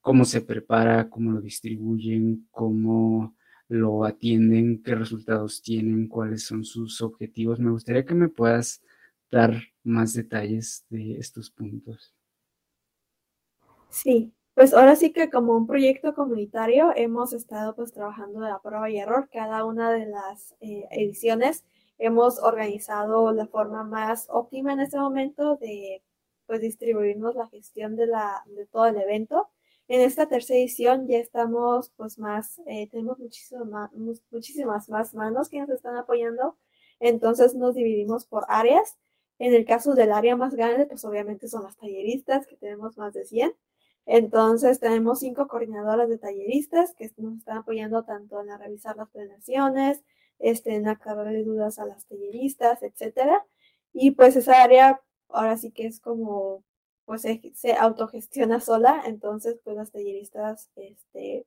cómo 0.00 0.24
se 0.24 0.40
prepara, 0.40 1.10
cómo 1.10 1.32
lo 1.32 1.42
distribuyen, 1.42 2.48
cómo 2.50 3.36
lo 3.68 4.04
atienden, 4.06 4.82
qué 4.82 4.94
resultados 4.94 5.60
tienen, 5.60 6.08
cuáles 6.08 6.44
son 6.44 6.64
sus 6.64 7.02
objetivos. 7.02 7.60
Me 7.60 7.70
gustaría 7.70 8.06
que 8.06 8.14
me 8.14 8.28
puedas 8.30 8.82
dar 9.30 9.62
más 9.82 10.14
detalles 10.14 10.86
de 10.88 11.18
estos 11.18 11.50
puntos. 11.50 12.13
Sí, 13.94 14.34
pues 14.54 14.74
ahora 14.74 14.96
sí 14.96 15.12
que 15.12 15.30
como 15.30 15.56
un 15.56 15.66
proyecto 15.68 16.14
comunitario 16.14 16.92
hemos 16.96 17.32
estado 17.32 17.76
pues 17.76 17.92
trabajando 17.92 18.40
de 18.40 18.48
la 18.48 18.60
prueba 18.60 18.90
y 18.90 18.98
error. 18.98 19.28
Cada 19.32 19.64
una 19.64 19.92
de 19.92 20.06
las 20.06 20.54
eh, 20.60 20.88
ediciones 20.90 21.64
hemos 21.98 22.40
organizado 22.40 23.30
la 23.32 23.46
forma 23.46 23.84
más 23.84 24.26
óptima 24.30 24.72
en 24.72 24.80
este 24.80 24.98
momento 24.98 25.56
de 25.56 26.02
pues 26.46 26.60
distribuirnos 26.60 27.36
la 27.36 27.46
gestión 27.46 27.94
de, 27.94 28.08
la, 28.08 28.42
de 28.46 28.66
todo 28.66 28.86
el 28.86 28.96
evento. 28.96 29.48
En 29.86 30.00
esta 30.00 30.26
tercera 30.26 30.58
edición 30.58 31.06
ya 31.06 31.18
estamos 31.18 31.90
pues 31.96 32.18
más, 32.18 32.60
eh, 32.66 32.88
tenemos 32.90 33.20
muchísimas 33.20 33.68
más, 33.68 33.90
muchísimas 34.30 34.88
más 34.88 35.14
manos 35.14 35.48
que 35.48 35.60
nos 35.60 35.70
están 35.70 35.96
apoyando. 35.96 36.56
Entonces 36.98 37.54
nos 37.54 37.76
dividimos 37.76 38.26
por 38.26 38.44
áreas. 38.48 38.98
En 39.38 39.54
el 39.54 39.64
caso 39.64 39.94
del 39.94 40.10
área 40.12 40.36
más 40.36 40.54
grande, 40.56 40.86
pues 40.86 41.04
obviamente 41.04 41.46
son 41.48 41.62
las 41.62 41.76
talleristas, 41.76 42.46
que 42.48 42.56
tenemos 42.56 42.96
más 42.98 43.14
de 43.14 43.24
100. 43.24 43.54
Entonces 44.06 44.80
tenemos 44.80 45.20
cinco 45.20 45.48
coordinadoras 45.48 46.08
de 46.08 46.18
talleristas 46.18 46.94
que 46.94 47.10
nos 47.16 47.38
están 47.38 47.58
apoyando 47.58 48.04
tanto 48.04 48.40
en 48.40 48.58
revisar 48.58 48.96
las 48.96 49.10
planeaciones, 49.10 50.02
este, 50.38 50.74
en 50.74 50.88
aclararle 50.88 51.44
dudas 51.44 51.78
a 51.78 51.86
las 51.86 52.06
talleristas, 52.06 52.82
etcétera. 52.82 53.44
Y 53.92 54.12
pues 54.12 54.36
esa 54.36 54.62
área 54.62 55.00
ahora 55.28 55.56
sí 55.56 55.70
que 55.72 55.86
es 55.86 56.00
como, 56.00 56.64
pues 57.04 57.22
se, 57.22 57.72
autogestiona 57.78 58.60
sola, 58.60 59.02
entonces 59.06 59.58
pues 59.64 59.76
las 59.76 59.90
talleristas, 59.92 60.70
este, 60.76 61.46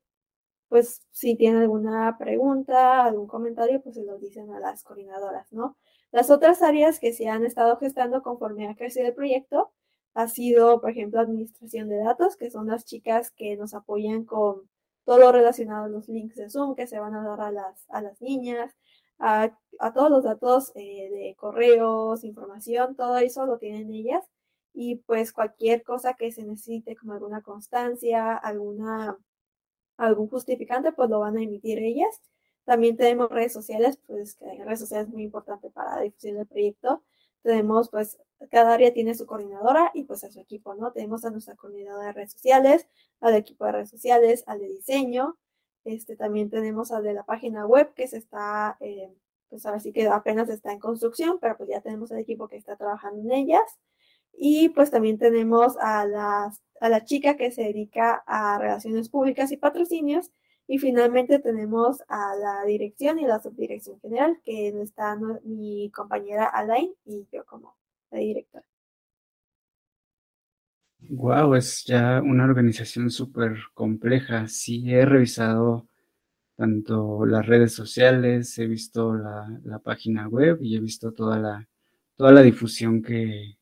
pues 0.69 1.01
si 1.11 1.35
tienen 1.35 1.61
alguna 1.61 2.17
pregunta, 2.17 3.05
algún 3.05 3.27
comentario, 3.27 3.81
pues 3.81 3.95
se 3.95 4.03
lo 4.03 4.17
dicen 4.19 4.51
a 4.51 4.59
las 4.59 4.83
coordinadoras, 4.83 5.51
¿no? 5.53 5.77
Las 6.11 6.29
otras 6.31 6.61
áreas 6.61 6.99
que 6.99 7.13
se 7.13 7.27
han 7.29 7.45
estado 7.45 7.77
gestando 7.77 8.23
conforme 8.23 8.67
ha 8.67 8.75
crecido 8.75 9.07
el 9.07 9.13
proyecto, 9.13 9.71
ha 10.17 10.27
sido, 10.27 10.81
por 10.81 10.89
ejemplo, 10.89 11.19
administración 11.19 11.89
de 11.89 11.97
datos, 11.97 12.37
que 12.37 12.49
son 12.49 12.65
las 12.65 12.85
chicas 12.85 13.29
que 13.29 13.55
nos 13.55 13.75
apoyan 13.75 14.25
con 14.25 14.67
todo 15.05 15.19
lo 15.19 15.31
relacionado 15.31 15.85
a 15.85 15.89
los 15.89 16.09
links 16.09 16.35
de 16.35 16.49
Zoom 16.49 16.73
que 16.75 16.87
se 16.87 16.97
van 16.97 17.13
a 17.13 17.23
dar 17.23 17.39
a 17.39 17.51
las, 17.51 17.85
a 17.89 18.01
las 18.01 18.19
niñas, 18.19 18.75
a, 19.19 19.51
todos 19.93 20.09
los 20.09 20.23
datos 20.23 20.71
eh, 20.73 21.09
de 21.11 21.35
correos, 21.37 22.23
información, 22.23 22.95
todo 22.95 23.17
eso 23.19 23.45
lo 23.45 23.59
tienen 23.59 23.91
ellas. 23.91 24.25
Y 24.73 24.95
pues 24.95 25.31
cualquier 25.31 25.83
cosa 25.83 26.15
que 26.15 26.31
se 26.31 26.43
necesite, 26.43 26.95
como 26.95 27.13
alguna 27.13 27.43
constancia, 27.43 28.35
alguna, 28.35 29.17
algún 29.97 30.29
justificante, 30.29 30.93
pues 30.93 31.11
lo 31.11 31.19
van 31.19 31.37
a 31.37 31.43
emitir 31.43 31.77
ellas. 31.77 32.23
También 32.65 32.97
tenemos 32.97 33.29
redes 33.29 33.53
sociales, 33.53 33.99
pues 34.07 34.33
que 34.33 34.63
redes 34.65 34.79
sociales 34.79 35.09
es 35.09 35.13
muy 35.13 35.23
importante 35.23 35.69
para 35.69 35.97
la 35.97 36.01
difusión 36.01 36.37
del 36.37 36.47
proyecto. 36.47 37.03
Tenemos 37.47 37.89
pues 37.89 38.19
cada 38.51 38.73
área 38.73 38.91
tiene 38.91 39.15
su 39.15 39.25
coordinadora 39.25 39.89
y 39.93 40.03
pues 40.03 40.21
a 40.25 40.29
su 40.29 40.41
equipo, 40.41 40.75
¿no? 40.75 40.91
Tenemos 40.91 41.23
a 41.23 41.29
nuestra 41.29 41.55
coordinadora 41.55 42.07
de 42.07 42.11
redes 42.11 42.33
sociales, 42.33 42.87
al 43.21 43.35
equipo 43.35 43.63
de 43.65 43.71
redes 43.71 43.89
sociales, 43.89 44.43
al 44.47 44.59
de 44.59 44.67
diseño, 44.67 45.37
este, 45.85 46.17
también 46.17 46.49
tenemos 46.49 46.91
al 46.91 47.03
de 47.03 47.13
la 47.13 47.23
página 47.23 47.65
web 47.65 47.93
que 47.93 48.05
se 48.09 48.17
está, 48.17 48.75
eh, 48.81 49.09
pues 49.47 49.65
ahora 49.65 49.79
sí 49.79 49.93
que 49.93 50.09
apenas 50.09 50.49
está 50.49 50.73
en 50.73 50.79
construcción, 50.79 51.37
pero 51.39 51.55
pues 51.55 51.69
ya 51.69 51.79
tenemos 51.79 52.11
el 52.11 52.17
equipo 52.17 52.49
que 52.49 52.57
está 52.57 52.75
trabajando 52.75 53.21
en 53.21 53.31
ellas. 53.31 53.63
Y 54.33 54.67
pues 54.69 54.91
también 54.91 55.17
tenemos 55.17 55.77
a, 55.79 56.05
las, 56.05 56.61
a 56.81 56.89
la 56.89 57.05
chica 57.05 57.37
que 57.37 57.51
se 57.51 57.63
dedica 57.63 58.21
a 58.27 58.59
relaciones 58.59 59.07
públicas 59.07 59.49
y 59.53 59.57
patrocinios. 59.57 60.31
Y 60.67 60.79
finalmente 60.79 61.39
tenemos 61.39 62.03
a 62.09 62.35
la 62.35 62.65
dirección 62.65 63.19
y 63.19 63.25
la 63.25 63.39
subdirección 63.39 63.99
general, 64.01 64.37
que 64.43 64.69
está 64.81 65.17
mi 65.43 65.89
compañera 65.91 66.45
Alain 66.45 66.91
y 67.05 67.25
yo 67.31 67.45
como 67.45 67.75
la 68.11 68.19
directora. 68.19 68.65
Wow, 71.09 71.55
es 71.55 71.85
ya 71.85 72.21
una 72.21 72.43
organización 72.43 73.09
súper 73.11 73.57
compleja. 73.73 74.47
Sí, 74.49 74.93
he 74.93 75.05
revisado 75.05 75.87
tanto 76.57 77.25
las 77.25 77.45
redes 77.45 77.73
sociales, 77.73 78.57
he 78.57 78.67
visto 78.67 79.13
la, 79.13 79.79
página 79.83 80.27
web 80.27 80.57
y 80.61 80.75
he 80.75 80.79
visto 80.79 81.13
toda 81.13 81.37
la, 81.39 81.67
toda 82.15 82.31
la 82.31 82.41
difusión 82.41 83.01
que, 83.01 83.56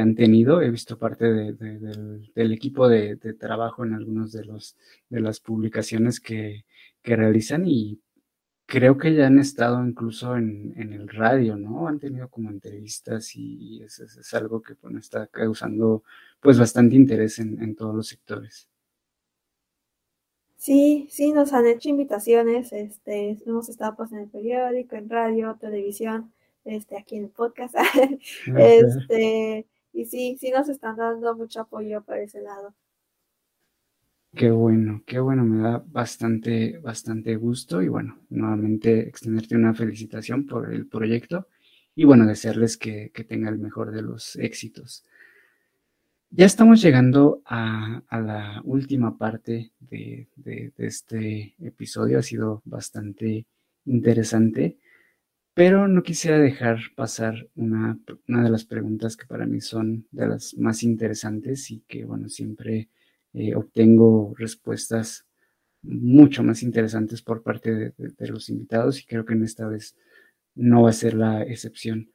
han 0.00 0.14
tenido. 0.14 0.62
He 0.62 0.70
visto 0.70 0.98
parte 0.98 1.24
del, 1.32 2.52
equipo 2.52 2.88
de, 2.88 3.16
trabajo 3.38 3.84
en 3.84 3.94
algunos 3.94 4.32
de, 4.32 4.44
los, 4.44 4.76
de 5.08 5.20
las 5.20 5.40
publicaciones 5.40 6.20
que, 6.20 6.64
que 7.02 7.16
realizan 7.16 7.66
y 7.66 8.00
creo 8.72 8.96
que 8.96 9.14
ya 9.14 9.26
han 9.26 9.38
estado 9.38 9.84
incluso 9.86 10.34
en, 10.34 10.72
el 10.76 11.06
radio, 11.08 11.56
¿no? 11.56 11.88
Han 11.88 11.98
tenido 11.98 12.28
como 12.28 12.50
entrevistas 12.50 13.36
y 13.36 13.82
es, 13.82 13.98
es, 13.98 14.32
algo 14.32 14.62
que 14.62 14.72
bueno, 14.80 14.98
está 14.98 15.26
causando 15.26 16.04
pues 16.40 16.58
bastante 16.58 16.96
interés 16.96 17.38
en, 17.38 17.76
todos 17.76 17.94
los 17.94 18.08
sectores. 18.08 18.68
Sí, 20.56 21.06
sí, 21.10 21.32
nos 21.32 21.52
han 21.52 21.66
hecho 21.66 21.90
invitaciones, 21.90 22.72
este, 22.72 23.36
hemos 23.44 23.68
estado 23.68 23.94
pues 23.94 24.10
en 24.12 24.20
el 24.20 24.28
periódico, 24.28 24.96
en 24.96 25.10
radio, 25.10 25.54
televisión, 25.60 26.32
este, 26.64 26.96
aquí 26.96 27.16
en 27.16 27.24
el 27.24 27.30
podcast, 27.30 27.74
este, 28.56 29.66
y 29.92 30.04
sí, 30.04 30.36
sí 30.38 30.50
nos 30.50 30.68
están 30.68 30.96
dando 30.96 31.36
mucho 31.36 31.60
apoyo 31.60 32.02
por 32.02 32.18
ese 32.18 32.40
lado. 32.40 32.74
Qué 34.34 34.50
bueno, 34.50 35.02
qué 35.06 35.20
bueno, 35.20 35.44
me 35.44 35.62
da 35.62 35.84
bastante, 35.86 36.78
bastante 36.78 37.36
gusto 37.36 37.82
y 37.82 37.88
bueno, 37.88 38.18
nuevamente 38.30 39.00
extenderte 39.06 39.56
una 39.56 39.74
felicitación 39.74 40.46
por 40.46 40.72
el 40.72 40.86
proyecto 40.86 41.48
y 41.94 42.04
bueno, 42.04 42.26
desearles 42.26 42.78
que, 42.78 43.10
que 43.12 43.24
tenga 43.24 43.50
el 43.50 43.58
mejor 43.58 43.90
de 43.92 44.00
los 44.02 44.36
éxitos. 44.36 45.04
Ya 46.34 46.46
estamos 46.46 46.80
llegando 46.80 47.42
a, 47.44 48.02
la 48.10 48.62
última 48.64 49.18
parte 49.18 49.72
de, 49.80 50.28
de, 50.36 50.72
este 50.78 51.54
episodio, 51.60 52.18
ha 52.18 52.22
sido 52.22 52.62
bastante 52.64 53.44
interesante, 53.84 54.78
pero 55.54 55.88
no 55.88 56.02
quisiera 56.02 56.38
dejar 56.38 56.78
pasar 56.96 57.48
una, 57.54 57.98
una 58.28 58.42
de 58.42 58.50
las 58.50 58.64
preguntas 58.64 59.16
que 59.16 59.26
para 59.26 59.46
mí 59.46 59.60
son 59.60 60.06
de 60.10 60.28
las 60.28 60.54
más 60.56 60.82
interesantes 60.82 61.70
y 61.70 61.80
que 61.80 62.04
bueno, 62.04 62.28
siempre 62.28 62.88
eh, 63.34 63.54
obtengo 63.54 64.34
respuestas 64.36 65.26
mucho 65.82 66.42
más 66.42 66.62
interesantes 66.62 67.22
por 67.22 67.42
parte 67.42 67.92
de, 67.96 68.28
los 68.28 68.48
invitados 68.48 69.00
y 69.00 69.06
creo 69.06 69.24
que 69.24 69.34
en 69.34 69.42
esta 69.42 69.66
vez 69.66 69.96
no 70.54 70.82
va 70.82 70.90
a 70.90 70.94
ser 70.94 71.14
la 71.14 71.42
excepción. 71.42 72.10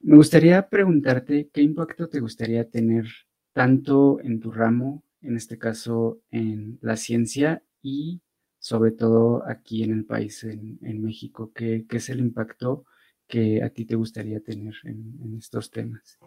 Me 0.00 0.16
gustaría 0.16 0.68
preguntarte 0.68 1.48
qué 1.52 1.62
impacto 1.62 2.08
te 2.08 2.20
gustaría 2.20 2.68
tener 2.68 3.06
tanto 3.52 4.20
en 4.20 4.40
tu 4.40 4.50
ramo, 4.50 5.04
en 5.20 5.36
este 5.36 5.58
caso 5.58 6.20
en 6.30 6.78
la 6.80 6.96
ciencia 6.96 7.62
y 7.82 8.20
sobre 8.62 8.92
todo 8.92 9.42
aquí 9.44 9.82
en 9.82 9.90
el 9.92 10.04
país, 10.04 10.44
en, 10.44 11.02
México. 11.02 11.50
¿Qué, 11.52 11.84
es 11.90 12.08
el 12.10 12.20
impacto 12.20 12.84
que 13.26 13.60
a 13.60 13.70
ti 13.70 13.84
te 13.84 13.96
gustaría 13.96 14.40
tener 14.40 14.74
en 14.84 15.34
estos 15.36 15.68
temas? 15.68 16.20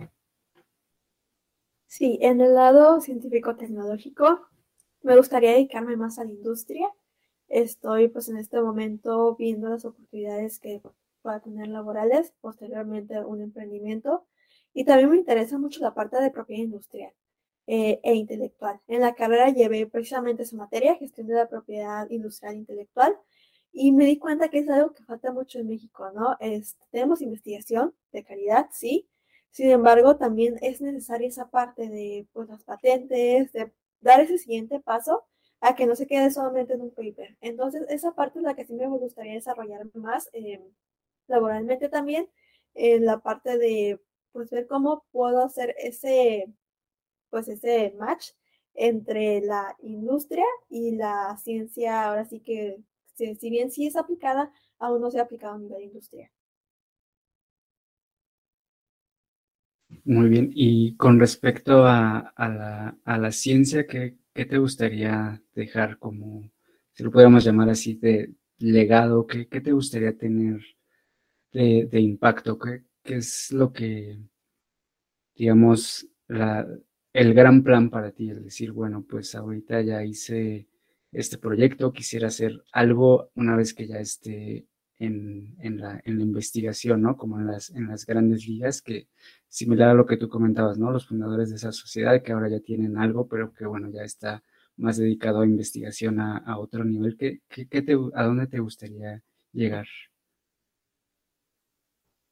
Sí, 1.88 2.20
en 2.22 2.42
el 2.42 2.56
lado 2.56 3.00
científico-tecnológico 3.00 4.42
me 5.02 5.16
gustaría 5.16 5.52
dedicarme 5.52 5.96
más 5.96 6.20
a 6.20 6.26
la 6.26 6.32
industria. 6.32 6.90
Estoy 7.48 8.10
pues 8.10 8.28
en 8.28 8.36
este 8.36 8.60
momento 8.60 9.38
viendo 9.38 9.70
las 9.70 9.86
oportunidades 9.86 10.60
que 10.60 10.82
pueda 11.22 11.40
tener 11.40 11.70
laborales, 11.70 12.34
posteriormente 12.42 13.18
un 13.24 13.42
emprendimiento. 13.42 14.28
Y 14.74 14.84
también 14.84 15.10
me 15.10 15.18
interesa 15.18 15.58
mucho 15.58 15.80
la 15.80 15.94
parte 15.94 16.22
de 16.22 16.32
propiedad 16.32 16.64
industrial 16.64 17.14
eh, 17.68 17.99
e 18.03 18.13
intelectual. 18.16 18.80
En 18.88 19.01
la 19.01 19.16
carrera 19.16 19.49
llevé 19.49 19.88
precisamente 19.88 20.43
esa 20.43 20.55
materia, 20.57 20.95
gestión 20.95 21.28
de 21.28 21.36
la 21.36 21.49
propiedad 21.49 22.09
industrial 22.09 22.55
e 22.55 22.57
intelectual, 22.59 23.18
y 23.72 23.91
me 23.91 24.05
di 24.05 24.18
cuenta 24.18 24.49
que 24.49 24.59
es 24.59 24.70
algo 24.70 24.93
que 24.93 25.03
falta 25.03 25.32
mucho 25.34 25.59
en 25.59 25.68
México, 25.68 26.09
¿no? 26.13 26.38
tenemos 26.91 27.22
investigación 27.22 27.93
de 28.13 28.24
calidad, 28.24 28.68
sí, 28.72 29.09
sin 29.55 29.72
embargo, 29.72 30.18
también 30.18 30.57
es 30.61 30.82
necesaria 30.82 31.30
esa 31.30 31.49
parte 31.49 31.88
de 31.88 32.28
pues, 32.34 32.49
las 32.49 32.61
patentes, 32.66 33.53
de 33.53 33.72
dar 34.01 34.20
ese 34.20 34.38
siguiente 34.38 34.82
paso 34.82 35.24
a 35.61 35.76
que 35.76 35.86
no 35.86 35.95
se 35.95 36.07
quede 36.07 36.30
solamente 36.30 36.74
en 36.74 36.82
un 36.82 36.91
paper. 36.91 37.38
Entonces, 37.39 37.86
esa 37.88 38.13
parte 38.13 38.39
es 38.39 38.43
la 38.43 38.53
que 38.53 38.66
sí 38.66 38.74
me 38.74 38.86
gustaría 38.88 39.32
desarrollar 39.34 39.88
más 39.93 40.30
eh, 40.34 40.61
laboralmente 41.28 41.88
también, 41.88 42.30
en 42.74 43.05
la 43.05 43.20
parte 43.20 43.57
de 43.57 44.01
pues 44.34 44.49
ver 44.49 44.68
cómo 44.68 45.05
puedo 45.13 45.41
hacer 45.45 45.74
ese 45.80 46.53
pues 47.36 47.50
ese 47.50 47.94
match 48.00 48.30
entre 48.76 49.42
la 49.42 49.76
industria 49.84 50.46
y 50.70 50.96
la 50.96 51.36
ciencia, 51.36 52.06
ahora 52.06 52.24
sí 52.24 52.40
que 52.40 52.78
si 53.14 53.50
bien 53.50 53.72
sí 53.72 53.88
es 53.88 53.98
aplicada, 53.98 54.54
aún 54.80 55.02
no 55.02 55.12
se 55.12 55.20
ha 55.20 55.24
aplicado 55.24 55.56
a 55.56 55.58
nivel 55.58 55.84
industrial. 55.84 56.32
Muy 60.06 60.30
bien, 60.30 60.50
y 60.56 60.96
con 60.96 61.20
respecto 61.20 61.84
a, 61.86 62.34
la, 63.06 63.32
ciencia, 63.34 63.86
¿qué, 63.86 64.16
te 64.34 64.58
gustaría 64.58 65.44
dejar 65.54 66.00
como, 66.00 66.50
si 66.94 67.04
lo 67.04 67.12
podemos 67.12 67.44
llamar 67.44 67.70
así, 67.70 67.96
de 67.96 68.34
legado? 68.60 69.28
¿Qué, 69.28 69.44
te 69.46 69.74
gustaría 69.74 70.18
tener 70.18 70.62
de, 71.52 72.00
impacto? 72.00 72.58
¿Qué, 72.58 72.86
es 73.04 73.52
lo 73.52 73.74
que, 73.74 74.20
digamos, 75.36 76.08
el 77.16 77.34
gran 77.34 77.63
plan 77.63 77.89
para 77.89 78.11
ti? 78.11 78.30
Es 78.30 78.43
decir, 78.43 78.74
bueno, 78.74 79.05
pues 79.09 79.36
ahorita 79.36 79.82
ya 79.82 80.03
hice 80.03 80.68
este 81.13 81.38
proyecto, 81.38 81.93
quisiera 81.93 82.28
hacer 82.28 82.61
algo 82.74 83.32
una 83.36 83.55
vez 83.55 83.74
que 83.74 83.88
ya 83.88 83.99
esté 83.99 84.68
en, 84.99 85.55
la, 85.80 86.01
investigación, 86.05 87.01
¿no? 87.01 87.16
Como 87.16 87.39
en 87.39 87.47
las, 87.47 87.70
en 87.70 87.88
las 87.88 88.05
grandes 88.05 88.45
ligas, 88.45 88.82
que 88.82 89.07
similar 89.47 89.89
a 89.89 89.93
lo 89.93 90.05
que 90.05 90.18
tú 90.18 90.28
comentabas, 90.28 90.78
¿no? 90.78 90.91
Los 90.91 91.07
fundadores 91.07 91.49
de 91.49 91.55
esa 91.55 91.72
sociedad 91.72 92.22
que 92.22 92.34
ahora 92.34 92.49
ya 92.49 92.59
tienen 92.59 92.97
algo, 92.97 93.28
pero 93.30 93.53
que 93.53 93.66
bueno, 93.66 93.89
ya 93.89 94.03
está 94.03 94.43
más 94.76 94.97
dedicado 94.97 95.39
a 95.39 95.45
investigación 95.45 96.20
a, 96.20 96.57
otro 96.57 96.84
nivel. 96.84 97.16
¿Qué, 97.18 97.41
te, 97.82 97.93
¿A 98.13 98.24
dónde 98.26 98.47
te 98.47 98.59
gustaría 98.59 99.24
llegar? 99.53 99.88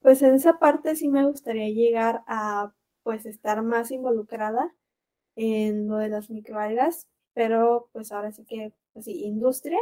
Pues 0.02 0.22
en 0.22 0.36
esa 0.36 0.60
parte 0.60 0.98
sí 0.98 1.08
me 1.08 1.26
gustaría 1.26 1.70
llegar 1.70 2.22
a 2.28 2.74
pues 3.04 3.26
estar 3.26 3.62
más 3.62 3.92
involucrada 3.92 4.74
en 5.36 5.88
lo 5.88 5.98
de 5.98 6.10
las 6.10 6.30
microalgas, 6.30 7.08
pero 7.34 7.90
pues 7.94 8.12
ahora 8.12 8.32
sí 8.32 8.46
que, 8.46 8.74
pues 8.94 9.06
sí, 9.06 9.24
industria, 9.26 9.80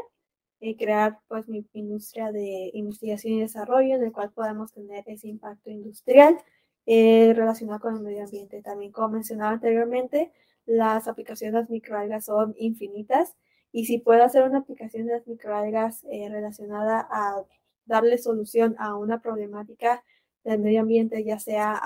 eh, 0.62 0.78
crear 0.78 1.20
pues 1.28 1.48
mi 1.48 1.66
industria 1.74 2.32
de 2.32 2.72
investigación 2.74 3.34
y 3.34 3.42
desarrollo 3.42 3.96
en 3.96 4.04
el 4.04 4.12
cual 4.12 4.32
podamos 4.32 4.72
tener 4.72 5.04
ese 5.08 5.28
impacto 5.28 5.70
industrial 5.70 6.38
eh, 6.86 7.34
relacionado 7.36 7.80
con 7.80 7.96
el 7.96 8.02
medio 8.02 8.24
ambiente. 8.24 8.62
También, 8.62 8.92
como 8.92 9.10
mencionaba 9.10 9.52
anteriormente, 9.52 10.32
las 10.66 11.08
aplicaciones 11.08 11.54
de 11.54 11.60
las 11.62 11.70
microalgas 11.70 12.26
son 12.26 12.54
infinitas 12.58 13.36
y 13.72 13.86
si 13.86 14.00
puedo 14.00 14.24
hacer 14.24 14.44
una 14.44 14.60
aplicación 14.60 15.08
de 15.08 15.14
las 15.14 15.28
microalgas 15.28 16.06
eh, 16.12 16.30
relacionada 16.30 17.08
a 17.10 17.44
darle 17.86 18.18
solución 18.18 18.76
a 18.80 18.96
una 18.96 19.22
problemática 19.22 20.04
del 20.44 20.60
medio 20.60 20.82
ambiente, 20.82 21.24
ya 21.24 21.40
sea 21.40 21.80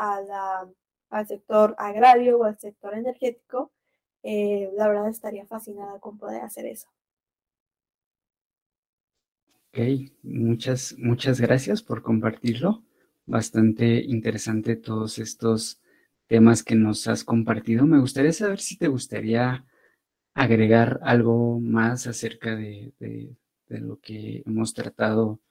al 1.09 1.27
sector 1.27 1.75
agrario 1.77 2.39
o 2.39 2.43
al 2.43 2.57
sector 2.59 2.93
energético, 2.95 3.71
la 4.23 4.87
verdad 4.87 5.09
estaría 5.09 5.45
fascinada 5.45 5.99
con 5.99 6.17
poder 6.17 6.41
hacer 6.41 6.65
eso. 6.65 6.87
Ok, 9.77 9.79
muchas, 10.23 10.95
muchas 10.97 11.41
gracias 11.41 11.83
por 11.83 12.01
compartirlo. 12.01 12.83
Bastante 13.25 14.03
interesante 14.05 14.77
todos 14.77 15.19
estos 15.19 15.81
temas 16.27 16.63
que 16.63 16.75
nos 16.75 17.07
has 17.07 17.23
compartido. 17.23 17.85
Me 17.85 17.99
gustaría 17.99 18.31
saber 18.31 18.59
si 18.61 18.77
te 18.77 18.87
gustaría 18.87 19.65
agregar 20.33 20.99
algo 21.03 21.59
más 21.59 22.07
acerca 22.07 22.55
de, 22.55 22.93
lo 23.67 23.99
que 23.99 24.43
hemos 24.45 24.73
tratado 24.73 25.41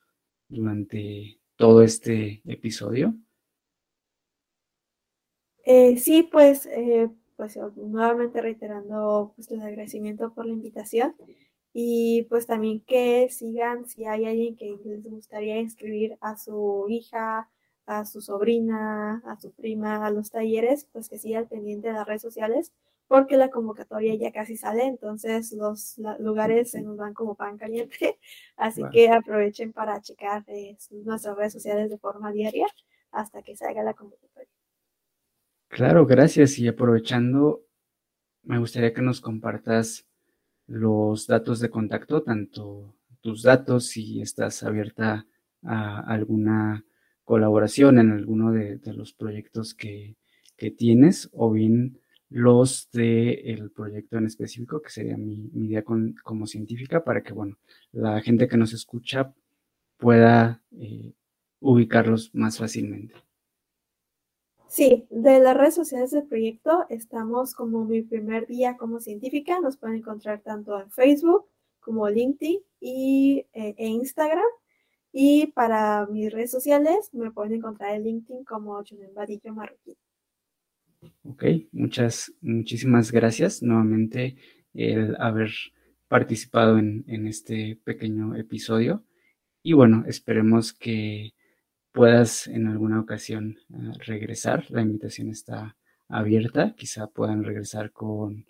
durante 0.48 1.38
todo 1.57 1.82
este 1.82 2.42
episodio. 2.46 3.14
Eh, 5.64 5.96
sí, 5.98 6.22
pues, 6.30 6.66
eh, 6.66 7.10
pues 7.36 7.56
nuevamente 7.76 8.40
reiterando 8.40 9.32
pues, 9.36 9.50
el 9.50 9.60
agradecimiento 9.62 10.32
por 10.34 10.46
la 10.46 10.52
invitación. 10.52 11.14
Y 11.72 12.24
pues 12.30 12.46
también 12.46 12.80
que 12.86 13.28
sigan 13.30 13.86
si 13.86 14.04
hay 14.06 14.26
alguien 14.26 14.56
que 14.56 14.78
les 14.84 15.04
gustaría 15.04 15.58
inscribir 15.60 16.16
a 16.20 16.36
su 16.36 16.86
hija, 16.88 17.50
a 17.86 18.04
su 18.06 18.20
sobrina, 18.20 19.22
a 19.26 19.40
su 19.40 19.52
prima, 19.52 20.06
a 20.06 20.10
los 20.10 20.30
talleres, 20.30 20.86
pues 20.92 21.08
que 21.08 21.18
siga 21.18 21.40
al 21.40 21.48
pendiente 21.48 21.88
de 21.88 21.94
las 21.94 22.06
redes 22.06 22.22
sociales, 22.22 22.72
porque 23.08 23.36
la 23.36 23.50
convocatoria 23.50 24.14
ya 24.14 24.30
casi 24.32 24.56
sale, 24.56 24.84
entonces 24.86 25.52
los 25.52 25.98
lugares 26.20 26.70
se 26.70 26.80
nos 26.82 26.96
van 26.96 27.12
como 27.14 27.34
pan 27.34 27.58
caliente, 27.58 28.18
así 28.56 28.82
que 28.92 29.10
aprovechen 29.10 29.72
para 29.72 30.00
checar 30.00 30.44
eh, 30.48 30.76
nuestras 31.04 31.36
redes 31.36 31.52
sociales 31.54 31.90
de 31.90 31.98
forma 31.98 32.32
diaria 32.32 32.66
hasta 33.10 33.42
que 33.42 33.56
salga 33.56 33.82
la 33.82 33.94
convocatoria. 33.94 34.34
Claro, 35.74 36.06
gracias. 36.06 36.56
Y 36.60 36.68
aprovechando, 36.68 37.66
me 38.44 38.58
gustaría 38.58 38.94
que 38.94 39.02
nos 39.02 39.20
compartas 39.20 40.06
los 40.68 41.26
datos 41.26 41.58
de 41.58 41.68
contacto, 41.68 42.22
tanto 42.22 42.94
tus 43.20 43.42
datos 43.42 43.88
si 43.88 44.20
estás 44.20 44.62
abierta 44.62 45.26
a 45.64 45.98
alguna 45.98 46.84
colaboración 47.24 47.98
en 47.98 48.12
alguno 48.12 48.52
de, 48.52 48.78
los 48.92 49.14
proyectos 49.14 49.74
que, 49.74 50.16
tienes 50.78 51.28
o 51.32 51.50
bien 51.50 51.98
los 52.30 52.88
del 52.92 53.72
proyecto 53.72 54.16
en 54.16 54.26
específico, 54.26 54.80
que 54.80 54.90
sería 54.90 55.16
mi, 55.16 55.50
idea 55.54 55.82
como 55.82 56.46
científica, 56.46 57.02
para 57.02 57.24
que, 57.24 57.32
bueno, 57.32 57.58
la 57.90 58.20
gente 58.20 58.46
que 58.46 58.56
nos 58.56 58.72
escucha 58.72 59.34
pueda 59.98 60.62
eh, 60.70 61.14
ubicarlos 61.58 62.32
más 62.32 62.58
fácilmente. 62.58 63.14
Sí, 64.74 65.06
de 65.08 65.38
las 65.38 65.56
redes 65.56 65.76
sociales 65.76 66.10
del 66.10 66.26
proyecto 66.26 66.84
estamos 66.90 67.54
como 67.54 67.84
mi 67.84 68.02
primer 68.02 68.48
día 68.48 68.76
como 68.76 68.98
científica. 68.98 69.60
Nos 69.60 69.76
pueden 69.76 69.98
encontrar 69.98 70.40
tanto 70.40 70.80
en 70.80 70.90
Facebook 70.90 71.46
como 71.78 72.08
LinkedIn 72.08 72.58
y, 72.80 73.46
eh, 73.52 73.76
e 73.78 73.86
Instagram. 73.86 74.42
Y 75.12 75.52
para 75.52 76.08
mis 76.08 76.32
redes 76.32 76.50
sociales 76.50 77.08
me 77.12 77.30
pueden 77.30 77.52
encontrar 77.52 77.94
en 77.94 78.02
LinkedIn 78.02 78.42
como 78.42 78.82
Junen 78.82 79.14
Vadillo 79.14 79.54
Marroquín. 79.54 79.94
Ok, 81.22 81.44
muchas, 81.70 82.32
muchísimas 82.40 83.12
gracias 83.12 83.62
nuevamente 83.62 84.34
el 84.72 85.14
haber 85.20 85.52
participado 86.08 86.78
en, 86.78 87.04
en 87.06 87.28
este 87.28 87.78
pequeño 87.84 88.34
episodio. 88.34 89.04
Y 89.62 89.74
bueno, 89.74 90.02
esperemos 90.08 90.72
que 90.72 91.32
puedas 91.95 92.49
en 92.49 92.66
alguna 92.66 93.01
ocasión 93.01 93.57
eh, 93.70 93.92
regresar. 94.01 94.66
La 94.70 94.82
invitación 94.82 95.30
está 95.30 95.76
abierta. 96.09 96.74
Quizá 96.76 97.07
puedan 97.07 97.45
regresar 97.45 97.92
con, 97.92 98.45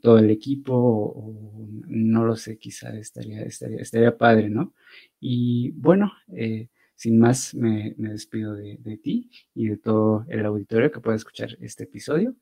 todo 0.00 0.18
el 0.18 0.30
equipo 0.30 0.74
o, 0.74 1.68
no 1.86 2.24
lo 2.24 2.34
sé, 2.36 2.58
quizá 2.58 2.96
estaría, 2.96 3.42
estaría, 3.42 3.80
estaría 3.80 4.16
padre, 4.16 4.48
¿no? 4.50 4.74
Y 5.20 5.70
bueno, 5.72 6.12
eh, 6.34 6.68
sin 6.96 7.18
más 7.18 7.54
me, 7.54 7.94
despido 7.96 8.54
de, 8.54 8.78
de, 8.80 8.96
ti 8.96 9.30
y 9.54 9.68
de 9.68 9.76
todo 9.76 10.24
el 10.28 10.44
auditorio 10.44 10.90
que 10.90 11.00
pueda 11.00 11.16
escuchar 11.16 11.56
este 11.60 11.84
episodio 11.84 12.34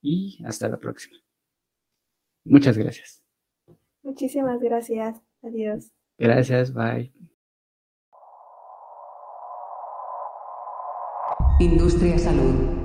y 0.00 0.38
hasta 0.44 0.68
la 0.68 0.78
próxima. 0.78 1.16
Muchas 2.44 2.78
gracias. 2.78 3.20
Muchísimas 4.02 4.60
gracias. 4.60 5.20
Adiós. 5.42 5.90
Gracias, 6.18 6.72
bye. 6.72 7.12
Industria 11.60 12.18
Salud. 12.18 12.79